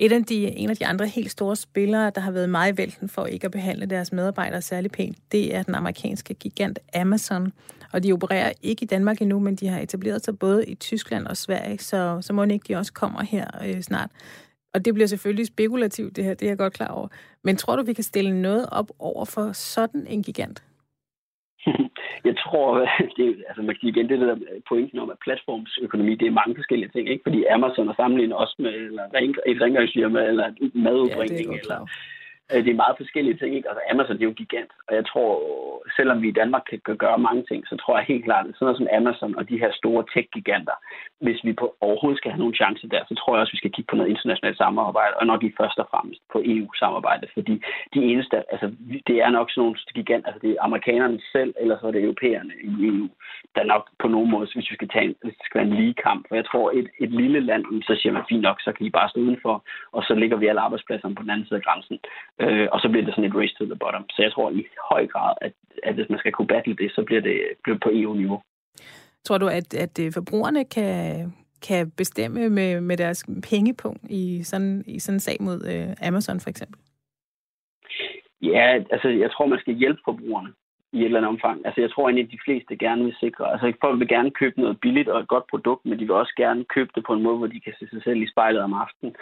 Et 0.00 0.12
af 0.12 0.24
de, 0.24 0.58
en 0.58 0.70
af 0.70 0.76
de 0.76 0.86
andre 0.86 1.06
helt 1.06 1.30
store 1.30 1.56
spillere, 1.56 2.10
der 2.10 2.20
har 2.20 2.32
været 2.32 2.50
meget 2.50 2.72
i 2.72 2.78
vælten 2.78 3.08
for 3.08 3.26
ikke 3.26 3.44
at 3.44 3.50
behandle 3.50 3.86
deres 3.86 4.12
medarbejdere 4.12 4.62
særlig 4.62 4.90
pænt, 4.90 5.16
det 5.32 5.54
er 5.56 5.62
den 5.62 5.74
amerikanske 5.74 6.34
gigant 6.34 6.78
Amazon. 6.94 7.52
Og 7.92 8.02
de 8.02 8.12
opererer 8.12 8.52
ikke 8.62 8.82
i 8.82 8.86
Danmark 8.86 9.22
endnu, 9.22 9.38
men 9.38 9.56
de 9.56 9.68
har 9.68 9.80
etableret 9.80 10.24
sig 10.24 10.38
både 10.38 10.66
i 10.66 10.74
Tyskland 10.74 11.26
og 11.26 11.36
Sverige, 11.36 11.78
så, 11.78 12.18
så 12.20 12.32
må 12.32 12.44
ikke 12.44 12.64
de 12.68 12.76
også 12.76 12.92
kommer 12.92 13.22
her 13.22 13.46
øh, 13.66 13.80
snart. 13.80 14.10
Og 14.78 14.84
det 14.84 14.94
bliver 14.94 15.06
selvfølgelig 15.14 15.46
spekulativt, 15.46 16.16
det 16.16 16.24
her, 16.24 16.34
det 16.34 16.46
er 16.46 16.50
jeg 16.50 16.58
godt 16.58 16.72
klar 16.72 16.92
over. 16.98 17.08
Men 17.44 17.56
tror 17.56 17.76
du, 17.76 17.82
vi 17.82 17.92
kan 17.92 18.04
stille 18.04 18.42
noget 18.42 18.66
op 18.72 18.90
over 18.98 19.24
for 19.34 19.52
sådan 19.52 20.06
en 20.06 20.22
gigant? 20.22 20.58
Jeg 22.28 22.36
tror, 22.44 22.68
det, 23.16 23.26
altså 23.48 23.62
man 23.62 23.74
kan 23.74 23.80
sige 23.80 23.92
igen, 23.94 24.08
det 24.08 24.20
der 24.20 24.36
pointen 24.68 24.98
om, 24.98 25.10
at 25.10 25.18
platformsøkonomi, 25.24 26.14
det 26.14 26.26
er 26.26 26.40
mange 26.40 26.54
forskellige 26.54 26.90
ting, 26.94 27.08
ikke? 27.08 27.22
Fordi 27.26 27.44
Amazon 27.44 27.88
er 27.88 27.94
sammenlignet 27.96 28.36
også 28.36 28.54
med 28.58 28.74
eller 28.88 29.04
et 29.46 29.60
rengøringsfirma, 29.62 30.20
eller 30.30 30.46
madudbringning, 30.74 31.50
ja, 31.52 31.58
eller 31.62 31.80
Øh, 32.52 32.64
det 32.64 32.70
er 32.70 32.82
meget 32.84 32.96
forskellige 33.02 33.36
ting. 33.36 33.50
Ikke? 33.56 33.68
Altså 33.70 33.82
Amazon 33.92 34.16
det 34.16 34.24
er 34.24 34.32
jo 34.32 34.40
gigant, 34.42 34.70
og 34.88 34.94
jeg 34.98 35.04
tror, 35.10 35.28
selvom 35.96 36.22
vi 36.22 36.28
i 36.28 36.38
Danmark 36.40 36.64
kan 36.86 36.96
gøre 37.04 37.18
mange 37.28 37.42
ting, 37.50 37.60
så 37.66 37.76
tror 37.76 37.96
jeg 37.96 38.06
helt 38.12 38.24
klart, 38.24 38.46
at 38.46 38.54
sådan 38.54 38.66
noget 38.66 38.80
som 38.80 38.92
Amazon 38.98 39.36
og 39.38 39.48
de 39.50 39.60
her 39.62 39.72
store 39.80 40.04
tech-giganter, 40.12 40.76
hvis 41.24 41.40
vi 41.44 41.52
på 41.52 41.66
overhovedet 41.80 42.18
skal 42.18 42.30
have 42.30 42.42
nogen 42.44 42.58
chance 42.60 42.88
der, 42.88 43.02
så 43.08 43.14
tror 43.14 43.34
jeg 43.34 43.40
også, 43.40 43.50
at 43.50 43.56
vi 43.56 43.62
skal 43.62 43.72
kigge 43.72 43.90
på 43.90 43.96
noget 43.96 44.10
internationalt 44.10 44.58
samarbejde, 44.58 45.14
og 45.20 45.26
nok 45.26 45.42
i 45.44 45.56
først 45.60 45.78
og 45.78 45.88
fremmest 45.90 46.20
på 46.32 46.38
EU-samarbejde, 46.52 47.26
fordi 47.34 47.54
de 47.94 48.00
eneste, 48.10 48.36
altså 48.52 48.66
det 49.08 49.16
er 49.24 49.30
nok 49.30 49.50
sådan 49.50 49.60
nogle 49.62 49.76
gigant, 49.94 50.24
altså 50.26 50.40
det 50.44 50.50
er 50.50 50.64
amerikanerne 50.68 51.20
selv, 51.32 51.54
eller 51.62 51.76
så 51.78 51.86
er 51.86 51.90
det 51.94 52.02
europæerne 52.02 52.54
i 52.70 52.70
EU, 52.88 53.08
der 53.56 53.64
nok 53.64 53.84
på 54.02 54.08
nogen 54.08 54.30
måde, 54.30 54.48
hvis 54.54 54.70
vi 54.70 54.74
skal 54.78 54.88
tage 54.88 55.04
en, 55.04 55.14
hvis 55.22 55.36
det 55.38 55.44
skal 55.46 55.58
være 55.60 55.68
en 55.70 55.78
lige 55.80 55.94
kamp. 55.94 56.22
For 56.28 56.34
jeg 56.34 56.46
tror, 56.46 56.70
et, 56.78 56.88
et 57.04 57.10
lille 57.10 57.40
land, 57.40 57.64
så 57.88 57.94
siger 58.00 58.12
man 58.12 58.28
fint 58.28 58.42
nok, 58.42 58.58
så 58.60 58.72
kan 58.72 58.86
I 58.86 58.90
bare 58.90 59.08
stå 59.08 59.20
udenfor, 59.20 59.64
og 59.92 60.02
så 60.02 60.14
ligger 60.14 60.36
vi 60.36 60.46
alle 60.46 60.60
arbejdspladserne 60.60 61.14
på 61.14 61.22
den 61.22 61.30
anden 61.30 61.46
side 61.46 61.60
af 61.60 61.64
grænsen. 61.66 61.98
Øh, 62.40 62.68
og 62.72 62.80
så 62.80 62.88
bliver 62.88 63.04
det 63.04 63.14
sådan 63.14 63.30
et 63.30 63.36
race 63.36 63.54
to 63.54 63.64
the 63.64 63.76
bottom. 63.76 64.04
Så 64.10 64.22
jeg 64.22 64.32
tror 64.32 64.50
i 64.50 64.66
høj 64.90 65.06
grad, 65.06 65.34
at, 65.40 65.52
at 65.82 65.94
hvis 65.94 66.08
man 66.10 66.18
skal 66.18 66.32
kunne 66.32 66.52
battle 66.54 66.76
det, 66.76 66.92
så 66.92 67.02
bliver 67.06 67.20
det 67.20 67.38
bliver 67.62 67.78
på 67.78 67.90
EU-niveau. 67.92 68.40
Tror 69.24 69.38
du, 69.38 69.46
at, 69.46 69.74
at 69.74 69.98
øh, 69.98 70.12
forbrugerne 70.12 70.64
kan, 70.64 71.32
kan 71.68 71.90
bestemme 71.90 72.48
med, 72.48 72.80
med 72.80 72.96
deres 72.96 73.26
pengepunkt 73.50 74.10
i 74.10 74.42
sådan, 74.42 74.84
i 74.86 74.98
sådan 74.98 75.16
en 75.16 75.20
sag 75.20 75.36
mod 75.40 75.58
øh, 75.72 76.08
Amazon 76.08 76.40
for 76.40 76.50
eksempel? 76.50 76.80
Ja, 78.42 78.84
altså 78.90 79.08
jeg 79.08 79.30
tror, 79.30 79.46
man 79.46 79.58
skal 79.58 79.74
hjælpe 79.74 80.00
forbrugerne 80.04 80.52
i 80.92 80.98
et 80.98 81.04
eller 81.04 81.18
andet 81.18 81.34
omfang. 81.34 81.66
Altså 81.66 81.80
jeg 81.80 81.90
tror 81.90 82.04
egentlig, 82.04 82.24
at 82.24 82.30
de 82.30 82.44
fleste 82.44 82.76
gerne 82.76 83.04
vil 83.04 83.16
sikre. 83.20 83.52
Altså 83.52 83.72
folk 83.80 83.98
vil 84.00 84.08
gerne 84.08 84.30
købe 84.30 84.60
noget 84.60 84.80
billigt 84.80 85.08
og 85.08 85.20
et 85.20 85.28
godt 85.28 85.46
produkt, 85.50 85.86
men 85.86 85.98
de 85.98 86.04
vil 86.04 86.20
også 86.22 86.34
gerne 86.36 86.64
købe 86.64 86.90
det 86.94 87.04
på 87.04 87.12
en 87.14 87.22
måde, 87.22 87.38
hvor 87.38 87.46
de 87.46 87.60
kan 87.60 87.74
se 87.78 87.88
sig 87.88 88.02
selv 88.02 88.22
i 88.22 88.30
spejlet 88.32 88.62
om 88.62 88.74
aftenen. 88.74 89.14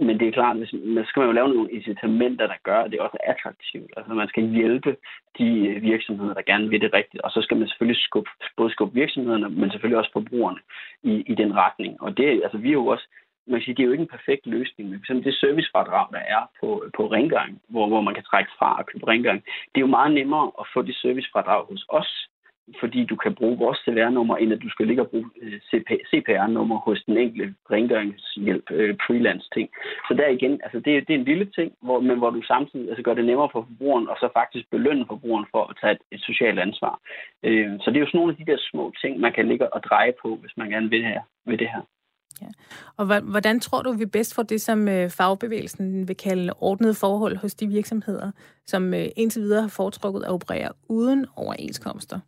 Men 0.00 0.20
det 0.20 0.28
er 0.28 0.32
klart, 0.32 0.56
hvis, 0.56 0.72
man 0.72 1.04
skal 1.06 1.20
man 1.20 1.28
jo 1.28 1.38
lave 1.38 1.48
nogle 1.48 1.70
incitamenter, 1.70 2.46
der 2.46 2.58
gør, 2.62 2.80
at 2.82 2.90
det 2.90 3.00
også 3.00 3.16
er 3.20 3.32
attraktivt. 3.32 3.90
Altså 3.96 4.14
man 4.14 4.28
skal 4.28 4.44
hjælpe 4.44 4.96
de 5.38 5.48
øh, 5.68 5.82
virksomheder, 5.82 6.34
der 6.34 6.42
gerne 6.42 6.68
vil 6.68 6.80
det 6.80 6.94
rigtigt. 6.94 7.22
Og 7.22 7.30
så 7.30 7.42
skal 7.42 7.56
man 7.56 7.68
selvfølgelig 7.68 8.02
skubbe, 8.02 8.30
både 8.56 8.70
skubbe 8.70 8.94
virksomhederne, 8.94 9.48
men 9.48 9.70
selvfølgelig 9.70 9.98
også 9.98 10.12
forbrugerne 10.12 10.58
i, 11.02 11.12
i 11.32 11.34
den 11.34 11.56
retning. 11.56 12.02
Og 12.02 12.16
det, 12.16 12.40
altså 12.44 12.58
vi 12.58 12.68
er 12.68 12.80
jo 12.82 12.86
også 12.86 13.06
man 13.46 13.60
kan 13.60 13.64
sige, 13.64 13.74
det 13.74 13.82
er 13.82 13.86
jo 13.86 13.92
ikke 13.92 14.06
en 14.08 14.16
perfekt 14.16 14.46
løsning, 14.46 14.90
men 14.90 15.24
det 15.24 15.34
servicefradrag, 15.34 16.06
der 16.12 16.18
er 16.18 16.42
på, 16.60 16.84
på 16.96 17.02
rengøring, 17.06 17.60
hvor, 17.68 17.86
hvor 17.88 18.00
man 18.00 18.14
kan 18.14 18.24
trække 18.24 18.50
fra 18.58 18.78
og 18.78 18.86
købe 18.86 19.06
rengøring, 19.06 19.42
det 19.44 19.78
er 19.78 19.86
jo 19.86 19.96
meget 19.98 20.12
nemmere 20.14 20.52
at 20.60 20.66
få 20.74 20.82
det 20.82 20.96
servicefradrag 20.96 21.64
hos 21.70 21.84
os, 21.88 22.28
fordi 22.80 23.04
du 23.04 23.16
kan 23.16 23.34
bruge 23.34 23.58
vores 23.58 23.78
CVR-nummer, 23.84 24.36
end 24.36 24.52
at 24.52 24.62
du 24.62 24.70
skal 24.70 24.86
ligge 24.86 25.02
og 25.02 25.10
bruge 25.10 25.30
øh, 25.42 25.60
CPR-nummer 26.10 26.78
hos 26.78 27.02
den 27.06 27.16
enkelte 27.18 27.54
rengøringshjælp, 27.70 28.70
øh, 28.70 28.96
freelance-ting. 29.06 29.68
Så 30.08 30.14
der 30.14 30.28
igen, 30.28 30.60
altså 30.64 30.78
det, 30.80 31.08
det 31.08 31.14
er 31.14 31.18
en 31.18 31.24
lille 31.24 31.44
ting, 31.44 31.72
hvor, 31.82 32.00
men 32.00 32.18
hvor 32.18 32.30
du 32.30 32.42
samtidig 32.42 32.88
altså 32.88 33.02
gør 33.02 33.14
det 33.14 33.24
nemmere 33.24 33.48
for 33.52 33.62
forbrugeren, 33.68 34.08
og 34.08 34.16
så 34.20 34.28
faktisk 34.32 34.70
belønne 34.70 35.06
forbrugeren 35.06 35.46
for 35.50 35.62
at 35.70 35.76
tage 35.80 35.92
et, 35.92 36.02
et 36.12 36.20
socialt 36.20 36.58
ansvar. 36.58 37.00
Øh, 37.42 37.70
så 37.80 37.90
det 37.90 37.96
er 37.96 38.00
jo 38.00 38.06
sådan 38.06 38.18
nogle 38.18 38.32
af 38.32 38.38
de 38.38 38.50
der 38.52 38.58
små 38.70 38.92
ting, 39.00 39.20
man 39.20 39.32
kan 39.32 39.48
ligge 39.48 39.74
og 39.74 39.82
dreje 39.82 40.12
på, 40.22 40.36
hvis 40.36 40.56
man 40.56 40.70
gerne 40.70 40.90
vil, 40.90 41.04
her, 41.04 41.20
vil 41.44 41.58
det 41.58 41.68
her. 41.68 41.82
Ja. 42.42 42.46
Og 42.96 43.20
hvordan 43.20 43.60
tror 43.60 43.82
du, 43.82 43.92
vi 43.92 44.06
bedst 44.06 44.34
får 44.34 44.42
det, 44.42 44.60
som 44.60 44.88
øh, 44.88 45.10
fagbevægelsen 45.10 46.08
vil 46.08 46.16
kalde 46.16 46.52
ordnede 46.60 46.94
forhold 46.94 47.36
hos 47.36 47.54
de 47.54 47.66
virksomheder, 47.66 48.30
som 48.66 48.94
øh, 48.94 49.06
indtil 49.16 49.42
videre 49.42 49.60
har 49.60 49.68
foretrukket 49.68 50.22
at 50.22 50.30
operere 50.30 50.72
uden 50.88 51.26
overenskomster? 51.36 52.20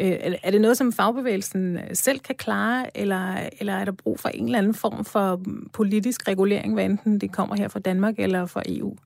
Øh, 0.00 0.34
er 0.42 0.50
det 0.50 0.60
noget, 0.60 0.76
som 0.76 0.92
fagbevægelsen 0.92 1.78
selv 1.92 2.20
kan 2.20 2.34
klare, 2.34 2.96
eller, 2.96 3.48
eller 3.60 3.72
er 3.72 3.84
der 3.84 3.92
brug 3.92 4.20
for 4.20 4.28
en 4.28 4.44
eller 4.44 4.58
anden 4.58 4.74
form 4.74 5.04
for 5.04 5.36
mm, 5.36 5.70
politisk 5.72 6.28
regulering, 6.28 6.74
hvad 6.74 6.84
enten 6.84 7.18
det 7.18 7.32
kommer 7.32 7.56
her 7.56 7.68
fra 7.68 7.80
Danmark 7.80 8.18
eller 8.18 8.46
fra 8.46 8.62
EU? 8.66 8.96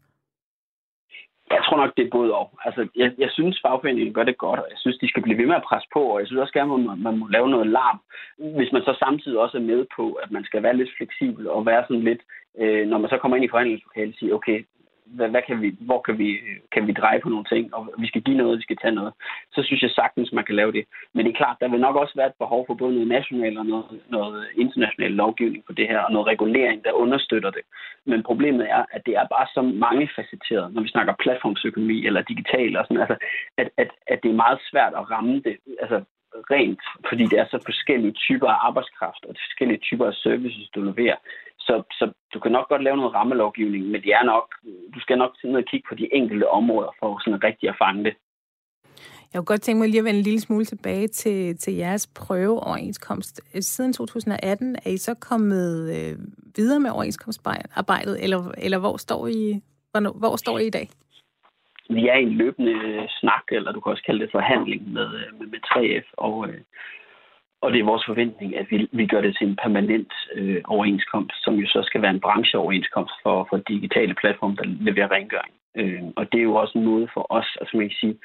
Jeg 1.57 1.63
tror 1.65 1.77
nok, 1.77 1.93
det 1.97 2.05
er 2.07 2.17
både 2.19 2.35
og. 2.41 2.49
Altså, 2.65 2.89
jeg, 2.97 3.13
jeg 3.19 3.31
synes, 3.33 3.61
fagforeningen 3.63 4.15
gør 4.15 4.25
det 4.25 4.39
godt, 4.39 4.61
og 4.61 4.67
jeg 4.71 4.79
synes, 4.79 4.99
de 4.99 5.09
skal 5.09 5.23
blive 5.23 5.39
ved 5.39 5.47
med 5.47 5.61
at 5.61 5.69
presse 5.69 5.89
på, 5.93 6.03
og 6.13 6.19
jeg 6.19 6.27
synes 6.27 6.41
også 6.41 6.53
gerne, 6.53 6.75
at 6.75 6.81
man, 6.81 6.99
man 7.07 7.19
må 7.19 7.27
lave 7.29 7.49
noget 7.51 7.67
larm, 7.67 7.99
hvis 8.57 8.73
man 8.73 8.83
så 8.83 8.93
samtidig 8.99 9.39
også 9.39 9.57
er 9.59 9.69
med 9.73 9.87
på, 9.97 10.13
at 10.13 10.31
man 10.31 10.45
skal 10.45 10.63
være 10.63 10.77
lidt 10.77 10.91
fleksibel 10.97 11.49
og 11.49 11.67
være 11.67 11.85
sådan 11.89 12.07
lidt, 12.11 12.23
øh, 12.61 12.87
når 12.91 12.99
man 12.99 13.11
så 13.11 13.19
kommer 13.19 13.37
ind 13.37 13.45
i 13.45 13.53
forhandlingslokalet, 13.53 14.19
sige, 14.19 14.35
okay, 14.35 14.59
hvad, 15.17 15.29
hvad 15.29 15.43
kan 15.49 15.63
vi, 15.63 15.69
hvor 15.81 16.01
kan 16.07 16.19
vi, 16.19 16.29
kan 16.75 16.87
vi 16.87 16.93
dreje 16.93 17.21
på 17.21 17.29
nogle 17.29 17.45
ting, 17.45 17.75
og 17.75 17.95
vi 17.99 18.07
skal 18.07 18.23
give 18.23 18.37
noget, 18.37 18.59
vi 18.59 18.63
skal 18.63 18.77
tage 18.77 18.95
noget, 19.01 19.13
så 19.55 19.63
synes 19.63 19.83
jeg 19.83 19.91
sagtens, 19.91 20.33
man 20.33 20.45
kan 20.45 20.55
lave 20.55 20.73
det. 20.73 20.85
Men 21.15 21.27
det 21.27 21.33
er 21.33 21.41
klart, 21.43 21.57
der 21.61 21.69
vil 21.69 21.81
nok 21.81 21.97
også 21.97 22.15
være 22.17 22.27
et 22.27 22.43
behov 22.43 22.67
for 22.67 22.75
både 22.75 22.93
noget 22.95 23.09
national 23.09 23.59
og 23.59 23.67
noget, 23.67 24.01
noget 24.09 24.47
international 24.57 25.13
lovgivning 25.23 25.65
på 25.67 25.73
det 25.73 25.89
her, 25.89 25.99
og 25.99 26.13
noget 26.13 26.27
regulering, 26.27 26.85
der 26.85 26.93
understøtter 26.93 27.51
det. 27.51 27.65
Men 28.07 28.23
problemet 28.23 28.71
er, 28.71 28.85
at 28.93 29.03
det 29.07 29.15
er 29.15 29.27
bare 29.37 29.47
så 29.55 29.63
mange 29.63 30.11
facetteret, 30.17 30.75
når 30.75 30.83
vi 30.83 30.89
snakker 30.89 31.21
platformsøkonomi 31.23 32.07
eller 32.07 32.23
digital, 32.23 32.77
og 32.77 32.85
sådan, 32.85 33.01
altså, 33.05 33.17
at, 33.57 33.69
at, 33.77 33.91
at 34.07 34.19
det 34.23 34.31
er 34.31 34.43
meget 34.45 34.61
svært 34.71 34.93
at 34.97 35.11
ramme 35.11 35.41
det. 35.47 35.57
Altså, 35.81 36.05
rent, 36.55 36.83
fordi 37.09 37.25
det 37.25 37.39
er 37.39 37.47
så 37.51 37.59
forskellige 37.65 38.13
typer 38.13 38.49
af 38.49 38.67
arbejdskraft 38.69 39.23
og 39.29 39.35
forskellige 39.47 39.79
typer 39.79 40.07
af 40.07 40.15
services, 40.15 40.69
du 40.75 40.81
leverer. 40.83 41.17
Så, 41.67 41.83
så 41.99 42.13
du 42.35 42.39
kan 42.41 42.53
nok 42.53 42.69
godt 42.69 42.83
lave 42.83 42.97
noget 42.97 43.15
rammelovgivning, 43.15 43.85
men 43.85 44.03
det 44.03 44.13
er 44.19 44.25
nok, 44.25 44.47
du 44.95 45.01
skal 45.01 45.19
nok 45.19 45.33
ned 45.45 45.57
og 45.57 45.65
kigge 45.71 45.87
på 45.89 45.95
de 45.95 46.15
enkelte 46.15 46.51
områder 46.51 46.93
for 46.99 47.21
sådan 47.25 47.45
rigtig 47.45 47.69
at 47.69 47.81
fange 47.83 48.05
det. 48.05 48.15
Jeg 49.33 49.39
kunne 49.39 49.53
godt 49.53 49.61
tænke 49.61 49.81
mig 49.81 49.89
lige 49.89 49.99
at 49.99 50.05
vende 50.05 50.19
en 50.19 50.25
lille 50.25 50.41
smule 50.41 50.65
tilbage 50.65 51.09
til, 51.09 51.57
til 51.57 51.75
jeres 51.75 52.07
prøveoverenskomst. 52.07 53.41
Siden 53.61 53.93
2018 53.93 54.77
er 54.77 54.91
I 54.91 54.97
så 54.97 55.15
kommet 55.15 55.73
øh, 55.97 56.19
videre 56.57 56.81
med 56.81 56.91
overenskomstarbejdet, 56.91 58.25
eller, 58.25 58.53
eller 58.59 58.79
hvor, 58.79 58.97
står 58.97 59.27
I, 59.27 59.61
hvor, 59.91 60.19
hvor 60.19 60.37
står 60.37 60.59
I 60.59 60.67
i 60.67 60.71
dag? 60.71 60.89
Vi 61.91 62.09
er 62.09 62.17
i 62.19 62.23
en 62.23 62.37
løbende 62.43 63.09
snak, 63.09 63.45
eller 63.53 63.73
du 63.73 63.81
kan 63.81 63.91
også 63.93 64.03
kalde 64.07 64.21
det 64.21 64.33
forhandling 64.33 64.93
med, 64.93 65.09
øh, 65.21 65.39
med, 65.39 65.47
med 65.47 65.59
3F, 65.67 66.07
og, 66.17 66.49
øh, 66.49 66.61
og 67.63 67.73
det 67.73 67.81
er 67.81 67.91
vores 67.93 68.05
forventning, 68.07 68.57
at 68.57 68.67
vi, 68.71 68.89
vi 68.93 69.07
gør 69.07 69.21
det 69.21 69.37
til 69.37 69.47
en 69.49 69.57
permanent 69.57 70.13
øh, 70.35 70.61
overenskomst, 70.65 71.37
som 71.45 71.55
jo 71.55 71.67
så 71.67 71.81
skal 71.83 72.03
være 72.03 72.11
en 72.11 72.21
brancheoverenskomst 72.21 73.15
for, 73.23 73.47
for 73.51 73.57
digitale 73.57 74.15
platforme, 74.15 74.57
der 74.57 74.65
leverer 74.65 75.11
rengøring. 75.11 75.55
Øh, 75.77 76.03
og 76.17 76.33
det 76.33 76.39
er 76.39 76.49
jo 76.51 76.55
også 76.55 76.79
en 76.79 76.85
måde 76.85 77.09
for 77.15 77.27
os, 77.39 77.49
altså 77.61 77.77
man 77.77 77.89
kan 77.89 77.97
sige, 78.01 78.17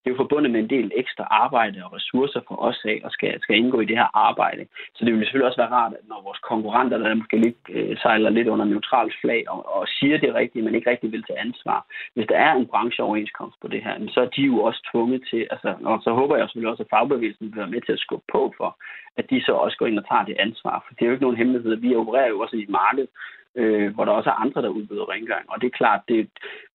det 0.00 0.06
er 0.06 0.14
jo 0.14 0.22
forbundet 0.24 0.50
med 0.52 0.60
en 0.60 0.70
del 0.70 0.92
ekstra 0.94 1.24
arbejde 1.30 1.84
og 1.84 1.92
ressourcer 1.92 2.40
for 2.48 2.56
os 2.68 2.80
af, 2.84 3.00
og 3.04 3.10
skal, 3.10 3.40
skal 3.40 3.56
indgå 3.56 3.80
i 3.80 3.84
det 3.84 3.96
her 3.96 4.10
arbejde. 4.28 4.66
Så 4.94 5.04
det 5.04 5.12
vil 5.12 5.20
selvfølgelig 5.20 5.46
også 5.46 5.62
være 5.62 5.76
rart, 5.78 5.92
at 5.92 6.08
når 6.08 6.22
vores 6.22 6.38
konkurrenter, 6.38 6.98
der 6.98 7.14
måske 7.14 7.36
lidt, 7.36 7.56
øh, 7.68 7.96
sejler 7.98 8.30
lidt 8.30 8.48
under 8.48 8.64
neutralt 8.64 9.14
flag 9.20 9.42
og, 9.48 9.74
og 9.76 9.88
siger 9.88 10.18
det 10.18 10.34
rigtige, 10.34 10.62
men 10.62 10.74
ikke 10.74 10.90
rigtig 10.90 11.12
vil 11.12 11.24
tage 11.24 11.40
ansvar. 11.40 11.86
Hvis 12.14 12.26
der 12.28 12.36
er 12.36 12.52
en 12.54 12.66
brancheoverenskomst 12.66 13.56
på 13.60 13.68
det 13.68 13.82
her, 13.84 13.94
så 14.08 14.20
er 14.20 14.30
de 14.36 14.42
jo 14.42 14.56
også 14.62 14.80
tvunget 14.92 15.22
til, 15.30 15.46
altså, 15.50 15.74
og 15.84 16.00
så 16.04 16.10
håber 16.12 16.36
jeg 16.36 16.46
selvfølgelig 16.46 16.70
også, 16.70 16.82
at 16.82 16.92
fagbevægelsen 16.94 17.46
vil 17.46 17.56
være 17.56 17.74
med 17.74 17.80
til 17.80 17.92
at 17.92 18.04
skubbe 18.04 18.26
på 18.32 18.54
for, 18.56 18.70
at 19.16 19.30
de 19.30 19.42
så 19.42 19.52
også 19.52 19.76
går 19.76 19.86
ind 19.86 19.98
og 19.98 20.08
tager 20.08 20.24
det 20.24 20.36
ansvar. 20.38 20.84
For 20.86 20.94
det 20.94 21.02
er 21.02 21.06
jo 21.06 21.12
ikke 21.12 21.26
nogen 21.26 21.40
hemmelighed. 21.42 21.76
Vi 21.76 21.94
opererer 21.94 22.28
jo 22.28 22.40
også 22.40 22.56
i 22.56 22.62
et 22.62 22.68
marked, 22.68 23.06
øh, 23.54 23.94
hvor 23.94 24.04
der 24.04 24.12
også 24.12 24.30
er 24.30 24.42
andre, 24.44 24.62
der 24.62 24.68
udbyder 24.68 25.10
rengøring. 25.10 25.50
Og 25.50 25.60
det 25.60 25.66
er 25.66 25.78
klart, 25.80 26.00
det, 26.08 26.30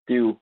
det 0.07 0.13
er 0.13 0.23
jo 0.27 0.35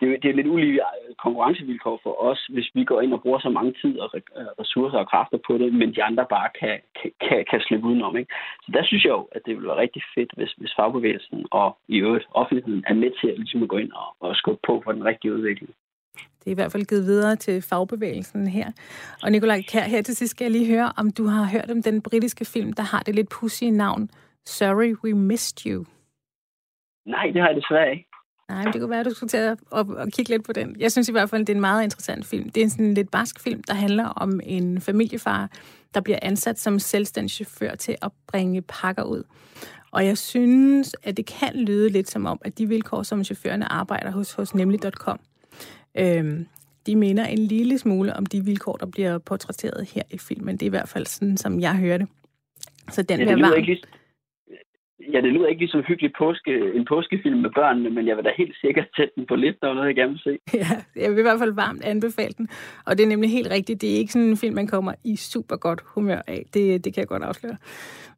det, 0.00 0.04
er, 0.12 0.16
det 0.22 0.28
er 0.30 0.38
lidt 0.38 0.52
ulige 0.54 0.74
øh, 0.74 1.14
konkurrencevilkår 1.24 2.00
for 2.02 2.14
os, 2.28 2.40
hvis 2.54 2.68
vi 2.74 2.84
går 2.84 3.00
ind 3.00 3.12
og 3.12 3.22
bruger 3.22 3.40
så 3.40 3.50
mange 3.58 3.72
tid 3.80 3.98
og 3.98 4.08
øh, 4.14 4.46
ressourcer 4.60 4.98
og 4.98 5.08
kræfter 5.08 5.38
på 5.46 5.52
det, 5.58 5.72
men 5.80 5.94
de 5.94 6.02
andre 6.08 6.26
bare 6.36 6.48
kan, 6.60 6.76
kan, 7.24 7.44
kan 7.50 7.60
slippe 7.60 7.86
udenom. 7.88 8.16
Ikke? 8.16 8.32
Så 8.64 8.68
der 8.76 8.84
synes 8.84 9.04
jeg 9.04 9.10
jo, 9.18 9.28
at 9.32 9.42
det 9.46 9.52
ville 9.54 9.68
være 9.68 9.82
rigtig 9.84 10.02
fedt, 10.14 10.30
hvis, 10.36 10.52
hvis 10.58 10.72
fagbevægelsen 10.78 11.46
og 11.50 11.68
i 11.88 11.96
øvrigt 12.06 12.26
offentligheden 12.30 12.84
er 12.86 12.94
med 12.94 13.10
til 13.20 13.28
at, 13.28 13.38
ligesom 13.38 13.62
at 13.62 13.68
gå 13.68 13.76
ind 13.76 13.92
og, 13.92 14.08
og 14.20 14.36
skubbe 14.36 14.60
på 14.66 14.82
for 14.84 14.92
den 14.92 15.04
rigtige 15.04 15.34
udvikling. 15.34 15.74
Det 16.14 16.46
er 16.46 16.56
i 16.56 16.60
hvert 16.60 16.72
fald 16.72 16.86
givet 16.90 17.04
videre 17.04 17.36
til 17.36 17.62
fagbevægelsen 17.62 18.46
her. 18.46 18.68
Og 19.22 19.32
Nikolaj 19.32 19.60
Kær, 19.70 19.86
her 19.94 20.02
til 20.02 20.16
sidst 20.16 20.30
skal 20.30 20.44
jeg 20.44 20.52
lige 20.52 20.72
høre, 20.74 20.92
om 20.96 21.10
du 21.18 21.24
har 21.26 21.44
hørt 21.52 21.70
om 21.70 21.82
den 21.82 22.02
britiske 22.02 22.44
film, 22.44 22.72
der 22.72 22.82
har 22.82 23.02
det 23.06 23.14
lidt 23.14 23.28
pussy 23.40 23.64
navn 23.64 24.08
Sorry 24.46 24.94
We 25.04 25.12
Missed 25.12 25.66
You. 25.66 25.84
Nej, 27.06 27.26
det 27.32 27.40
har 27.42 27.48
jeg 27.48 27.56
desværre 27.56 27.90
ikke. 27.90 28.06
Nej, 28.48 28.64
men 28.64 28.72
det 28.72 28.80
kunne 28.80 28.90
være, 28.90 29.00
at 29.00 29.06
du 29.06 29.14
skulle 29.14 29.30
tage 29.30 29.56
op 29.70 29.90
og 29.90 30.08
kigge 30.08 30.30
lidt 30.30 30.44
på 30.44 30.52
den. 30.52 30.76
Jeg 30.78 30.92
synes 30.92 31.08
i 31.08 31.12
hvert 31.12 31.30
fald, 31.30 31.40
det 31.40 31.52
er 31.52 31.54
en 31.54 31.60
meget 31.60 31.84
interessant 31.84 32.26
film. 32.26 32.48
Det 32.50 32.60
er 32.60 32.64
en 32.64 32.70
sådan 32.70 32.94
lidt 32.94 33.10
barsk 33.10 33.40
film, 33.40 33.62
der 33.62 33.74
handler 33.74 34.04
om 34.04 34.40
en 34.42 34.80
familiefar, 34.80 35.50
der 35.94 36.00
bliver 36.00 36.18
ansat 36.22 36.60
som 36.60 36.78
selvstændig 36.78 37.30
chauffør 37.30 37.74
til 37.74 37.96
at 38.02 38.10
bringe 38.26 38.62
pakker 38.62 39.02
ud. 39.02 39.22
Og 39.90 40.06
jeg 40.06 40.18
synes, 40.18 40.96
at 41.02 41.16
det 41.16 41.26
kan 41.26 41.54
lyde 41.54 41.88
lidt 41.88 42.10
som 42.10 42.26
om, 42.26 42.38
at 42.44 42.58
de 42.58 42.68
vilkår, 42.68 43.02
som 43.02 43.24
chaufførerne 43.24 43.72
arbejder 43.72 44.10
hos, 44.10 44.32
hos 44.32 44.54
nemlig.com, 44.54 45.20
øhm, 45.98 46.46
de 46.86 46.96
minder 46.96 47.26
en 47.26 47.38
lille 47.38 47.78
smule 47.78 48.16
om 48.16 48.26
de 48.26 48.44
vilkår, 48.44 48.76
der 48.76 48.86
bliver 48.86 49.18
portrætteret 49.18 49.88
her 49.92 50.02
i 50.10 50.18
filmen. 50.18 50.56
Det 50.56 50.62
er 50.62 50.66
i 50.66 50.70
hvert 50.70 50.88
fald 50.88 51.06
sådan, 51.06 51.36
som 51.36 51.60
jeg 51.60 51.76
hører 51.76 51.98
det. 51.98 52.08
Så 52.90 53.02
den 53.02 53.20
ja, 53.20 53.26
det 53.26 53.42
varm. 53.42 53.54
Ikke 53.58 53.82
Ja, 55.12 55.20
det 55.20 55.32
lyder 55.32 55.46
ikke 55.46 55.60
ligesom 55.60 55.82
hyggelig 55.88 56.12
påske, 56.18 56.72
en 56.74 56.84
påskefilm 56.84 57.38
med 57.40 57.50
børnene, 57.50 57.90
men 57.90 58.06
jeg 58.06 58.16
vil 58.16 58.24
da 58.24 58.30
helt 58.36 58.56
sikkert 58.60 58.88
sætte 58.96 59.12
den 59.16 59.26
på 59.26 59.36
lidt, 59.36 59.56
når 59.62 59.74
noget, 59.74 59.86
jeg 59.86 59.96
gerne 59.96 60.12
vil 60.12 60.20
se. 60.20 60.38
Ja, 60.60 60.70
jeg 61.02 61.10
vil 61.10 61.18
i 61.18 61.22
hvert 61.22 61.38
fald 61.38 61.52
varmt 61.52 61.84
anbefale 61.84 62.34
den. 62.38 62.48
Og 62.86 62.98
det 62.98 63.04
er 63.04 63.08
nemlig 63.08 63.30
helt 63.30 63.50
rigtigt. 63.50 63.80
Det 63.80 63.92
er 63.92 63.98
ikke 63.98 64.12
sådan 64.12 64.28
en 64.28 64.36
film, 64.36 64.54
man 64.54 64.66
kommer 64.66 64.94
i 65.04 65.16
super 65.16 65.56
godt 65.56 65.80
humør 65.94 66.22
af. 66.26 66.44
Det, 66.54 66.84
det 66.84 66.94
kan 66.94 67.00
jeg 67.00 67.08
godt 67.08 67.22
afsløre. 67.22 67.56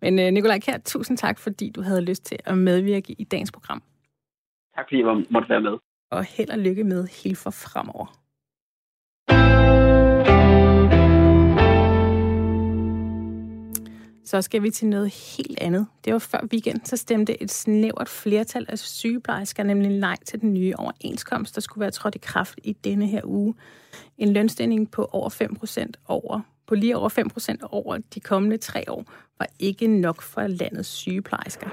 Men 0.02 0.18
uh, 0.18 0.24
Nikolaj 0.24 0.58
Kjær, 0.58 0.78
tusind 0.84 1.16
tak, 1.16 1.38
fordi 1.38 1.70
du 1.70 1.82
havde 1.82 2.04
lyst 2.04 2.24
til 2.24 2.38
at 2.44 2.58
medvirke 2.58 3.12
i 3.18 3.24
dagens 3.24 3.52
program. 3.52 3.82
Tak 4.76 4.84
fordi 4.88 4.98
jeg 5.02 5.24
måtte 5.30 5.48
være 5.48 5.60
med. 5.60 5.76
Og 6.10 6.24
held 6.24 6.50
og 6.50 6.58
lykke 6.58 6.84
med 6.84 7.24
helt 7.24 7.38
for 7.38 7.50
fremover. 7.50 8.06
Så 14.26 14.42
skal 14.42 14.62
vi 14.62 14.70
til 14.70 14.88
noget 14.88 15.10
helt 15.10 15.58
andet. 15.60 15.86
Det 16.04 16.12
var 16.12 16.18
før 16.18 16.46
weekend, 16.52 16.80
så 16.84 16.96
stemte 16.96 17.42
et 17.42 17.50
snævert 17.50 18.08
flertal 18.08 18.66
af 18.68 18.78
sygeplejersker 18.78 19.62
nemlig 19.62 19.90
nej 19.90 20.16
til 20.26 20.40
den 20.40 20.54
nye 20.54 20.74
overenskomst, 20.78 21.54
der 21.54 21.60
skulle 21.60 21.82
være 21.82 21.90
trådt 21.90 22.14
i 22.14 22.18
kraft 22.18 22.58
i 22.64 22.72
denne 22.72 23.06
her 23.06 23.20
uge. 23.24 23.54
En 24.18 24.32
lønstigning 24.32 24.90
på 24.90 25.08
over 25.12 25.30
5% 25.30 25.90
over 26.06 26.40
på 26.66 26.74
lige 26.74 26.96
over 26.96 27.08
5% 27.62 27.66
over 27.70 27.98
de 28.14 28.20
kommende 28.20 28.56
tre 28.56 28.84
år, 28.88 29.04
var 29.38 29.46
ikke 29.58 29.86
nok 29.86 30.22
for 30.22 30.46
landets 30.46 30.88
sygeplejersker. 30.88 31.68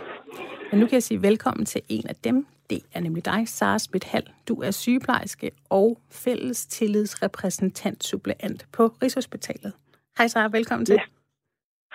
Men 0.71 0.79
nu 0.79 0.87
kan 0.87 0.93
jeg 0.93 1.03
sige 1.03 1.21
velkommen 1.21 1.65
til 1.65 1.81
en 1.89 2.07
af 2.07 2.15
dem. 2.15 2.45
Det 2.69 2.79
er 2.93 2.99
nemlig 2.99 3.25
dig, 3.25 3.43
Sara 3.47 3.99
Hall. 4.05 4.29
Du 4.47 4.61
er 4.61 4.71
sygeplejerske 4.71 5.51
og 5.69 5.99
fælles 6.11 6.65
tillidsrepræsentant 6.65 8.03
suppleant 8.03 8.65
på 8.71 8.95
Rigshospitalet. 9.01 9.73
Hej 10.17 10.27
Sara, 10.27 10.47
velkommen 10.47 10.85
til. 10.85 10.93
Ja. 10.93 11.12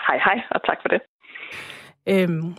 Hej 0.06 0.18
hej, 0.26 0.38
og 0.50 0.60
tak 0.66 0.78
for 0.82 0.88
det. 0.88 1.00
Øhm, 2.12 2.54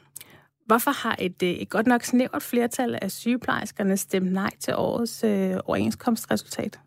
hvorfor 0.70 0.94
har 1.04 1.16
et, 1.20 1.44
øh, 1.44 1.50
et 1.50 1.70
godt 1.70 1.88
nok 1.88 2.02
snævert 2.02 2.48
flertal 2.52 3.00
af 3.02 3.12
sygeplejerskerne 3.12 3.98
stemt 3.98 4.32
nej 4.32 4.54
til 4.60 4.74
årets 4.78 5.24
øh, 5.24 5.56
overenskomstresultat? 5.66 6.80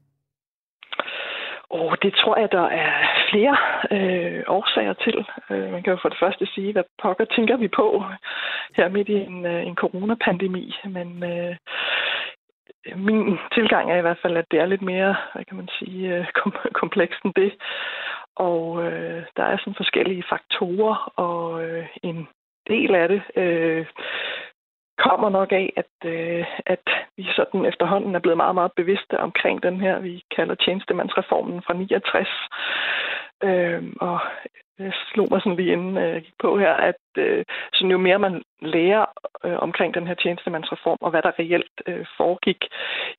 Oh, 1.71 1.95
det 2.03 2.15
tror 2.15 2.37
jeg, 2.39 2.49
der 2.53 2.67
er 2.85 2.93
flere 3.31 3.57
øh, 3.97 4.43
årsager 4.47 4.93
til. 4.93 5.19
Øh, 5.51 5.73
man 5.73 5.83
kan 5.83 5.93
jo 5.93 5.99
for 6.03 6.09
det 6.09 6.19
første 6.23 6.47
sige, 6.47 6.73
hvad 6.73 6.83
pokker 7.03 7.25
tænker 7.25 7.57
vi 7.57 7.69
på 7.69 8.05
her 8.77 8.89
midt 8.89 9.09
i 9.09 9.13
en, 9.13 9.47
øh, 9.47 9.67
en 9.67 9.75
coronapandemi. 9.75 10.75
Men 10.85 11.09
øh, 11.33 11.57
min 12.97 13.39
tilgang 13.55 13.91
er 13.91 13.97
i 13.99 14.01
hvert 14.01 14.23
fald, 14.23 14.37
at 14.37 14.45
det 14.51 14.61
er 14.61 14.67
lidt 14.67 14.83
mere, 14.83 15.17
hvad 15.33 15.45
kan 15.45 15.57
man 15.57 15.69
sige, 15.79 16.17
øh, 16.17 16.27
kom- 16.35 16.73
komplekst 16.81 17.23
end 17.25 17.35
det. 17.37 17.53
Og 18.49 18.85
øh, 18.85 19.23
der 19.37 19.45
er 19.45 19.57
sådan 19.59 19.81
forskellige 19.83 20.25
faktorer, 20.33 21.13
og 21.17 21.65
øh, 21.65 21.87
en 22.03 22.29
del 22.69 22.95
af 22.95 23.09
det 23.09 23.23
øh, 23.37 23.87
kommer 24.99 25.29
nok 25.31 25.53
af, 25.53 25.73
at, 25.77 25.95
øh, 26.05 26.47
at 26.67 26.87
vi 27.17 27.25
sådan 27.37 27.65
efterhånden 27.65 28.15
er 28.15 28.19
blevet 28.19 28.37
meget, 28.37 28.55
meget 28.55 28.73
bevidste 28.77 29.21
omkring 29.21 29.63
den 29.63 29.81
her, 29.81 29.99
vi 29.99 30.23
kalder 30.37 30.55
tjenestemandsreformen 30.55 31.63
fra 31.63 31.75
69. 31.75 32.29
Øh, 33.45 33.83
og 34.01 34.21
det 34.79 34.95
slog 35.13 35.29
mig 35.31 35.41
sådan 35.41 35.57
lige 35.57 35.73
inden 35.73 35.97
øh, 35.97 36.13
jeg 36.15 36.23
gik 36.23 36.39
på 36.39 36.59
her, 36.59 36.73
at 36.73 37.03
øh, 37.19 37.45
sådan 37.73 37.91
jo 37.91 37.99
mere 37.99 38.19
man 38.19 38.43
lærer 38.61 39.07
øh, 39.45 39.59
omkring 39.59 39.95
den 39.95 40.07
her 40.07 40.15
tjenestemandsreform 40.15 40.99
og 41.01 41.11
hvad 41.11 41.23
der 41.23 41.39
reelt 41.39 41.77
øh, 41.87 42.07
foregik, 42.17 42.63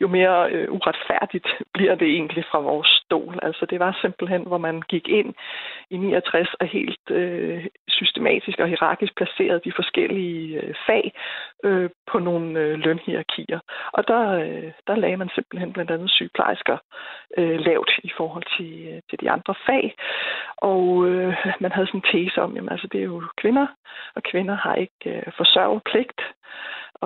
jo 0.02 0.08
mere 0.08 0.52
øh, 0.52 0.72
uretfærdigt 0.72 1.48
bliver 1.74 1.96
det 1.96 2.08
egentlig 2.08 2.46
fra 2.52 2.60
vores 2.60 3.03
stol. 3.14 3.40
Altså 3.42 3.66
det 3.66 3.80
var 3.80 3.98
simpelthen, 4.02 4.44
hvor 4.48 4.58
man 4.58 4.82
gik 4.82 5.08
ind 5.08 5.34
i 5.90 5.98
69 5.98 6.54
og 6.60 6.68
helt 6.68 7.06
øh, 7.10 7.66
systematisk 7.88 8.60
og 8.60 8.68
hierarkisk 8.68 9.16
placerede 9.16 9.62
de 9.66 9.72
forskellige 9.76 10.62
øh, 10.62 10.76
fag 10.88 11.14
øh, 11.64 11.90
på 12.12 12.20
nogle 12.20 12.60
øh, 12.60 12.80
lønhierarkier. 12.80 13.60
Og 13.94 14.08
der, 14.08 14.24
øh, 14.44 14.72
der 14.88 14.96
lagde 14.96 15.18
man 15.18 15.30
simpelthen 15.36 15.74
blandt 15.74 15.92
andet 15.92 16.12
sygeplejersker 16.12 16.78
øh, 17.38 17.60
lavt 17.60 17.92
i 18.04 18.12
forhold 18.18 18.46
til, 18.58 18.74
øh, 18.90 19.02
til 19.10 19.20
de 19.22 19.32
andre 19.32 19.56
fag. 19.66 19.96
Og 20.58 20.86
øh, 21.08 21.34
man 21.60 21.72
havde 21.72 21.88
sådan 21.88 22.02
en 22.04 22.12
tese 22.12 22.42
om, 22.42 22.56
jamen 22.56 22.72
altså 22.72 22.88
det 22.92 23.00
er 23.00 23.10
jo 23.14 23.24
kvinder, 23.42 23.68
og 24.16 24.24
kvinder 24.24 24.56
har 24.56 24.76
ikke 24.76 25.06
øh, 25.06 25.24
forsørgepligt. 25.38 26.22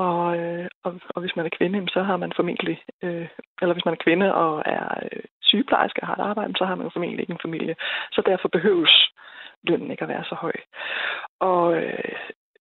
Og, 0.05 0.37
øh, 0.37 0.67
og, 0.83 0.93
og 1.09 1.21
hvis 1.21 1.35
man 1.35 1.45
er 1.45 1.57
kvinde, 1.57 1.89
så 1.89 2.03
har 2.03 2.17
man 2.17 2.33
formentlig, 2.35 2.77
øh, 3.03 3.27
eller 3.61 3.73
hvis 3.73 3.85
man 3.85 3.93
er 3.93 4.03
kvinde 4.05 4.33
og 4.33 4.63
er 4.65 4.83
øh, 5.11 5.23
sygeplejerske 5.47 6.05
har 6.05 6.13
et 6.13 6.27
arbejde, 6.31 6.53
så 6.57 6.65
har 6.65 6.75
man 6.75 6.85
jo 6.85 6.89
formentlig 6.93 7.21
ikke 7.23 7.33
en 7.33 7.45
familie. 7.47 7.75
Så 8.11 8.21
derfor 8.25 8.47
behøves 8.47 8.93
lønnen 9.63 9.91
ikke 9.91 10.03
at 10.03 10.09
være 10.09 10.23
så 10.23 10.35
høj. 10.35 10.53
Og 11.39 11.75
øh, 11.77 12.15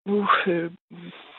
nu 0.07 0.27
øh, 0.47 0.71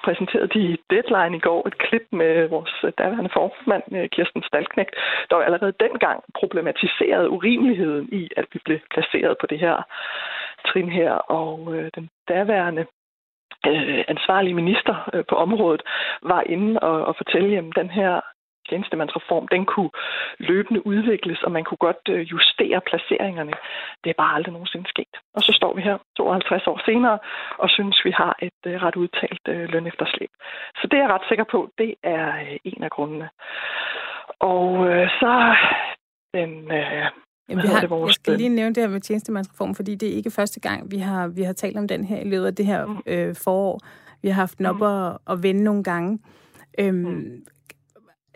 præsenterede 0.06 0.48
de 0.48 0.78
Deadline 0.90 1.38
i 1.38 1.40
går 1.48 1.68
et 1.68 1.78
klip 1.78 2.06
med 2.12 2.48
vores 2.48 2.74
øh, 2.84 2.92
daværende 2.98 3.30
formand, 3.34 3.84
øh, 3.98 4.10
Kirsten 4.10 4.44
Stalknægt, 4.44 4.96
der 5.30 5.36
jo 5.36 5.42
allerede 5.42 5.80
dengang 5.80 6.24
problematiserede 6.40 7.30
urimeligheden 7.30 8.10
i, 8.12 8.30
at 8.38 8.46
vi 8.54 8.60
blev 8.66 8.80
placeret 8.94 9.36
på 9.42 9.46
det 9.48 9.60
her 9.60 9.78
trin 10.68 10.90
her. 10.90 11.12
Og 11.12 11.76
øh, 11.76 11.90
den 11.96 12.10
daværende 12.30 12.86
øh, 13.68 14.04
ansvarlige 14.08 14.60
minister 14.62 15.10
øh, 15.14 15.24
på 15.30 15.36
området 15.36 15.82
var 16.22 16.42
inde 16.42 16.80
og, 16.80 17.06
og 17.06 17.16
fortælle, 17.18 17.58
at 17.58 17.64
den 17.76 17.90
her 17.90 18.22
tjenestemandsreform, 18.70 19.48
den 19.48 19.66
kunne 19.66 19.90
løbende 20.40 20.88
udvikles, 20.88 21.44
og 21.44 21.52
man 21.52 21.64
kunne 21.64 21.84
godt 21.88 22.04
øh, 22.10 22.22
justere 22.34 22.82
placeringerne. 22.90 23.54
Det 24.04 24.10
er 24.10 24.22
bare 24.24 24.36
aldrig 24.36 24.54
nogensinde 24.54 24.90
sket. 24.90 25.14
Og 25.36 25.42
så 25.42 25.52
står 25.60 25.74
vi 25.76 25.82
her 25.82 25.98
52 26.18 26.68
år 26.68 26.82
senere 26.86 27.20
og 27.58 27.70
synes, 27.70 28.06
vi 28.06 28.12
har 28.12 28.36
et 28.42 28.62
øh, 28.68 28.84
ret 28.84 28.96
udtalt 28.96 29.44
øh, 29.48 29.70
lønefterslæb. 29.74 30.32
Så 30.80 30.88
det 30.92 30.98
er 30.98 31.04
jeg 31.04 31.14
ret 31.14 31.28
sikker 31.30 31.46
på, 31.52 31.70
det 31.78 31.96
er 32.04 32.26
en 32.64 32.84
af 32.84 32.92
grundene. 32.92 33.30
Og 34.40 34.70
så 35.20 35.56
den 36.34 36.72
Jamen, 37.50 37.64
vi 37.64 37.68
har, 37.68 38.06
jeg 38.06 38.14
skal 38.14 38.38
lige 38.38 38.50
nævne 38.50 38.76
det 38.76 38.84
her 38.84 38.90
med 38.90 39.02
tjenestemandsreform, 39.02 39.76
fordi 39.76 39.96
det 39.96 40.10
er 40.10 40.14
ikke 40.14 40.32
første 40.32 40.60
gang, 40.60 40.92
vi 40.92 40.98
har, 40.98 41.28
vi 41.28 41.42
har 41.42 41.54
talt 41.54 41.78
om 41.78 41.88
den 41.88 42.04
her 42.04 42.20
i 42.20 42.30
løbet 42.30 42.46
af 42.46 42.56
det 42.56 42.66
her 42.66 42.86
mm. 42.86 42.98
øh, 43.06 43.36
forår. 43.36 43.80
Vi 44.22 44.28
har 44.28 44.36
haft 44.36 44.58
den 44.58 44.66
op 44.66 44.76
mm. 44.76 44.82
og, 44.82 45.22
og 45.26 45.44
vende 45.44 45.64
nogle 45.64 45.84
gange. 45.84 46.20
Øhm, 46.80 46.96
mm. 46.96 47.46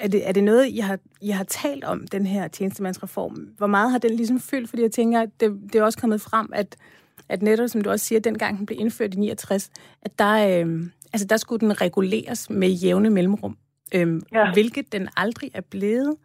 Er, 0.02 0.08
det, 0.08 0.28
er 0.28 0.32
det 0.32 0.44
noget, 0.44 0.68
I 0.68 0.78
har, 0.78 1.00
I 1.22 1.30
har 1.30 1.44
talt 1.44 1.84
om, 1.84 2.08
den 2.08 2.26
her 2.26 2.48
tjenestemandsreform? 2.48 3.34
Hvor 3.58 3.68
meget 3.68 3.92
har 3.92 3.98
den 3.98 4.12
ligesom 4.12 4.40
fyldt? 4.40 4.70
Fordi 4.70 4.82
jeg 4.82 4.92
tænker, 4.92 5.22
at 5.22 5.30
det, 5.40 5.60
det 5.74 5.76
er 5.76 5.84
også 5.84 6.00
kommet 6.00 6.22
frem, 6.22 6.50
at, 6.54 6.78
at 7.30 7.42
netop, 7.42 7.70
som 7.70 7.82
du 7.82 7.90
også 7.90 8.06
siger, 8.06 8.20
dengang 8.20 8.58
den 8.58 8.66
blev 8.66 8.78
indført 8.80 9.14
i 9.14 9.18
69, 9.18 9.72
at 10.02 10.20
der, 10.20 10.34
øh, 10.34 10.84
altså, 11.14 11.28
der 11.28 11.38
skulle 11.38 11.60
den 11.60 11.82
reguleres 11.82 12.50
med 12.50 12.70
jævne 12.70 13.10
mellemrum. 13.10 13.58
Øhm, 13.96 14.22
ja. 14.34 14.54
Hvilket 14.54 14.92
den 14.92 15.10
aldrig 15.18 15.52
er 15.54 15.62
blevet. 15.72 16.18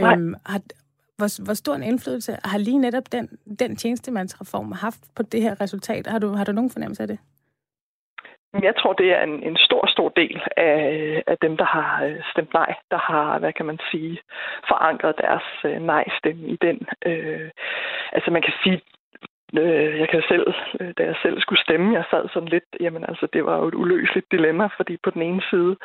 Øhm, 0.00 0.34
har, 0.46 0.60
hvor, 1.16 1.44
hvor 1.44 1.54
stor 1.54 1.74
en 1.74 1.82
indflydelse 1.82 2.36
har 2.44 2.58
lige 2.58 2.78
netop 2.78 3.12
den, 3.12 3.38
den 3.60 3.76
tjenestemandsreform 3.76 4.72
haft 4.72 5.00
på 5.16 5.22
det 5.22 5.42
her 5.42 5.60
resultat? 5.60 6.06
Har 6.06 6.18
du, 6.18 6.28
har 6.28 6.44
du 6.44 6.52
nogen 6.52 6.70
fornemmelse 6.70 7.02
af 7.02 7.08
det? 7.08 7.18
Jeg 8.62 8.74
tror, 8.78 8.92
det 8.92 9.08
er 9.12 9.22
en, 9.22 9.42
en 9.42 9.56
stor, 9.76 9.86
stor 9.86 10.08
del 10.08 10.42
af, 10.56 11.22
af 11.26 11.36
dem, 11.42 11.56
der 11.56 11.64
har 11.64 12.04
øh, 12.04 12.20
stemt 12.32 12.52
nej, 12.54 12.74
der 12.90 12.98
har, 12.98 13.38
hvad 13.38 13.52
kan 13.52 13.66
man 13.66 13.78
sige, 13.90 14.18
forankret 14.68 15.14
deres 15.18 15.48
øh, 15.64 15.82
nej-stemme 15.82 16.48
i 16.48 16.56
den. 16.62 16.78
Øh, 17.06 17.50
altså 18.12 18.30
man 18.30 18.42
kan 18.42 18.54
sige, 18.62 18.80
Øh, 19.54 19.98
jeg 20.00 20.08
kan 20.08 20.22
selv, 20.28 20.46
øh, 20.80 20.92
da 20.98 21.02
jeg 21.04 21.16
selv 21.22 21.40
skulle 21.40 21.62
stemme, 21.62 21.94
jeg 21.94 22.04
sad 22.10 22.28
sådan 22.28 22.48
lidt, 22.48 22.64
jamen 22.80 23.04
altså, 23.08 23.26
det 23.32 23.44
var 23.44 23.56
jo 23.58 23.68
et 23.68 23.74
uløseligt 23.74 24.32
dilemma, 24.32 24.68
fordi 24.76 24.96
på 25.02 25.10
den 25.10 25.22
ene 25.22 25.42
side 25.50 25.76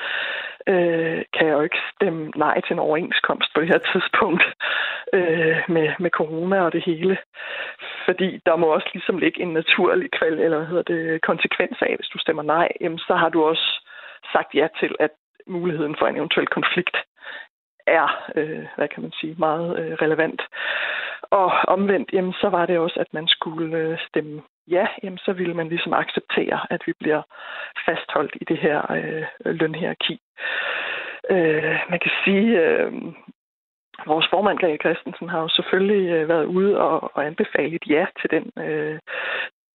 øh, 0.67 1.21
kan 1.33 1.47
jeg 1.47 1.53
jo 1.53 1.61
ikke 1.61 1.81
stemme 1.95 2.31
nej 2.35 2.61
til 2.61 2.73
en 2.73 2.79
overenskomst 2.79 3.49
på 3.53 3.61
det 3.61 3.67
her 3.67 3.81
tidspunkt 3.91 4.43
øh, 5.13 5.57
med, 5.67 5.87
med 5.99 6.09
corona 6.09 6.61
og 6.61 6.73
det 6.73 6.83
hele. 6.85 7.17
Fordi 8.05 8.39
der 8.45 8.55
må 8.55 8.67
også 8.67 8.89
ligesom 8.93 9.17
ligge 9.17 9.41
en 9.41 9.53
naturlig 9.53 10.11
kval, 10.11 10.39
eller 10.39 10.57
hvad 10.57 10.67
hedder 10.67 10.83
det, 10.93 11.21
konsekvens 11.21 11.77
af, 11.81 11.95
hvis 11.95 12.11
du 12.13 12.17
stemmer 12.17 12.43
nej, 12.43 12.67
jamen 12.81 12.99
så 12.99 13.15
har 13.15 13.29
du 13.29 13.43
også 13.43 13.80
sagt 14.33 14.55
ja 14.55 14.67
til, 14.79 14.95
at 14.99 15.11
muligheden 15.47 15.95
for 15.99 16.07
en 16.07 16.15
eventuel 16.15 16.47
konflikt 16.47 16.97
er, 17.87 18.31
øh, 18.35 18.65
hvad 18.75 18.87
kan 18.87 19.01
man 19.01 19.11
sige, 19.11 19.35
meget 19.37 19.79
øh, 19.79 19.93
relevant. 19.93 20.41
Og 21.21 21.51
omvendt, 21.67 22.13
jamen, 22.13 22.33
så 22.33 22.49
var 22.49 22.65
det 22.65 22.77
også, 22.77 22.99
at 22.99 23.13
man 23.13 23.27
skulle 23.27 23.77
øh, 23.77 23.99
stemme 24.07 24.41
ja, 24.67 24.87
jamen, 25.03 25.17
så 25.17 25.33
ville 25.33 25.53
man 25.53 25.69
ligesom 25.69 25.93
acceptere, 25.93 26.59
at 26.69 26.81
vi 26.85 26.93
bliver 26.99 27.21
fastholdt 27.85 28.35
i 28.41 28.43
det 28.43 28.57
her 28.57 28.91
øh, 28.91 29.25
lønhierarki. 29.45 30.19
Øh, 31.29 31.79
man 31.89 31.99
kan 31.99 32.11
sige, 32.25 32.59
øh, 32.65 32.91
vores 34.05 34.27
formand, 34.29 34.59
Greg 34.59 34.79
Christensen, 34.79 35.29
har 35.29 35.41
jo 35.41 35.47
selvfølgelig 35.47 36.09
øh, 36.09 36.29
været 36.29 36.45
ude 36.45 36.77
og, 36.77 37.11
og 37.15 37.25
anbefalet 37.25 37.83
ja 37.87 38.05
til 38.21 38.29
den 38.31 38.63
øh, 38.63 38.99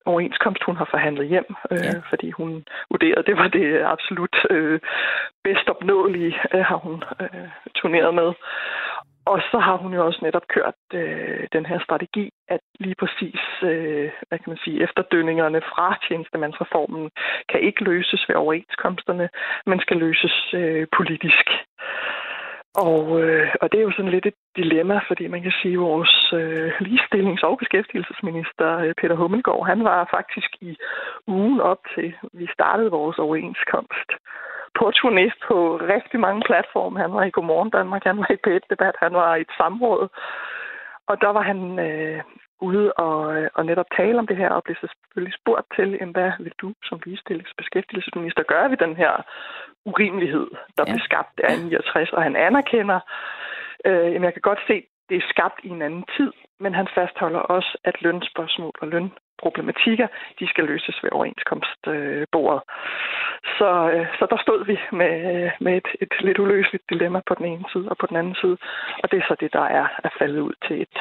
overenskomst, 0.07 0.63
hun 0.63 0.77
har 0.77 0.89
forhandlet 0.91 1.29
hjem, 1.29 1.49
øh, 1.71 1.79
ja. 1.79 2.01
fordi 2.11 2.31
hun 2.31 2.65
vurderede, 2.91 3.19
at 3.19 3.27
det 3.27 3.37
var 3.37 3.49
det 3.49 3.83
absolut 3.95 4.37
øh, 4.51 4.81
bedst 5.45 5.69
opnåelige, 5.69 6.35
øh, 6.55 6.65
har 6.71 6.77
hun 6.77 7.05
øh, 7.21 7.49
turneret 7.75 8.15
med. 8.15 8.33
Og 9.33 9.41
så 9.51 9.59
har 9.59 9.77
hun 9.77 9.95
jo 9.95 10.07
også 10.07 10.21
netop 10.23 10.47
kørt 10.49 10.81
øh, 10.95 11.47
den 11.53 11.67
her 11.67 11.79
strategi, 11.87 12.31
at 12.49 12.61
lige 12.81 12.95
præcis, 13.03 13.41
øh, 13.63 14.11
hvad 14.29 14.39
kan 14.39 14.51
man 14.53 14.63
sige, 14.65 14.83
efterdønningerne 14.83 15.61
fra 15.61 15.99
tjenestemandsreformen 16.09 17.11
kan 17.49 17.61
ikke 17.61 17.85
løses 17.85 18.29
ved 18.29 18.37
overenskomsterne, 18.37 19.29
men 19.67 19.81
skal 19.81 19.97
løses 19.97 20.37
øh, 20.55 20.87
politisk. 20.97 21.47
Og, 22.85 23.22
øh, 23.22 23.49
og 23.61 23.72
det 23.72 23.79
er 23.79 23.85
jo 23.89 23.97
sådan 23.97 24.11
lidt 24.11 24.27
et 24.27 24.39
dilemma, 24.57 25.01
fordi 25.09 25.27
man 25.27 25.43
kan 25.43 25.53
sige, 25.62 25.74
at 25.74 25.81
vores 25.81 26.33
øh, 26.33 26.72
ligestillings- 26.81 27.47
og 27.49 27.59
beskæftigelsesminister 27.59 28.79
øh, 28.79 28.95
Peter 29.01 29.16
Hummelgaard, 29.16 29.66
han 29.66 29.85
var 29.85 30.09
faktisk 30.16 30.51
i 30.61 30.77
ugen 31.27 31.61
op 31.61 31.81
til, 31.95 32.14
vi 32.33 32.47
startede 32.53 32.91
vores 32.91 33.18
overenskomst, 33.18 34.11
på 34.79 34.85
turné 34.99 35.27
på 35.49 35.57
rigtig 35.95 36.20
mange 36.20 36.43
platforme. 36.47 37.01
Han 37.01 37.12
var 37.12 37.24
i 37.24 37.31
Godmorgen 37.31 37.70
Danmark, 37.70 38.05
han 38.05 38.18
var 38.18 38.31
i 38.33 38.37
p 38.45 38.49
debat 38.70 38.95
han 38.99 39.12
var 39.12 39.35
i 39.37 39.41
et 39.41 39.53
samråd. 39.57 40.09
Og 41.11 41.20
der 41.20 41.31
var 41.37 41.43
han 41.43 41.79
øh, 41.79 42.20
ude 42.61 42.93
og, 42.93 43.49
og 43.55 43.67
netop 43.67 43.87
tale 43.97 44.19
om 44.19 44.27
det 44.27 44.37
her, 44.37 44.51
og 44.51 44.63
blev 44.65 44.77
så 44.81 44.89
selvfølgelig 44.93 45.35
spurgt 45.41 45.67
til, 45.77 45.89
hvad 46.13 46.33
vil 46.39 46.53
du 46.61 46.73
som 46.85 47.01
ligestillingsbeskæftigelsesminister 47.07 48.43
gøre 48.43 48.71
ved 48.71 48.77
den 48.77 48.97
her 48.97 49.13
urimelighed, 49.85 50.49
der 50.77 50.85
ja. 50.87 50.93
blev 50.93 51.01
skabt 51.01 51.41
af 51.41 51.59
69, 51.59 52.13
og 52.13 52.23
han 52.23 52.37
anerkender, 52.37 53.01
øh, 53.85 54.07
jamen 54.13 54.25
jeg 54.25 54.33
kan 54.33 54.49
godt 54.51 54.63
se, 54.67 54.77
det 55.09 55.17
er 55.17 55.31
skabt 55.35 55.59
i 55.65 55.69
en 55.69 55.83
anden 55.83 56.05
tid, 56.17 56.33
men 56.61 56.75
han 56.75 56.89
fastholder 56.95 57.39
også, 57.39 57.79
at 57.85 58.03
lønspørgsmål 58.03 58.73
og 58.81 58.89
lønproblematikker, 58.89 60.09
de 60.41 60.49
skal 60.49 60.65
løses 60.65 61.03
ved 61.03 61.11
overenskomstbordet. 61.13 62.63
Så, 63.59 63.71
øh, 63.95 64.07
så 64.19 64.27
der 64.31 64.39
stod 64.43 64.65
vi 64.65 64.77
med, 64.93 65.15
med 65.61 65.77
et, 65.77 65.89
et 66.01 66.13
lidt 66.21 66.39
uløseligt 66.39 66.91
dilemma 66.91 67.21
på 67.27 67.35
den 67.35 67.47
ene 67.47 67.65
side 67.73 67.89
og 67.89 67.97
på 67.99 68.07
den 68.07 68.17
anden 68.17 68.37
side, 68.43 68.57
og 69.03 69.11
det 69.11 69.17
er 69.19 69.27
så 69.29 69.37
det, 69.41 69.53
der 69.53 69.67
er, 69.81 69.87
er 70.05 70.11
faldet 70.19 70.41
ud 70.41 70.55
til 70.67 70.81
et, 70.83 70.99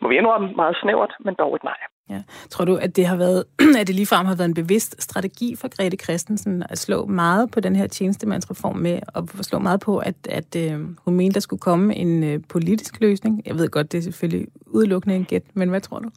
må 0.00 0.08
vi 0.08 0.16
indrømme, 0.16 0.52
meget 0.56 0.76
snævert, 0.82 1.14
men 1.24 1.34
dog 1.38 1.56
et 1.56 1.64
nej. 1.64 1.78
Ja. 2.10 2.22
Tror 2.50 2.64
du, 2.64 2.76
at 2.76 2.96
det 2.96 3.06
har 3.06 3.16
været, 3.16 3.44
at 3.80 3.86
det 3.86 3.94
ligefrem 3.94 4.26
har 4.26 4.36
været 4.36 4.48
en 4.48 4.54
bevidst 4.62 5.02
strategi 5.02 5.56
for 5.60 5.68
Grete 5.76 5.96
Christensen 5.96 6.62
at 6.70 6.78
slå 6.78 7.06
meget 7.06 7.50
på 7.54 7.60
den 7.60 7.76
her 7.76 7.86
tjenestemandsreform 7.86 8.76
med, 8.76 8.98
og 9.14 9.22
slå 9.28 9.58
meget 9.58 9.80
på, 9.80 9.98
at, 9.98 10.18
at 10.30 10.50
uh, 10.56 10.80
hun 11.04 11.14
mente, 11.16 11.34
der 11.34 11.40
skulle 11.40 11.60
komme 11.60 11.94
en 11.94 12.34
uh, 12.34 12.40
politisk 12.52 13.00
løsning? 13.00 13.42
Jeg 13.46 13.54
ved 13.54 13.70
godt, 13.70 13.92
det 13.92 13.98
er 13.98 14.02
selvfølgelig 14.02 14.46
udelukkende 14.66 15.16
en 15.16 15.24
gæt, 15.24 15.42
men 15.54 15.68
hvad 15.68 15.80
tror 15.80 15.98
du? 15.98 16.08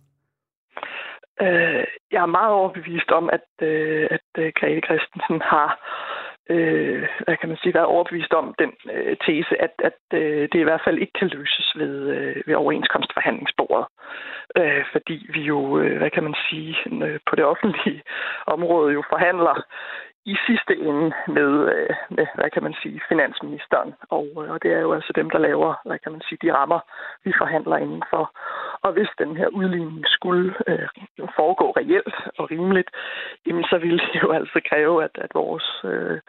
Uh, 1.42 1.84
jeg 2.14 2.22
er 2.22 2.36
meget 2.38 2.52
overbevist 2.52 3.12
om, 3.12 3.30
at, 3.38 3.48
uh, 3.62 4.06
at 4.16 4.30
uh, 4.38 4.46
Grete 4.60 4.82
Christensen 4.88 5.42
har 5.52 5.68
øh, 5.70 6.21
øh, 6.54 7.08
hvad 7.26 7.38
kan 7.38 7.50
man 7.50 7.58
sige, 7.58 7.74
været 7.74 7.94
overbevist 7.94 8.34
om 8.34 8.56
den 8.60 8.72
øh, 8.94 9.18
tese, 9.26 9.62
at, 9.66 9.74
at 9.90 10.00
øh, 10.14 10.42
det 10.52 10.60
i 10.60 10.68
hvert 10.68 10.82
fald 10.86 10.98
ikke 10.98 11.14
kan 11.20 11.28
løses 11.28 11.68
ved, 11.76 11.96
øh, 12.16 12.36
ved 12.48 12.56
overenskomstforhandlingsbordet. 12.56 13.86
Øh, 14.58 14.84
fordi 14.92 15.18
vi 15.34 15.42
jo, 15.42 15.80
øh, 15.80 15.98
hvad 15.98 16.10
kan 16.10 16.24
man 16.24 16.36
sige, 16.50 16.76
øh, 17.06 17.20
på 17.30 17.36
det 17.36 17.46
offentlige 17.46 18.02
område 18.56 18.94
jo 18.94 19.04
forhandler 19.10 19.56
i 20.26 20.36
sidste 20.48 20.74
ende 20.78 21.14
med, 21.28 21.52
øh, 21.76 21.96
med, 22.10 22.28
hvad 22.36 22.50
kan 22.50 22.64
man 22.64 22.76
sige, 22.82 23.02
finansministeren. 23.10 23.94
Og, 24.10 24.28
øh, 24.42 24.52
og 24.52 24.64
det 24.64 24.72
er 24.74 24.80
jo 24.80 24.94
altså 24.94 25.12
dem, 25.16 25.30
der 25.30 25.40
laver, 25.40 25.74
hvad 25.86 26.00
kan 26.00 26.12
man 26.12 26.22
sige, 26.22 26.40
de 26.42 26.54
rammer, 26.54 26.80
vi 27.24 27.34
forhandler 27.38 27.78
indenfor. 27.78 28.32
Og 28.82 28.92
hvis 28.94 29.10
den 29.18 29.38
her 29.38 29.48
udligning 29.48 30.04
skulle 30.08 30.54
øh, 30.68 30.88
foregå 31.36 31.72
reelt 31.72 32.16
og 32.38 32.52
rimeligt, 32.52 32.90
jamen 33.46 33.64
så 33.64 33.78
ville 33.78 34.00
det 34.14 34.22
jo 34.24 34.32
altså 34.32 34.60
kræve, 34.70 35.04
at, 35.04 35.16
at 35.16 35.32
vores 35.34 35.82
øh, 35.84 36.20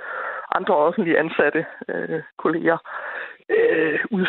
andre 0.55 0.76
offentlige 0.76 1.18
ansatte 1.18 1.66
øh, 1.88 2.22
kolleger 2.38 2.78
øh, 3.49 4.01
ud, 4.11 4.26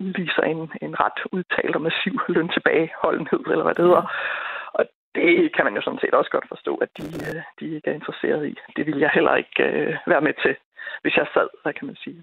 udviser 0.00 0.42
en, 0.42 0.72
en 0.82 1.00
ret 1.00 1.20
udtalt 1.32 1.74
og 1.76 1.82
massiv 1.82 2.14
løntilbageholdenhed, 2.28 3.40
eller 3.52 3.62
hvad 3.62 3.74
det 3.74 3.84
hedder 3.84 4.04
det 5.14 5.54
kan 5.54 5.64
man 5.64 5.74
jo 5.74 5.82
sådan 5.82 6.02
set 6.02 6.14
også 6.14 6.30
godt 6.30 6.48
forstå, 6.48 6.72
at 6.84 6.90
de, 6.98 7.04
øh, 7.26 7.42
de 7.60 7.64
ikke 7.76 7.90
er 7.90 7.94
interesseret 8.00 8.42
i. 8.48 8.54
Det 8.76 8.86
vil 8.86 8.98
jeg 8.98 9.10
heller 9.14 9.34
ikke 9.42 9.62
øh, 9.68 9.96
være 10.06 10.20
med 10.20 10.34
til, 10.44 10.54
hvis 11.02 11.16
jeg 11.16 11.26
sad, 11.34 11.48
hvad 11.62 11.72
kan 11.72 11.86
man 11.86 11.96
sige, 12.04 12.22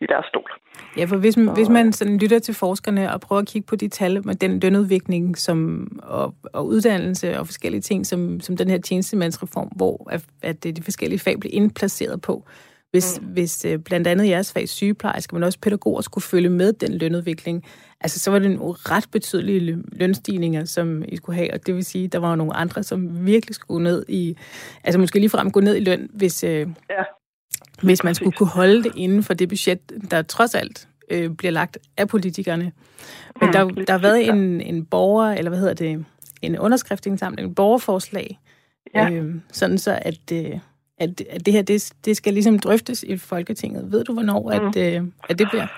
i 0.00 0.06
deres 0.06 0.26
stol. 0.26 0.50
Ja, 0.98 1.04
for 1.04 1.16
hvis, 1.16 1.36
og, 1.36 1.54
hvis 1.54 1.68
man 1.68 1.92
sådan 1.92 2.18
lytter 2.18 2.38
til 2.38 2.54
forskerne 2.54 3.12
og 3.12 3.20
prøver 3.20 3.42
at 3.42 3.48
kigge 3.48 3.66
på 3.66 3.76
de 3.76 3.88
tal 3.88 4.26
med 4.26 4.34
den 4.34 4.60
lønudvikling 4.60 5.38
som, 5.38 5.88
og, 6.02 6.34
og 6.52 6.66
uddannelse 6.66 7.38
og 7.38 7.46
forskellige 7.46 7.80
ting, 7.80 8.06
som, 8.06 8.40
som 8.40 8.56
den 8.56 8.68
her 8.70 8.78
tjenestemandsreform, 8.78 9.68
hvor 9.76 10.10
at, 10.10 10.24
at 10.42 10.64
de 10.64 10.82
forskellige 10.82 11.20
fag 11.20 11.40
bliver 11.40 11.54
indplaceret 11.54 12.22
på, 12.22 12.44
hvis, 12.92 13.20
mm. 13.20 13.26
hvis 13.26 13.64
øh, 13.64 13.78
blandt 13.78 14.06
andet 14.06 14.28
jeres 14.28 14.52
fag 14.52 14.68
sygeplejersker, 14.68 15.36
men 15.36 15.42
også 15.42 15.58
pædagoger 15.58 16.00
skulle 16.00 16.24
følge 16.24 16.48
med 16.48 16.72
den 16.72 16.94
lønudvikling, 16.94 17.64
altså 18.00 18.18
så 18.18 18.30
var 18.30 18.38
det 18.38 18.50
nogle 18.50 18.74
ret 18.74 19.04
betydelige 19.12 19.78
lønstigninger, 19.92 20.64
som 20.64 21.04
I 21.08 21.16
skulle 21.16 21.36
have, 21.36 21.54
og 21.54 21.66
det 21.66 21.74
vil 21.74 21.84
sige, 21.84 22.08
der 22.08 22.18
var 22.18 22.34
nogle 22.34 22.56
andre, 22.56 22.82
som 22.82 23.26
virkelig 23.26 23.54
skulle 23.54 23.84
ned 23.84 24.04
i, 24.08 24.36
altså 24.84 24.98
måske 24.98 25.18
lige 25.18 25.30
frem 25.30 25.50
gå 25.50 25.60
ned 25.60 25.76
i 25.76 25.80
løn, 25.80 26.10
hvis, 26.12 26.44
øh, 26.44 26.66
ja. 26.90 27.02
hvis 27.82 28.04
man 28.04 28.14
skulle 28.14 28.32
kunne 28.32 28.48
holde 28.48 28.82
det 28.82 28.92
inden 28.96 29.22
for 29.22 29.34
det 29.34 29.48
budget, 29.48 29.92
der 30.10 30.22
trods 30.22 30.54
alt 30.54 30.88
øh, 31.10 31.30
bliver 31.30 31.52
lagt 31.52 31.78
af 31.96 32.08
politikerne. 32.08 32.72
Men 33.40 33.46
mm, 33.46 33.52
der, 33.52 33.64
der 33.64 33.92
har 33.92 33.98
været 33.98 34.28
en, 34.28 34.60
en 34.60 34.84
borger, 34.84 35.32
eller 35.32 35.48
hvad 35.48 35.58
hedder 35.58 35.74
det, 35.74 36.04
en 36.42 36.58
underskriftsindsamling, 36.58 37.48
en 37.48 37.54
borgerforslag, 37.54 38.38
ja. 38.94 39.10
øh, 39.10 39.34
sådan 39.52 39.78
så 39.78 39.98
at... 40.02 40.32
Øh, 40.32 40.58
at, 41.04 41.10
at 41.34 41.46
det 41.46 41.52
her, 41.54 41.62
det, 41.62 41.94
det 42.04 42.16
skal 42.16 42.32
ligesom 42.32 42.58
drøftes 42.58 43.02
i 43.02 43.16
Folketinget. 43.16 43.92
Ved 43.92 44.04
du, 44.04 44.12
hvornår 44.12 44.40
mm. 44.42 44.56
at, 44.56 44.72
øh, 44.84 45.00
at 45.30 45.38
det 45.38 45.46
bliver? 45.52 45.68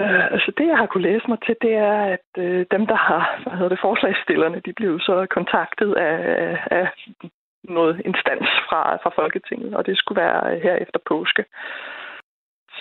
Uh, 0.00 0.24
altså 0.34 0.52
det, 0.58 0.66
jeg 0.66 0.78
har 0.78 0.86
kunne 0.86 1.08
læse 1.10 1.26
mig 1.28 1.38
til, 1.46 1.56
det 1.62 1.74
er, 1.74 1.96
at 2.16 2.28
uh, 2.38 2.60
dem, 2.74 2.84
der 2.92 2.98
har, 3.08 3.22
hvad 3.42 3.52
hedder 3.52 3.74
det, 3.74 3.84
forslagsstillerne, 3.86 4.62
de 4.66 4.72
blev 4.72 5.00
så 5.00 5.26
kontaktet 5.30 5.90
af, 5.94 6.18
af 6.78 6.86
noget 7.64 8.02
instans 8.04 8.48
fra, 8.68 8.82
fra 9.02 9.10
Folketinget, 9.20 9.74
og 9.74 9.86
det 9.86 9.98
skulle 9.98 10.20
være 10.22 10.60
her 10.66 10.74
efter 10.74 11.00
påske. 11.08 11.44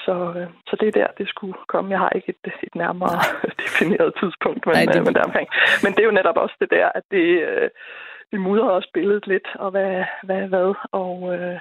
Så, 0.04 0.16
uh, 0.36 0.48
så 0.68 0.74
det 0.80 0.88
er 0.88 0.96
der, 1.00 1.08
det 1.18 1.28
skulle 1.30 1.58
komme. 1.68 1.92
Jeg 1.92 2.00
har 2.00 2.10
ikke 2.10 2.30
et, 2.36 2.54
et 2.68 2.76
nærmere 2.76 3.18
defineret 3.64 4.14
tidspunkt, 4.22 4.66
men, 4.66 4.76
Nej, 4.76 4.86
det... 4.94 5.06
men, 5.06 5.16
deromkring. 5.16 5.50
men 5.84 5.92
det 5.94 6.02
er 6.02 6.10
jo 6.10 6.20
netop 6.20 6.38
også 6.38 6.56
det 6.60 6.70
der, 6.78 6.88
at 6.96 7.04
det, 7.12 7.28
uh, 7.50 7.68
vi 8.32 8.38
mudrer 8.38 8.70
også 8.70 8.90
billedet 8.94 9.28
lidt, 9.28 9.48
og 9.56 9.72
hvad 9.72 10.04
hvad, 10.24 10.48
hvad 10.48 10.74
og, 10.92 11.22
uh, 11.22 11.60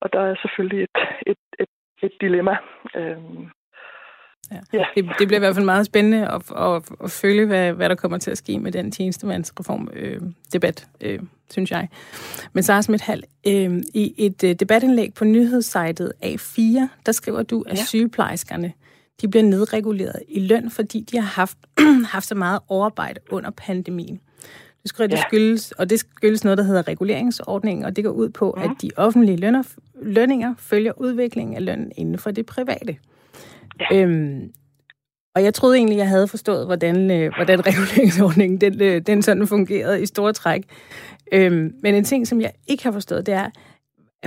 og 0.00 0.12
der 0.12 0.20
er 0.20 0.34
selvfølgelig 0.42 0.82
et, 0.82 0.98
et, 1.26 1.42
et, 1.60 1.72
et 2.02 2.12
dilemma. 2.20 2.56
Uh, 2.94 3.48
Ja. 4.50 4.60
Ja. 4.72 4.84
Det, 4.94 5.04
det 5.18 5.28
bliver 5.28 5.38
i 5.38 5.44
hvert 5.46 5.54
fald 5.54 5.64
meget 5.64 5.86
spændende 5.86 6.28
at, 6.28 6.42
at, 6.56 6.82
at 7.04 7.10
følge, 7.10 7.46
hvad, 7.46 7.72
hvad 7.72 7.88
der 7.88 7.94
kommer 7.94 8.18
til 8.18 8.30
at 8.30 8.38
ske 8.38 8.58
med 8.58 8.72
den 8.72 8.90
tjenestemandsreform-debat, 8.90 10.88
øh, 11.00 11.14
øh, 11.14 11.20
synes 11.50 11.70
jeg. 11.70 11.88
Men 12.52 12.62
Sara 12.62 12.82
Smithal, 12.82 13.22
øh, 13.46 13.82
i 13.94 14.14
et 14.18 14.44
øh, 14.44 14.54
debatindlæg 14.54 15.14
på 15.14 15.24
nyhedssejtet 15.24 16.12
A4, 16.24 16.88
der 17.06 17.12
skriver 17.12 17.42
du, 17.42 17.64
at 17.66 17.78
ja. 17.78 17.84
sygeplejerskerne 17.84 18.72
de 19.20 19.28
bliver 19.28 19.44
nedreguleret 19.44 20.22
i 20.28 20.46
løn, 20.46 20.70
fordi 20.70 21.00
de 21.00 21.20
har 21.20 21.26
haft, 21.26 21.58
haft 22.14 22.26
så 22.26 22.34
meget 22.34 22.60
overarbejde 22.68 23.20
under 23.30 23.50
pandemien. 23.50 24.20
Du 24.84 24.88
skriver, 24.88 25.08
ja. 25.10 25.16
det 25.16 25.24
skyldes, 25.28 25.72
og 25.72 25.90
det 25.90 26.00
skyldes 26.00 26.44
noget, 26.44 26.58
der 26.58 26.64
hedder 26.64 26.88
reguleringsordningen, 26.88 27.84
og 27.84 27.96
det 27.96 28.04
går 28.04 28.10
ud 28.10 28.28
på, 28.28 28.54
mm. 28.56 28.62
at 28.62 28.70
de 28.82 28.90
offentlige 28.96 29.36
lønner, 29.36 29.62
lønninger 30.02 30.54
følger 30.58 30.92
udviklingen 30.96 31.56
af 31.56 31.64
lønnen 31.64 31.92
inden 31.96 32.18
for 32.18 32.30
det 32.30 32.46
private. 32.46 32.96
Ja. 33.80 33.96
Øhm, 33.96 34.52
og 35.34 35.44
jeg 35.44 35.54
troede 35.54 35.76
egentlig, 35.76 35.98
jeg 35.98 36.08
havde 36.08 36.28
forstået, 36.28 36.66
hvordan, 36.66 37.10
øh, 37.10 37.32
hvordan 37.34 37.60
reguleringsordningen 37.66 38.60
den, 38.60 38.82
øh, 38.82 39.00
den 39.00 39.22
sådan 39.22 39.46
fungerede 39.46 40.02
i 40.02 40.06
store 40.06 40.32
træk. 40.32 40.62
Øhm, 41.32 41.74
men 41.82 41.94
en 41.94 42.04
ting, 42.04 42.26
som 42.26 42.40
jeg 42.40 42.52
ikke 42.66 42.84
har 42.84 42.92
forstået, 42.92 43.26
det 43.26 43.34
er, 43.34 43.50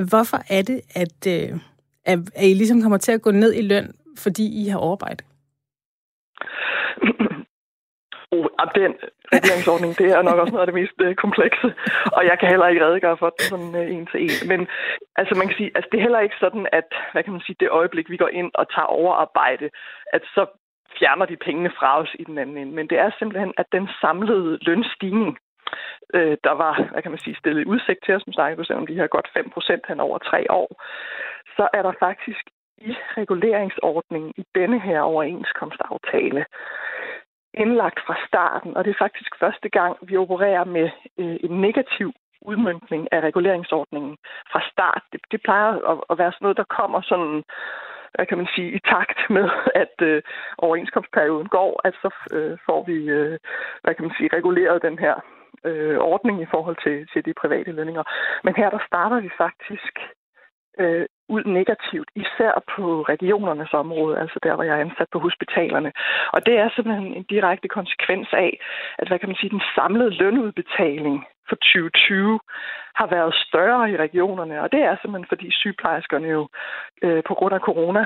hvorfor 0.09 0.41
er 0.49 0.61
det, 0.61 0.81
at, 0.95 1.27
øh, 1.27 1.59
at, 2.05 2.19
at 2.35 2.47
I 2.47 2.53
ligesom 2.53 2.81
kommer 2.81 2.97
til 2.97 3.11
at 3.11 3.21
gå 3.21 3.31
ned 3.31 3.53
i 3.53 3.61
løn, 3.61 3.91
fordi 4.17 4.63
I 4.63 4.67
har 4.67 4.77
overarbejdet? 4.77 5.25
Uh, 8.31 8.45
den 8.75 8.93
regeringsordning, 9.35 9.97
det 9.97 10.07
er 10.11 10.21
nok 10.21 10.39
også 10.39 10.53
noget 10.53 10.65
af 10.65 10.69
det 10.71 10.79
mest 10.81 10.97
øh, 11.05 11.15
komplekse, 11.15 11.67
og 12.17 12.21
jeg 12.29 12.39
kan 12.39 12.49
heller 12.49 12.67
ikke 12.67 12.85
redegøre 12.85 13.17
for 13.17 13.29
det 13.29 13.45
sådan 13.51 13.75
øh, 13.75 13.95
en 13.95 14.07
til 14.11 14.19
en. 14.25 14.47
Men 14.51 14.67
altså, 15.19 15.33
man 15.39 15.47
kan 15.47 15.57
sige, 15.57 15.71
altså, 15.75 15.89
det 15.91 15.97
er 15.97 16.07
heller 16.07 16.19
ikke 16.19 16.39
sådan, 16.39 16.67
at 16.71 16.89
hvad 17.11 17.23
kan 17.23 17.33
man 17.33 17.45
sige, 17.45 17.55
det 17.59 17.69
øjeblik, 17.69 18.09
vi 18.09 18.17
går 18.17 18.31
ind 18.39 18.51
og 18.53 18.65
tager 18.73 18.93
overarbejde, 18.99 19.69
at 20.13 20.23
så 20.35 20.45
fjerner 20.99 21.25
de 21.25 21.37
pengene 21.45 21.71
fra 21.79 22.01
os 22.01 22.15
i 22.19 22.23
den 22.23 22.37
anden 22.37 22.57
ende. 22.57 22.73
Men 22.75 22.87
det 22.89 22.97
er 22.99 23.11
simpelthen, 23.19 23.53
at 23.57 23.67
den 23.71 23.89
samlede 24.01 24.57
lønstigning, 24.61 25.37
øh, 26.13 26.37
der 26.43 26.55
var, 26.63 26.73
hvad 26.91 27.01
kan 27.01 27.11
man 27.11 27.23
sige, 27.23 27.39
stillet 27.39 27.61
i 27.61 27.71
udsigt 27.73 27.99
til 28.05 28.15
os, 28.15 28.21
som 28.23 28.33
snakkede 28.33 28.75
om 28.75 28.87
de 28.87 28.99
her 28.99 29.07
godt 29.07 29.29
5 29.33 29.49
procent 29.49 29.83
hen 29.87 29.99
over 29.99 30.17
tre 30.17 30.51
år, 30.51 30.69
så 31.57 31.67
er 31.73 31.81
der 31.81 31.93
faktisk 31.99 32.43
i 32.77 32.95
reguleringsordningen 33.17 34.33
i 34.37 34.43
denne 34.55 34.79
her 34.79 34.99
overenskomstaftale 35.01 36.45
indlagt 37.63 37.99
fra 38.07 38.15
starten, 38.27 38.77
og 38.77 38.85
det 38.85 38.91
er 38.91 39.03
faktisk 39.05 39.31
første 39.39 39.69
gang, 39.69 39.97
vi 40.01 40.17
opererer 40.17 40.63
med 40.63 40.89
øh, 41.17 41.37
en 41.43 41.61
negativ 41.61 42.13
udmyndning 42.41 43.07
af 43.11 43.19
reguleringsordningen 43.21 44.17
fra 44.51 44.61
start. 44.71 45.03
Det, 45.11 45.21
det 45.31 45.41
plejer 45.41 45.71
at, 45.91 45.97
at 46.09 46.17
være 46.17 46.31
sådan 46.31 46.45
noget, 46.45 46.57
der 46.57 46.75
kommer 46.79 47.01
sådan, 47.01 47.43
hvad 48.15 48.25
kan 48.25 48.37
man 48.37 48.49
sige, 48.55 48.71
i 48.71 48.79
takt 48.79 49.19
med, 49.29 49.49
at 49.83 49.95
øh, 50.01 50.21
overenskomstperioden 50.57 51.47
går, 51.47 51.81
at 51.87 51.93
så 52.01 52.09
øh, 52.33 52.57
får 52.65 52.83
vi, 52.85 52.97
øh, 53.17 53.39
hvad 53.83 53.93
kan 53.95 54.05
man 54.05 54.15
sige, 54.17 54.35
reguleret 54.37 54.81
den 54.81 54.99
her 54.99 55.15
øh, 55.63 55.97
ordning 55.97 56.41
i 56.41 56.51
forhold 56.53 56.77
til, 56.85 57.07
til 57.13 57.25
de 57.25 57.33
private 57.41 57.71
lønninger. 57.71 58.03
Men 58.43 58.55
her 58.55 58.69
der 58.69 58.79
starter 58.87 59.19
vi 59.19 59.29
faktisk 59.37 59.93
øh, 60.79 61.05
ud 61.29 61.43
negativt, 61.43 62.09
især 62.15 62.63
på 62.75 63.01
regionernes 63.01 63.73
område, 63.73 64.19
altså 64.19 64.39
der, 64.43 64.55
hvor 64.55 64.63
jeg 64.63 64.75
er 64.77 64.85
ansat 64.87 65.09
på 65.11 65.19
hospitalerne. 65.19 65.91
Og 66.33 66.45
det 66.45 66.55
er 66.57 66.69
simpelthen 66.69 67.13
en 67.13 67.23
direkte 67.23 67.67
konsekvens 67.67 68.27
af, 68.33 68.59
at 68.99 69.07
hvad 69.07 69.19
kan 69.19 69.29
man 69.29 69.37
sige, 69.39 69.49
den 69.49 69.61
samlede 69.75 70.11
lønudbetaling 70.21 71.25
for 71.49 71.55
2020 71.55 72.39
har 72.99 73.07
været 73.07 73.33
større 73.47 73.91
i 73.91 73.97
regionerne, 73.97 74.61
og 74.61 74.71
det 74.71 74.81
er 74.81 74.95
simpelthen 74.95 75.31
fordi 75.33 75.47
sygeplejerskerne 75.51 76.27
jo 76.27 76.47
øh, 77.03 77.23
på 77.27 77.33
grund 77.33 77.53
af 77.55 77.59
corona 77.59 78.05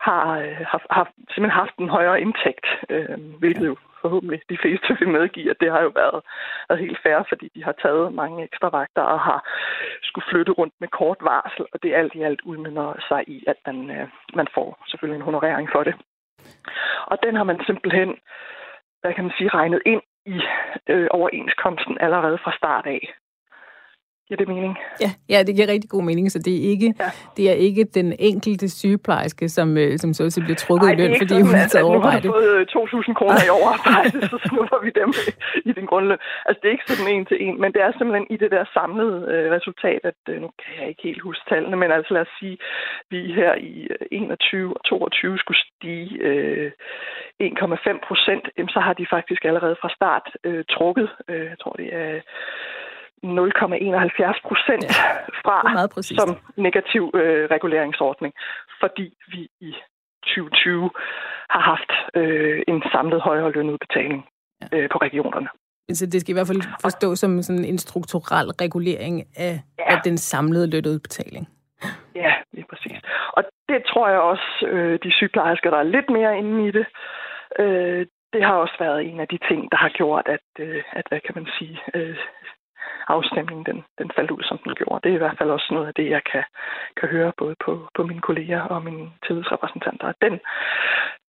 har, 0.00 0.38
øh, 0.38 0.60
har, 0.70 0.80
har 0.90 1.04
simpelthen 1.32 1.60
haft 1.62 1.76
en 1.78 1.88
højere 1.88 2.20
indtægt, 2.20 2.66
øh, 2.90 3.18
hvilket 3.38 3.66
jo 3.66 3.76
forhåbentlig 4.02 4.40
de 4.50 4.58
fleste 4.62 4.96
vil 4.98 5.08
medgive, 5.08 5.50
at 5.50 5.60
det 5.60 5.70
har 5.70 5.82
jo 5.82 5.92
været, 5.94 6.20
været 6.68 6.80
helt 6.84 6.98
fair, 7.02 7.18
fordi 7.28 7.46
de 7.54 7.64
har 7.64 7.74
taget 7.82 8.14
mange 8.14 8.44
ekstra 8.44 8.68
vagter 8.68 9.02
og 9.02 9.20
har 9.20 9.40
skulle 10.02 10.28
flytte 10.30 10.52
rundt 10.52 10.74
med 10.80 10.88
kort 10.88 11.20
varsel, 11.20 11.66
og 11.72 11.82
det 11.82 11.94
alt 11.94 12.14
i 12.14 12.22
alt 12.22 12.40
udmynder 12.50 12.88
sig 13.08 13.20
i, 13.28 13.44
at 13.46 13.56
man, 13.66 13.90
øh, 13.90 14.08
man 14.34 14.48
får 14.54 14.68
selvfølgelig 14.88 15.18
en 15.18 15.28
honorering 15.30 15.68
for 15.72 15.82
det. 15.82 15.94
Og 17.06 17.16
den 17.22 17.34
har 17.36 17.44
man 17.44 17.60
simpelthen, 17.66 18.10
hvad 19.00 19.14
kan 19.14 19.24
man 19.24 19.34
sige, 19.38 19.48
regnet 19.48 19.82
ind 19.86 20.02
i 20.26 20.36
øh, 20.88 21.08
overenskomsten 21.10 21.96
allerede 22.00 22.38
fra 22.44 22.52
start 22.56 22.86
af. 22.86 23.02
Giver 24.28 24.38
det 24.42 24.48
mening? 24.48 24.74
Ja, 25.04 25.10
ja, 25.32 25.38
det 25.46 25.52
giver 25.56 25.68
rigtig 25.74 25.90
god 25.90 26.04
mening, 26.10 26.26
så 26.34 26.38
det 26.46 26.54
er 26.60 26.62
ikke, 26.72 26.88
ja. 27.00 27.10
det 27.36 27.44
er 27.52 27.56
ikke 27.66 27.84
den 27.98 28.08
enkelte 28.18 28.66
sygeplejerske, 28.80 29.48
som, 29.48 29.68
øh, 29.82 29.98
som 30.02 30.10
så 30.14 30.30
sige 30.30 30.44
bliver 30.44 30.60
trukket 30.66 30.88
Ej, 30.88 30.92
i 30.94 30.96
løn, 31.00 31.14
fordi 31.22 31.34
hun 31.46 31.54
har 31.60 31.68
taget 31.68 31.86
overarbejde. 31.88 32.26
Nu 32.26 32.32
har 32.32 32.40
fået 32.40 33.08
2.000 33.08 33.18
kroner 33.18 33.40
i 33.48 33.50
overarbejde, 33.58 34.16
så 34.32 34.36
snupper 34.48 34.78
vi 34.86 34.90
dem 35.00 35.10
i 35.70 35.72
den 35.78 35.86
grundløn. 35.90 36.20
Altså, 36.46 36.58
det 36.60 36.68
er 36.68 36.76
ikke 36.76 36.90
sådan 36.90 37.08
en 37.14 37.24
til 37.30 37.38
en, 37.46 37.56
men 37.62 37.70
det 37.74 37.80
er 37.82 37.90
simpelthen 37.92 38.26
i 38.34 38.36
det 38.42 38.50
der 38.56 38.64
samlede 38.78 39.16
øh, 39.32 39.46
resultat, 39.56 40.00
at 40.10 40.20
øh, 40.32 40.36
nu 40.42 40.48
kan 40.60 40.72
jeg 40.80 40.88
ikke 40.88 41.02
helt 41.08 41.22
huske 41.28 41.44
tallene, 41.50 41.76
men 41.82 41.90
altså 41.96 42.10
lad 42.14 42.24
os 42.26 42.34
sige, 42.40 42.56
vi 43.12 43.20
her 43.40 43.52
i 43.72 43.72
21 44.12 44.62
øh, 44.64 44.70
og 44.76 44.80
22 44.84 45.38
skulle 45.38 45.60
stige 45.66 46.10
øh, 46.28 46.70
1,5 47.42 48.08
procent, 48.08 48.44
så 48.74 48.80
har 48.86 48.94
de 49.00 49.06
faktisk 49.16 49.42
allerede 49.44 49.76
fra 49.82 49.90
start 49.98 50.26
øh, 50.44 50.64
trukket, 50.74 51.08
øh, 51.28 51.46
jeg 51.52 51.58
tror 51.62 51.74
det 51.82 51.88
er 52.02 52.20
0,71 53.24 54.40
procent 54.48 54.84
ja, 54.84 55.04
fra 55.44 55.56
som 56.02 56.36
negativ 56.56 57.10
øh, 57.14 57.44
reguleringsordning, 57.54 58.34
fordi 58.80 59.14
vi 59.32 59.48
i 59.60 59.74
2020 60.22 60.90
har 61.50 61.60
haft 61.72 61.92
øh, 62.14 62.62
en 62.68 62.82
samlet 62.92 63.20
højere 63.20 63.52
lønudbetaling 63.52 64.28
ja. 64.60 64.78
øh, 64.78 64.88
på 64.92 64.98
regionerne. 64.98 65.48
Så 65.92 66.06
det 66.06 66.20
skal 66.20 66.32
i 66.32 66.38
hvert 66.38 66.46
fald 66.46 66.62
forstå 66.82 67.14
som 67.14 67.42
sådan 67.42 67.64
en 67.64 67.78
strukturel 67.78 68.50
regulering 68.50 69.22
af, 69.36 69.60
ja. 69.78 69.84
af 69.92 70.00
den 70.04 70.16
samlede 70.16 70.70
lønudbetaling. 70.70 71.48
Ja, 72.14 72.32
lige 72.52 72.66
præcis. 72.70 72.98
Og 73.32 73.42
det 73.68 73.82
tror 73.90 74.08
jeg 74.08 74.20
også, 74.20 74.66
øh, 74.66 74.98
de 75.02 75.12
sygeplejersker, 75.12 75.70
der 75.70 75.78
er 75.78 75.92
lidt 75.96 76.10
mere 76.10 76.38
inde 76.38 76.68
i 76.68 76.70
det, 76.70 76.86
øh, 77.58 78.06
det 78.32 78.42
har 78.44 78.54
også 78.54 78.76
været 78.78 79.06
en 79.10 79.20
af 79.20 79.28
de 79.28 79.38
ting, 79.48 79.70
der 79.72 79.76
har 79.76 79.88
gjort, 79.88 80.26
at, 80.26 80.46
øh, 80.58 80.82
at 80.92 81.04
hvad 81.08 81.20
kan 81.20 81.34
man 81.34 81.46
sige, 81.58 81.80
øh, 81.94 82.16
afstemningen 83.08 83.64
den, 83.70 83.84
den 83.98 84.10
faldt 84.16 84.30
ud, 84.30 84.42
som 84.42 84.58
den 84.64 84.74
gjorde. 84.74 85.00
Det 85.02 85.10
er 85.10 85.14
i 85.18 85.24
hvert 85.24 85.38
fald 85.38 85.50
også 85.50 85.68
noget 85.74 85.86
af 85.86 85.94
det, 85.94 86.10
jeg 86.10 86.22
kan, 86.32 86.44
kan 87.00 87.08
høre 87.08 87.32
både 87.38 87.54
på, 87.64 87.88
på 87.96 88.02
mine 88.02 88.20
kolleger 88.20 88.62
og 88.62 88.84
mine 88.84 89.10
tillidsrepræsentanter. 89.26 90.12
Den, 90.22 90.34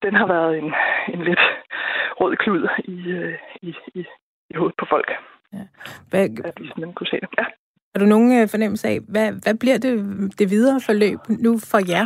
den 0.04 0.14
har 0.16 0.28
været 0.28 0.58
en, 0.58 0.74
en 1.14 1.22
lidt 1.24 1.44
rød 2.22 2.36
klud 2.36 2.68
i, 2.84 2.98
øh, 3.10 3.38
i, 3.62 3.76
i, 3.96 4.06
i 4.50 4.54
hovedet 4.56 4.76
på 4.80 4.86
folk. 4.90 5.12
Ja. 5.54 5.64
Hvad, 6.10 6.26
at 6.46 6.62
vi 6.62 6.68
sådan 6.68 6.94
kunne 6.94 7.08
se 7.08 7.20
det. 7.20 7.30
Ja. 7.38 7.46
Har 7.94 8.00
du 8.00 8.06
nogen 8.06 8.42
øh, 8.42 8.48
fornemmelse 8.50 8.88
af, 8.88 9.00
hvad, 9.14 9.30
hvad 9.44 9.56
bliver 9.60 9.78
det, 9.78 9.94
det 10.40 10.50
videre 10.50 10.80
forløb 10.86 11.20
nu 11.46 11.52
for 11.72 11.82
jer? 11.94 12.06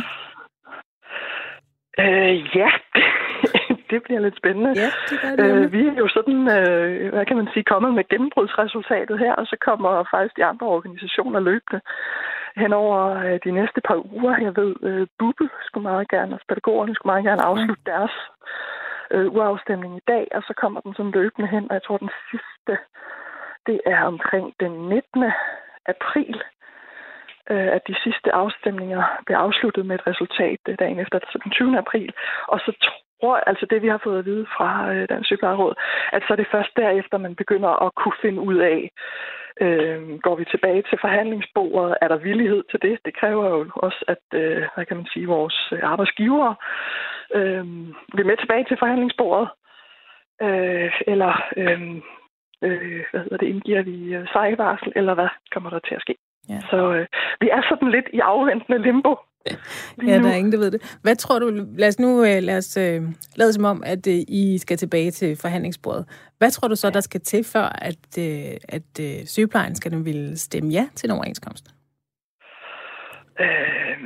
Øh, 1.98 2.56
ja, 2.56 2.70
det 3.90 4.02
bliver 4.02 4.20
lidt 4.20 4.36
spændende. 4.36 4.72
Ja, 4.82 4.90
det 5.10 5.38
det. 5.38 5.64
Øh, 5.64 5.72
vi 5.72 5.86
er 5.86 5.94
jo 6.04 6.08
sådan, 6.08 6.40
øh, 6.56 7.12
hvad 7.12 7.26
kan 7.26 7.36
man 7.36 7.48
sige, 7.52 7.64
kommet 7.72 7.94
med 7.94 8.04
gennembrudsresultatet 8.08 9.18
her, 9.18 9.32
og 9.34 9.46
så 9.46 9.56
kommer 9.60 10.04
faktisk 10.10 10.36
de 10.36 10.44
andre 10.44 10.66
organisationer 10.66 11.40
løbende 11.40 11.80
hen 12.56 12.72
over 12.72 13.00
øh, 13.24 13.38
de 13.44 13.50
næste 13.50 13.80
par 13.88 13.98
uger. 14.16 14.36
Jeg 14.46 14.56
ved, 14.56 14.74
øh, 14.82 15.06
Bubble 15.18 15.50
skulle 15.66 15.88
meget 15.90 16.08
gerne, 16.08 16.34
og 16.34 16.40
pædagogerne 16.48 16.94
skulle 16.94 17.12
meget 17.12 17.24
gerne 17.24 17.42
afslutte 17.50 17.84
deres 17.86 18.14
øh, 19.10 19.26
uafstemning 19.36 19.96
i 19.96 20.04
dag, 20.08 20.26
og 20.34 20.42
så 20.42 20.52
kommer 20.56 20.80
den 20.80 20.94
sådan 20.94 21.12
løbende 21.12 21.48
hen, 21.48 21.64
og 21.70 21.74
jeg 21.74 21.82
tror, 21.82 21.96
den 21.96 22.10
sidste, 22.30 22.74
det 23.66 23.80
er 23.86 24.02
omkring 24.02 24.54
den 24.60 24.72
19. 24.88 25.24
april, 25.94 26.42
øh, 27.50 27.68
at 27.76 27.82
de 27.88 27.96
sidste 28.04 28.32
afstemninger 28.32 29.02
bliver 29.26 29.38
afsluttet 29.38 29.86
med 29.86 29.94
et 29.98 30.06
resultat 30.06 30.60
øh, 30.68 30.76
dagen 30.78 30.98
efter, 30.98 31.18
altså 31.18 31.38
den 31.44 31.50
20. 31.50 31.78
april. 31.78 32.12
Og 32.48 32.58
så 32.60 32.72
tror 33.24 33.36
altså 33.50 33.66
det, 33.70 33.82
vi 33.82 33.88
har 33.94 34.00
fået 34.04 34.18
at 34.18 34.28
vide 34.30 34.46
fra 34.56 34.70
øh, 34.92 35.08
Dansk 35.08 35.26
Sygeplejeråd, 35.26 35.74
at 36.12 36.22
så 36.22 36.30
er 36.32 36.38
det 36.40 36.52
først 36.54 36.72
derefter, 36.76 37.24
man 37.26 37.34
begynder 37.42 37.72
at 37.86 37.94
kunne 38.00 38.18
finde 38.24 38.40
ud 38.50 38.58
af, 38.74 38.80
øh, 39.64 40.00
går 40.26 40.34
vi 40.40 40.44
tilbage 40.44 40.82
til 40.88 40.98
forhandlingsbordet, 41.04 41.96
er 42.02 42.08
der 42.08 42.26
villighed 42.28 42.62
til 42.70 42.80
det? 42.86 42.94
Det 43.06 43.12
kræver 43.20 43.46
jo 43.54 43.60
også, 43.86 44.00
at, 44.14 44.24
øh, 44.40 44.62
hvad 44.74 44.84
kan 44.86 44.96
man 44.96 45.08
sige, 45.12 45.26
vores 45.36 45.58
arbejdsgivere 45.92 46.54
øh, 47.38 47.64
vil 48.16 48.26
med 48.26 48.36
tilbage 48.36 48.64
til 48.68 48.76
forhandlingsbordet, 48.82 49.48
øh, 50.46 50.92
eller 51.12 51.32
øh, 51.56 51.80
øh, 52.66 53.02
hvad 53.10 53.20
hedder 53.24 53.40
det, 53.42 53.48
indgiver 53.52 53.82
vi 53.82 53.96
øh, 54.16 54.26
sejvarsel, 54.32 54.92
eller 54.96 55.14
hvad 55.14 55.30
kommer 55.52 55.70
der 55.70 55.80
til 55.88 55.94
at 55.94 56.04
ske? 56.06 56.14
Ja. 56.48 56.60
Så 56.70 56.80
øh, 56.96 57.06
vi 57.40 57.48
er 57.56 57.62
sådan 57.68 57.90
lidt 57.96 58.08
i 58.12 58.18
afventende 58.18 58.78
limbo. 58.86 59.14
Ja, 60.06 60.18
der 60.18 60.28
er 60.28 60.34
ingen, 60.34 60.52
der 60.52 60.58
ved 60.58 60.70
det. 60.70 60.98
Hvad 61.02 61.16
tror 61.16 61.38
du, 61.38 61.48
lad 61.78 61.88
os 61.88 61.98
nu 61.98 62.24
øh, 62.24 62.42
lad 62.42 62.56
os, 62.56 62.76
øh, 62.76 63.02
lade 63.36 63.52
som 63.52 63.64
om, 63.64 63.82
at 63.86 64.06
øh, 64.06 64.14
I 64.28 64.58
skal 64.58 64.76
tilbage 64.76 65.10
til 65.10 65.36
forhandlingsbordet. 65.42 66.04
Hvad 66.38 66.50
tror 66.50 66.68
du 66.68 66.76
så, 66.76 66.90
der 66.90 67.00
skal 67.00 67.20
til, 67.20 67.44
før 67.44 67.68
at, 67.90 68.18
at 68.68 69.28
sygeplejen 69.28 69.74
skal 69.74 70.04
ville 70.04 70.38
stemme 70.38 70.70
ja 70.70 70.86
til 70.94 71.06
en 71.06 71.16
overenskomst? 71.16 71.64
Øh, 73.40 73.96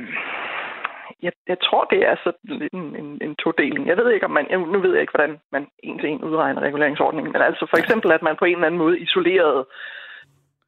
jeg, 1.21 1.31
jeg 1.47 1.57
tror, 1.65 1.83
det 1.93 1.99
er 2.09 2.15
sådan 2.23 2.59
lidt 2.61 2.73
en, 2.73 2.95
en, 3.01 3.09
en 3.21 3.35
todeling. 3.35 3.87
Jeg 3.87 3.97
ved 3.97 4.11
ikke, 4.11 4.25
om 4.25 4.31
man, 4.31 4.45
nu 4.73 4.79
ved 4.79 4.91
jeg 4.91 5.01
ikke, 5.01 5.15
hvordan 5.17 5.39
man 5.51 5.67
en 5.83 5.99
til 5.99 6.09
en 6.09 6.23
udregner 6.23 6.61
reguleringsordningen, 6.61 7.31
men 7.33 7.41
altså 7.41 7.65
for 7.69 7.77
eksempel, 7.77 8.11
at 8.11 8.21
man 8.21 8.35
på 8.39 8.45
en 8.45 8.55
eller 8.55 8.67
anden 8.67 8.83
måde 8.83 8.99
isolerede 8.99 9.65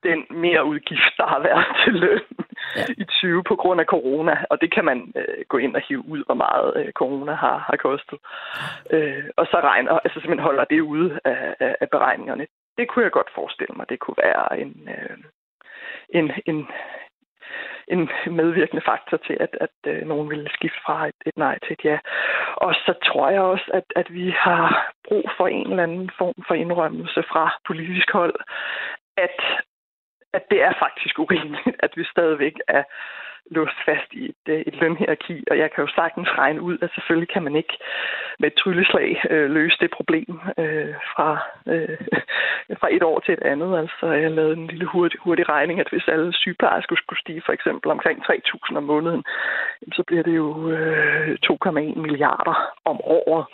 den 0.03 0.19
mere 0.29 0.65
udgift, 0.65 1.13
der 1.17 1.27
har 1.33 1.39
været 1.49 1.65
til 1.83 1.93
løn 1.93 2.25
ja. 2.75 2.85
i 2.97 3.03
20 3.03 3.43
på 3.43 3.55
grund 3.55 3.79
af 3.81 3.85
corona. 3.85 4.45
Og 4.49 4.61
det 4.61 4.73
kan 4.73 4.85
man 4.85 5.13
øh, 5.15 5.45
gå 5.49 5.57
ind 5.57 5.75
og 5.75 5.81
hive 5.87 6.05
ud, 6.13 6.23
hvor 6.25 6.35
meget 6.35 6.73
øh, 6.75 6.91
corona 6.91 7.33
har, 7.33 7.57
har 7.57 7.77
kostet. 7.77 8.19
Øh, 8.89 9.23
og 9.37 9.45
så 9.45 9.57
regner, 9.63 9.91
altså 9.91 10.19
simpelthen 10.19 10.47
holder 10.49 10.65
det 10.65 10.81
ude 10.81 11.19
af, 11.25 11.55
af, 11.59 11.75
af 11.81 11.89
beregningerne. 11.89 12.47
Det 12.77 12.87
kunne 12.87 13.03
jeg 13.03 13.11
godt 13.11 13.31
forestille 13.35 13.73
mig. 13.75 13.89
Det 13.89 13.99
kunne 13.99 14.17
være 14.23 14.59
en, 14.59 14.89
øh, 14.95 15.17
en, 16.09 16.31
en, 16.45 16.67
en 17.87 18.09
medvirkende 18.31 18.81
faktor 18.85 19.17
til, 19.17 19.37
at, 19.39 19.57
at 19.61 19.75
øh, 19.87 20.07
nogen 20.07 20.29
ville 20.29 20.49
skifte 20.53 20.79
fra 20.85 21.07
et, 21.07 21.15
et 21.25 21.37
nej 21.37 21.59
til 21.59 21.73
et 21.73 21.83
ja. 21.83 21.97
Og 22.55 22.73
så 22.73 22.93
tror 23.05 23.29
jeg 23.29 23.41
også, 23.41 23.67
at, 23.73 23.83
at 23.95 24.13
vi 24.13 24.29
har 24.29 24.91
brug 25.07 25.25
for 25.37 25.47
en 25.47 25.69
eller 25.69 25.83
anden 25.83 26.11
form 26.17 26.43
for 26.47 26.53
indrømmelse 26.53 27.23
fra 27.31 27.59
politisk 27.67 28.11
hold, 28.11 28.35
at 29.17 29.37
at 30.33 30.43
det 30.51 30.63
er 30.63 30.73
faktisk 30.79 31.19
urimeligt, 31.19 31.75
at 31.79 31.91
vi 31.95 32.03
stadigvæk 32.03 32.55
er 32.67 32.83
låst 33.55 33.79
fast 33.85 34.09
i 34.11 34.25
et, 34.29 34.43
øh, 34.53 34.59
et 34.67 34.75
lønhierarki, 34.81 35.43
og 35.51 35.57
jeg 35.57 35.71
kan 35.71 35.83
jo 35.83 35.89
sagtens 35.95 36.29
regne 36.37 36.61
ud, 36.61 36.77
at 36.81 36.89
selvfølgelig 36.95 37.29
kan 37.29 37.43
man 37.43 37.55
ikke 37.55 37.77
med 38.39 38.47
et 38.51 38.59
trylleslag 38.61 39.23
øh, 39.29 39.51
løse 39.51 39.77
det 39.79 39.91
problem 39.91 40.39
øh, 40.57 40.93
fra, 41.13 41.29
øh, 41.73 41.97
fra 42.81 42.87
et 42.91 43.03
år 43.03 43.19
til 43.19 43.33
et 43.33 43.43
andet. 43.51 43.79
Altså, 43.79 44.05
jeg 44.23 44.31
lavede 44.31 44.57
en 44.57 44.67
lille 44.67 44.85
hurtig, 44.85 45.19
hurtig 45.19 45.49
regning, 45.49 45.79
at 45.79 45.89
hvis 45.91 46.07
alle 46.07 46.33
sygeplejersker 46.33 46.95
skulle 46.95 47.19
stige 47.19 47.41
for 47.45 47.53
eksempel 47.53 47.91
omkring 47.91 48.19
3.000 48.19 48.77
om 48.77 48.83
måneden, 48.83 49.23
så 49.93 50.03
bliver 50.07 50.23
det 50.23 50.35
jo 50.35 50.69
øh, 50.69 51.37
2,1 51.45 51.99
milliarder 52.05 52.55
om 52.85 53.01
året. 53.03 53.45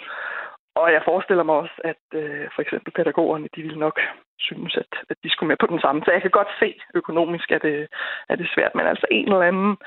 Og 0.80 0.94
jeg 0.94 1.02
forestiller 1.06 1.44
mig 1.44 1.56
også, 1.56 1.78
at 1.92 2.04
øh, 2.14 2.48
for 2.56 2.62
eksempel 2.62 2.92
pædagogerne, 2.94 3.48
de 3.56 3.62
ville 3.62 3.80
nok 3.80 4.00
synes, 4.40 4.78
at, 4.78 4.92
at 5.10 5.18
de 5.24 5.30
skulle 5.30 5.48
med 5.48 5.58
på 5.60 5.68
den 5.68 5.80
samme. 5.82 6.02
Så 6.06 6.12
jeg 6.12 6.22
kan 6.22 6.32
godt 6.32 6.52
se, 6.60 6.80
økonomisk 6.94 7.52
er 7.52 7.60
øh, 7.64 7.72
det, 7.72 7.88
er 8.30 8.36
det 8.36 8.50
svært, 8.56 8.76
men 8.76 8.88
altså 8.88 9.08
en 9.12 9.26
eller 9.26 9.42
anden 9.42 9.78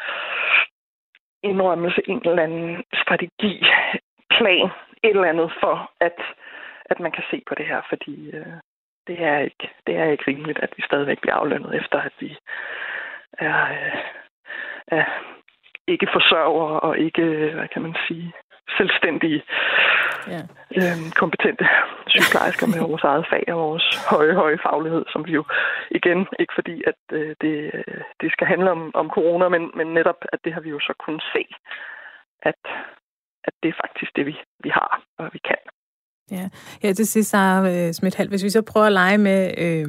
indrømmelse, 1.43 2.01
en 2.09 2.23
eller 2.25 2.43
anden 2.43 2.85
strategi, 3.03 3.65
plan, 4.31 4.69
et 5.03 5.15
eller 5.17 5.33
andet 5.33 5.53
for, 5.61 5.91
at, 6.01 6.19
at 6.85 7.01
man 7.01 7.13
kan 7.13 7.25
se 7.31 7.43
på 7.49 7.55
det 7.55 7.67
her, 7.67 7.81
fordi 7.89 8.31
øh, 8.31 8.57
det, 9.07 9.23
er 9.23 9.39
ikke, 9.39 9.71
det 9.87 9.97
er 9.97 10.05
ikke 10.05 10.25
rimeligt, 10.29 10.59
at 10.59 10.73
vi 10.77 10.83
stadigvæk 10.83 11.21
bliver 11.21 11.35
aflønnet 11.35 11.75
efter, 11.75 11.99
at 11.99 12.13
vi 12.21 12.39
er, 13.33 13.63
øh, 13.71 13.97
er 14.87 15.05
ikke 15.87 16.09
forsørger 16.13 16.77
og 16.87 16.99
ikke, 16.99 17.25
hvad 17.55 17.69
kan 17.69 17.83
man 17.83 17.97
sige, 18.09 18.33
selvstændige, 18.79 19.43
ja. 20.35 20.43
øhm, 20.79 21.07
kompetente 21.23 21.65
sygeplejersker 22.13 22.67
med 22.67 22.81
vores 22.89 23.05
eget 23.13 23.27
fag 23.31 23.45
og 23.55 23.59
vores 23.69 23.87
høje, 24.11 24.35
høje 24.43 24.59
faglighed, 24.67 25.05
som 25.13 25.27
vi 25.27 25.33
jo 25.33 25.45
igen, 25.91 26.19
ikke 26.43 26.55
fordi, 26.59 26.77
at 26.91 27.01
øh, 27.13 27.35
det, 27.43 27.55
det 28.21 28.33
skal 28.33 28.47
handle 28.47 28.71
om, 28.71 28.91
om 28.95 29.07
corona, 29.17 29.49
men, 29.49 29.63
men 29.79 29.87
netop, 29.99 30.21
at 30.33 30.39
det 30.45 30.53
har 30.55 30.61
vi 30.61 30.71
jo 30.71 30.81
så 30.81 30.93
kunnet 31.05 31.23
se, 31.35 31.43
at, 32.43 32.61
at 33.45 33.55
det 33.63 33.69
er 33.69 33.81
faktisk 33.85 34.11
det, 34.17 34.27
vi, 34.27 34.35
vi 34.65 34.71
har 34.79 35.03
og 35.19 35.31
vi 35.33 35.41
kan. 35.51 35.63
Ja, 36.31 36.49
ja 36.83 36.93
til 36.93 37.07
sidst, 37.07 37.31
Sarah 37.31 37.87
øh, 37.87 37.93
Smidt 37.93 38.29
hvis 38.29 38.45
vi 38.45 38.51
så 38.51 38.63
prøver 38.63 38.87
at 38.87 38.93
lege 38.93 39.19
med, 39.19 39.41
øh, 39.59 39.87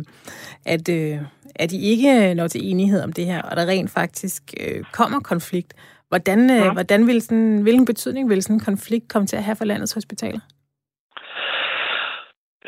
at, 0.66 0.90
øh, 0.90 1.18
at 1.56 1.72
I 1.72 1.90
ikke 1.92 2.34
når 2.34 2.48
til 2.48 2.62
enighed 2.64 3.04
om 3.04 3.14
det 3.14 3.26
her, 3.26 3.42
og 3.42 3.56
der 3.56 3.66
rent 3.66 3.92
faktisk 3.92 4.44
øh, 4.60 4.84
kommer 4.94 5.20
konflikt, 5.20 5.74
Hvordan, 6.12 6.40
øh, 6.58 6.66
ja. 6.66 6.74
hvordan 6.74 7.08
vil 7.08 7.22
sådan, 7.22 7.62
hvilken 7.62 7.86
betydning 7.86 8.30
vil 8.30 8.44
sådan 8.44 8.56
en 8.56 8.70
konflikt 8.70 9.12
komme 9.12 9.28
til 9.28 9.38
at 9.38 9.44
have 9.44 9.56
for 9.56 9.66
landets 9.66 9.94
hospitaler? 9.94 10.42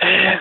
Øh, 0.03 0.37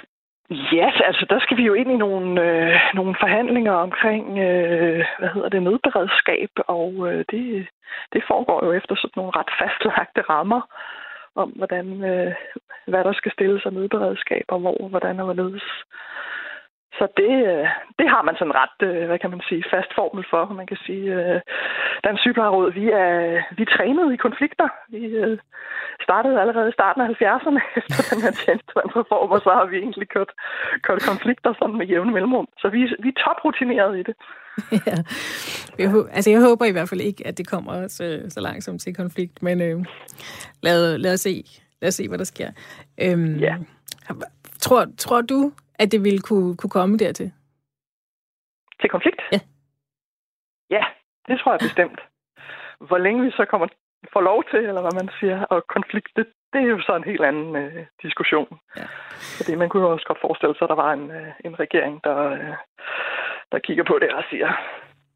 ja, 0.79 0.89
altså 1.09 1.27
der 1.31 1.39
skal 1.41 1.57
vi 1.57 1.65
jo 1.71 1.75
ind 1.75 1.91
i 1.93 1.97
nogle, 1.97 2.29
øh, 2.47 2.75
nogle 2.95 3.15
forhandlinger 3.21 3.73
omkring, 3.73 4.39
øh, 4.39 5.05
hvad 5.19 5.29
hedder 5.35 5.49
det, 5.49 5.63
nødberedskab, 5.63 6.51
og 6.67 6.93
øh, 7.09 7.25
det, 7.31 7.67
det 8.13 8.23
foregår 8.31 8.65
jo 8.67 8.73
efter 8.73 8.95
sådan 8.97 9.17
nogle 9.17 9.33
ret 9.39 9.53
fastlagte 9.61 10.23
rammer 10.33 10.63
om, 11.35 11.49
hvordan, 11.51 11.87
øh, 12.11 12.35
hvad 12.87 13.05
der 13.05 13.13
skal 13.13 13.33
stilles 13.33 13.67
af 13.67 13.73
nødberedskab, 13.73 14.45
og 14.49 14.59
hvor, 14.61 14.89
hvordan 14.89 15.21
og 15.21 15.25
hvorledes. 15.25 15.69
Så 17.03 17.09
det, 17.23 17.35
øh, 17.51 17.67
det 17.99 18.07
har 18.15 18.23
man 18.29 18.37
sådan 18.39 18.59
ret, 18.63 18.79
øh, 18.89 19.05
hvad 19.09 19.19
kan 19.23 19.31
man 19.35 19.43
sige, 19.49 19.65
fast 19.75 19.91
formel 19.99 20.25
for. 20.33 20.43
Man 20.61 20.69
kan 20.71 20.81
sige, 20.87 21.07
øh, 21.19 21.41
Dansk 22.05 22.21
Sygeplejeråd, 22.23 22.69
vi 22.81 22.85
er, 23.05 23.13
vi 23.57 23.63
er 23.67 23.75
trænet 23.77 24.07
i 24.13 24.23
konflikter. 24.27 24.69
Vi 24.95 25.01
startede 26.07 26.41
allerede 26.43 26.69
i 26.71 26.79
starten 26.79 27.01
af 27.03 27.09
70'erne 27.09 27.61
efter 27.81 28.01
den 28.11 28.21
her 28.25 28.33
tjenestemandsreform, 28.43 29.31
og 29.37 29.41
så 29.47 29.51
har 29.59 29.67
vi 29.71 29.77
egentlig 29.85 30.09
kørt, 30.15 30.31
kørt 30.87 31.03
konflikter 31.11 31.51
sådan 31.59 31.79
med 31.79 31.87
jævne 31.93 32.13
mellemrum. 32.17 32.49
Så 32.63 32.67
vi, 32.75 32.81
vi 33.05 33.09
er 33.15 33.21
toprutinerede 33.25 33.97
i 34.01 34.05
det. 34.09 34.17
Ja. 34.89 34.97
Jeg, 35.79 35.89
altså 36.17 36.31
jeg 36.31 36.41
håber 36.41 36.65
i 36.65 36.73
hvert 36.73 36.89
fald 36.89 37.01
ikke, 37.01 37.27
at 37.27 37.39
det 37.39 37.47
kommer 37.49 37.89
så, 37.89 38.07
så 38.29 38.41
langsomt 38.41 38.81
til 38.81 38.95
konflikt, 38.95 39.43
men 39.43 39.61
øh, 39.61 39.85
lad, 40.63 40.99
lad, 40.99 41.13
os 41.13 41.21
se, 41.21 41.45
lad 41.81 41.89
os 41.89 41.95
se, 41.95 42.09
hvad 42.09 42.19
der 42.19 42.25
sker. 42.25 42.51
Øhm, 43.03 43.35
ja. 43.37 43.57
Tror, 44.61 44.87
tror 44.99 45.21
du, 45.21 45.53
at 45.83 45.93
det 45.93 46.05
ville 46.05 46.23
kunne, 46.29 46.57
kunne 46.57 46.71
komme 46.79 46.97
dertil? 46.97 47.33
Til 48.81 48.91
konflikt? 48.91 49.21
Ja. 49.33 49.41
Ja, 50.71 50.85
det 51.29 51.39
tror 51.39 51.53
jeg 51.53 51.61
bestemt. 51.69 52.01
Hvor 52.89 52.99
længe 52.99 53.25
vi 53.25 53.31
så 53.31 53.45
kommer 53.51 53.67
får 54.13 54.21
lov 54.21 54.45
til, 54.51 54.59
eller 54.59 54.83
hvad 54.85 54.95
man 55.01 55.09
siger, 55.21 55.39
og 55.45 55.67
konflikt, 55.77 56.09
det, 56.17 56.27
det 56.53 56.61
er 56.61 56.69
jo 56.75 56.81
så 56.81 56.97
en 56.97 57.05
helt 57.11 57.25
anden 57.25 57.57
øh, 57.57 57.87
diskussion. 58.03 58.59
Ja. 58.77 58.87
Fordi 59.37 59.55
man 59.55 59.69
kunne 59.69 59.83
jo 59.83 59.93
også 59.93 60.07
godt 60.07 60.21
forestille 60.21 60.55
sig, 60.55 60.65
at 60.65 60.69
der 60.69 60.83
var 60.85 60.93
en, 60.93 61.11
øh, 61.11 61.33
en 61.45 61.61
regering, 61.61 62.01
der, 62.05 62.19
øh, 62.31 62.55
der 63.53 63.59
kigger 63.59 63.85
på 63.85 63.99
det 64.03 64.11
og 64.13 64.25
siger, 64.31 64.49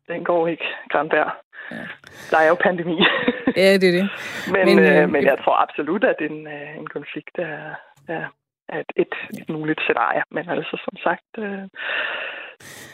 den 0.09 0.25
går 0.25 0.47
ikke, 0.49 0.67
Granberg. 0.91 1.31
Ja. 1.71 1.85
Der 2.31 2.39
er 2.39 2.49
jo 2.49 2.55
pandemi. 2.55 2.99
ja, 3.57 3.73
det 3.81 3.89
er 3.91 3.97
det. 3.99 4.07
men, 4.55 4.64
men, 4.69 4.79
øh, 4.79 5.03
øh, 5.03 5.11
men 5.11 5.25
jeg 5.25 5.39
tror 5.45 5.57
absolut, 5.62 6.05
at 6.05 6.19
en, 6.21 6.47
øh, 6.47 6.77
en 6.77 6.87
konflikt 6.87 7.39
er, 7.39 7.75
er, 8.09 8.25
er 8.69 8.81
et, 8.81 9.14
et, 9.41 9.49
muligt 9.49 9.81
scenarie. 9.81 10.23
Men 10.31 10.49
altså, 10.49 10.77
som 10.85 10.97
sagt, 11.07 11.31
øh, 11.39 11.64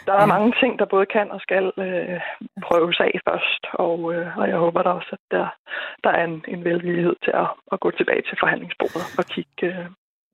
der 0.07 0.13
er 0.13 0.27
ja. 0.27 0.33
mange 0.35 0.53
ting, 0.61 0.79
der 0.79 0.85
både 0.95 1.07
kan 1.07 1.31
og 1.31 1.41
skal 1.41 1.65
øh, 1.85 2.21
prøves 2.67 3.01
af 3.01 3.13
først, 3.29 3.63
og, 3.73 4.15
øh, 4.15 4.39
og 4.39 4.49
jeg 4.49 4.57
håber 4.57 4.83
da 4.83 4.89
også, 4.89 5.11
at 5.13 5.25
der, 5.31 5.47
der 6.05 6.11
er 6.11 6.25
en, 6.25 6.45
en 6.49 6.65
velvillighed 6.65 7.17
til 7.25 7.33
at, 7.43 7.49
at 7.73 7.81
gå 7.81 7.91
tilbage 7.91 8.23
til 8.23 8.37
forhandlingsbordet 8.41 9.05
og 9.19 9.25
kigge, 9.25 9.67
øh, 9.67 9.87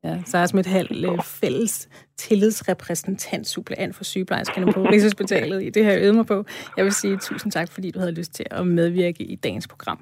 Ja, 0.05 0.23
så 0.25 0.39
er 0.39 0.47
som 0.47 0.59
et 0.59 0.67
halvt 0.67 1.13
øh, 1.13 1.19
fælles 1.23 1.89
tillidsrepræsentant, 2.17 3.47
suppleant 3.47 3.97
for 3.97 4.05
sygeplejerskerne 4.05 4.73
på 4.73 4.81
Rigshospitalet 4.81 5.63
i 5.63 5.71
det 5.71 5.85
her 5.85 5.97
øde 6.01 6.13
mig 6.13 6.27
på. 6.27 6.45
Jeg 6.77 6.85
vil 6.85 6.93
sige 6.93 7.17
tusind 7.17 7.53
tak, 7.53 7.69
fordi 7.73 7.91
du 7.91 7.99
havde 7.99 8.15
lyst 8.15 8.35
til 8.35 8.47
at 8.51 8.67
medvirke 8.67 9.25
i 9.25 9.37
dagens 9.37 9.69
program. 9.69 10.01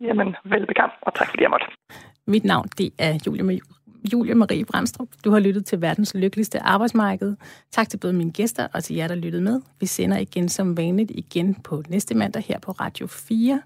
Jamen, 0.00 0.36
velbekomme, 0.44 0.94
og 1.00 1.14
tak 1.14 1.28
fordi 1.30 1.42
jeg 1.42 1.50
måtte. 1.50 1.66
Mit 2.26 2.44
navn, 2.44 2.68
det 2.78 2.90
er 2.98 3.18
Julie, 3.26 3.60
Julie 4.12 4.34
Marie 4.34 4.64
Brandstrup. 4.64 5.08
Du 5.24 5.30
har 5.30 5.38
lyttet 5.38 5.66
til 5.66 5.80
verdens 5.80 6.14
lykkeligste 6.14 6.60
arbejdsmarked. 6.60 7.36
Tak 7.72 7.88
til 7.88 7.96
både 7.96 8.12
mine 8.12 8.32
gæster 8.32 8.68
og 8.72 8.84
til 8.84 8.96
jer, 8.96 9.08
der 9.08 9.14
lyttede 9.14 9.42
med. 9.42 9.60
Vi 9.80 9.86
sender 9.86 10.18
igen 10.18 10.48
som 10.48 10.76
vanligt 10.76 11.10
igen 11.14 11.54
på 11.54 11.82
næste 11.88 12.14
mandag 12.14 12.42
her 12.42 12.58
på 12.58 12.72
Radio 12.72 13.06
4. 13.06 13.62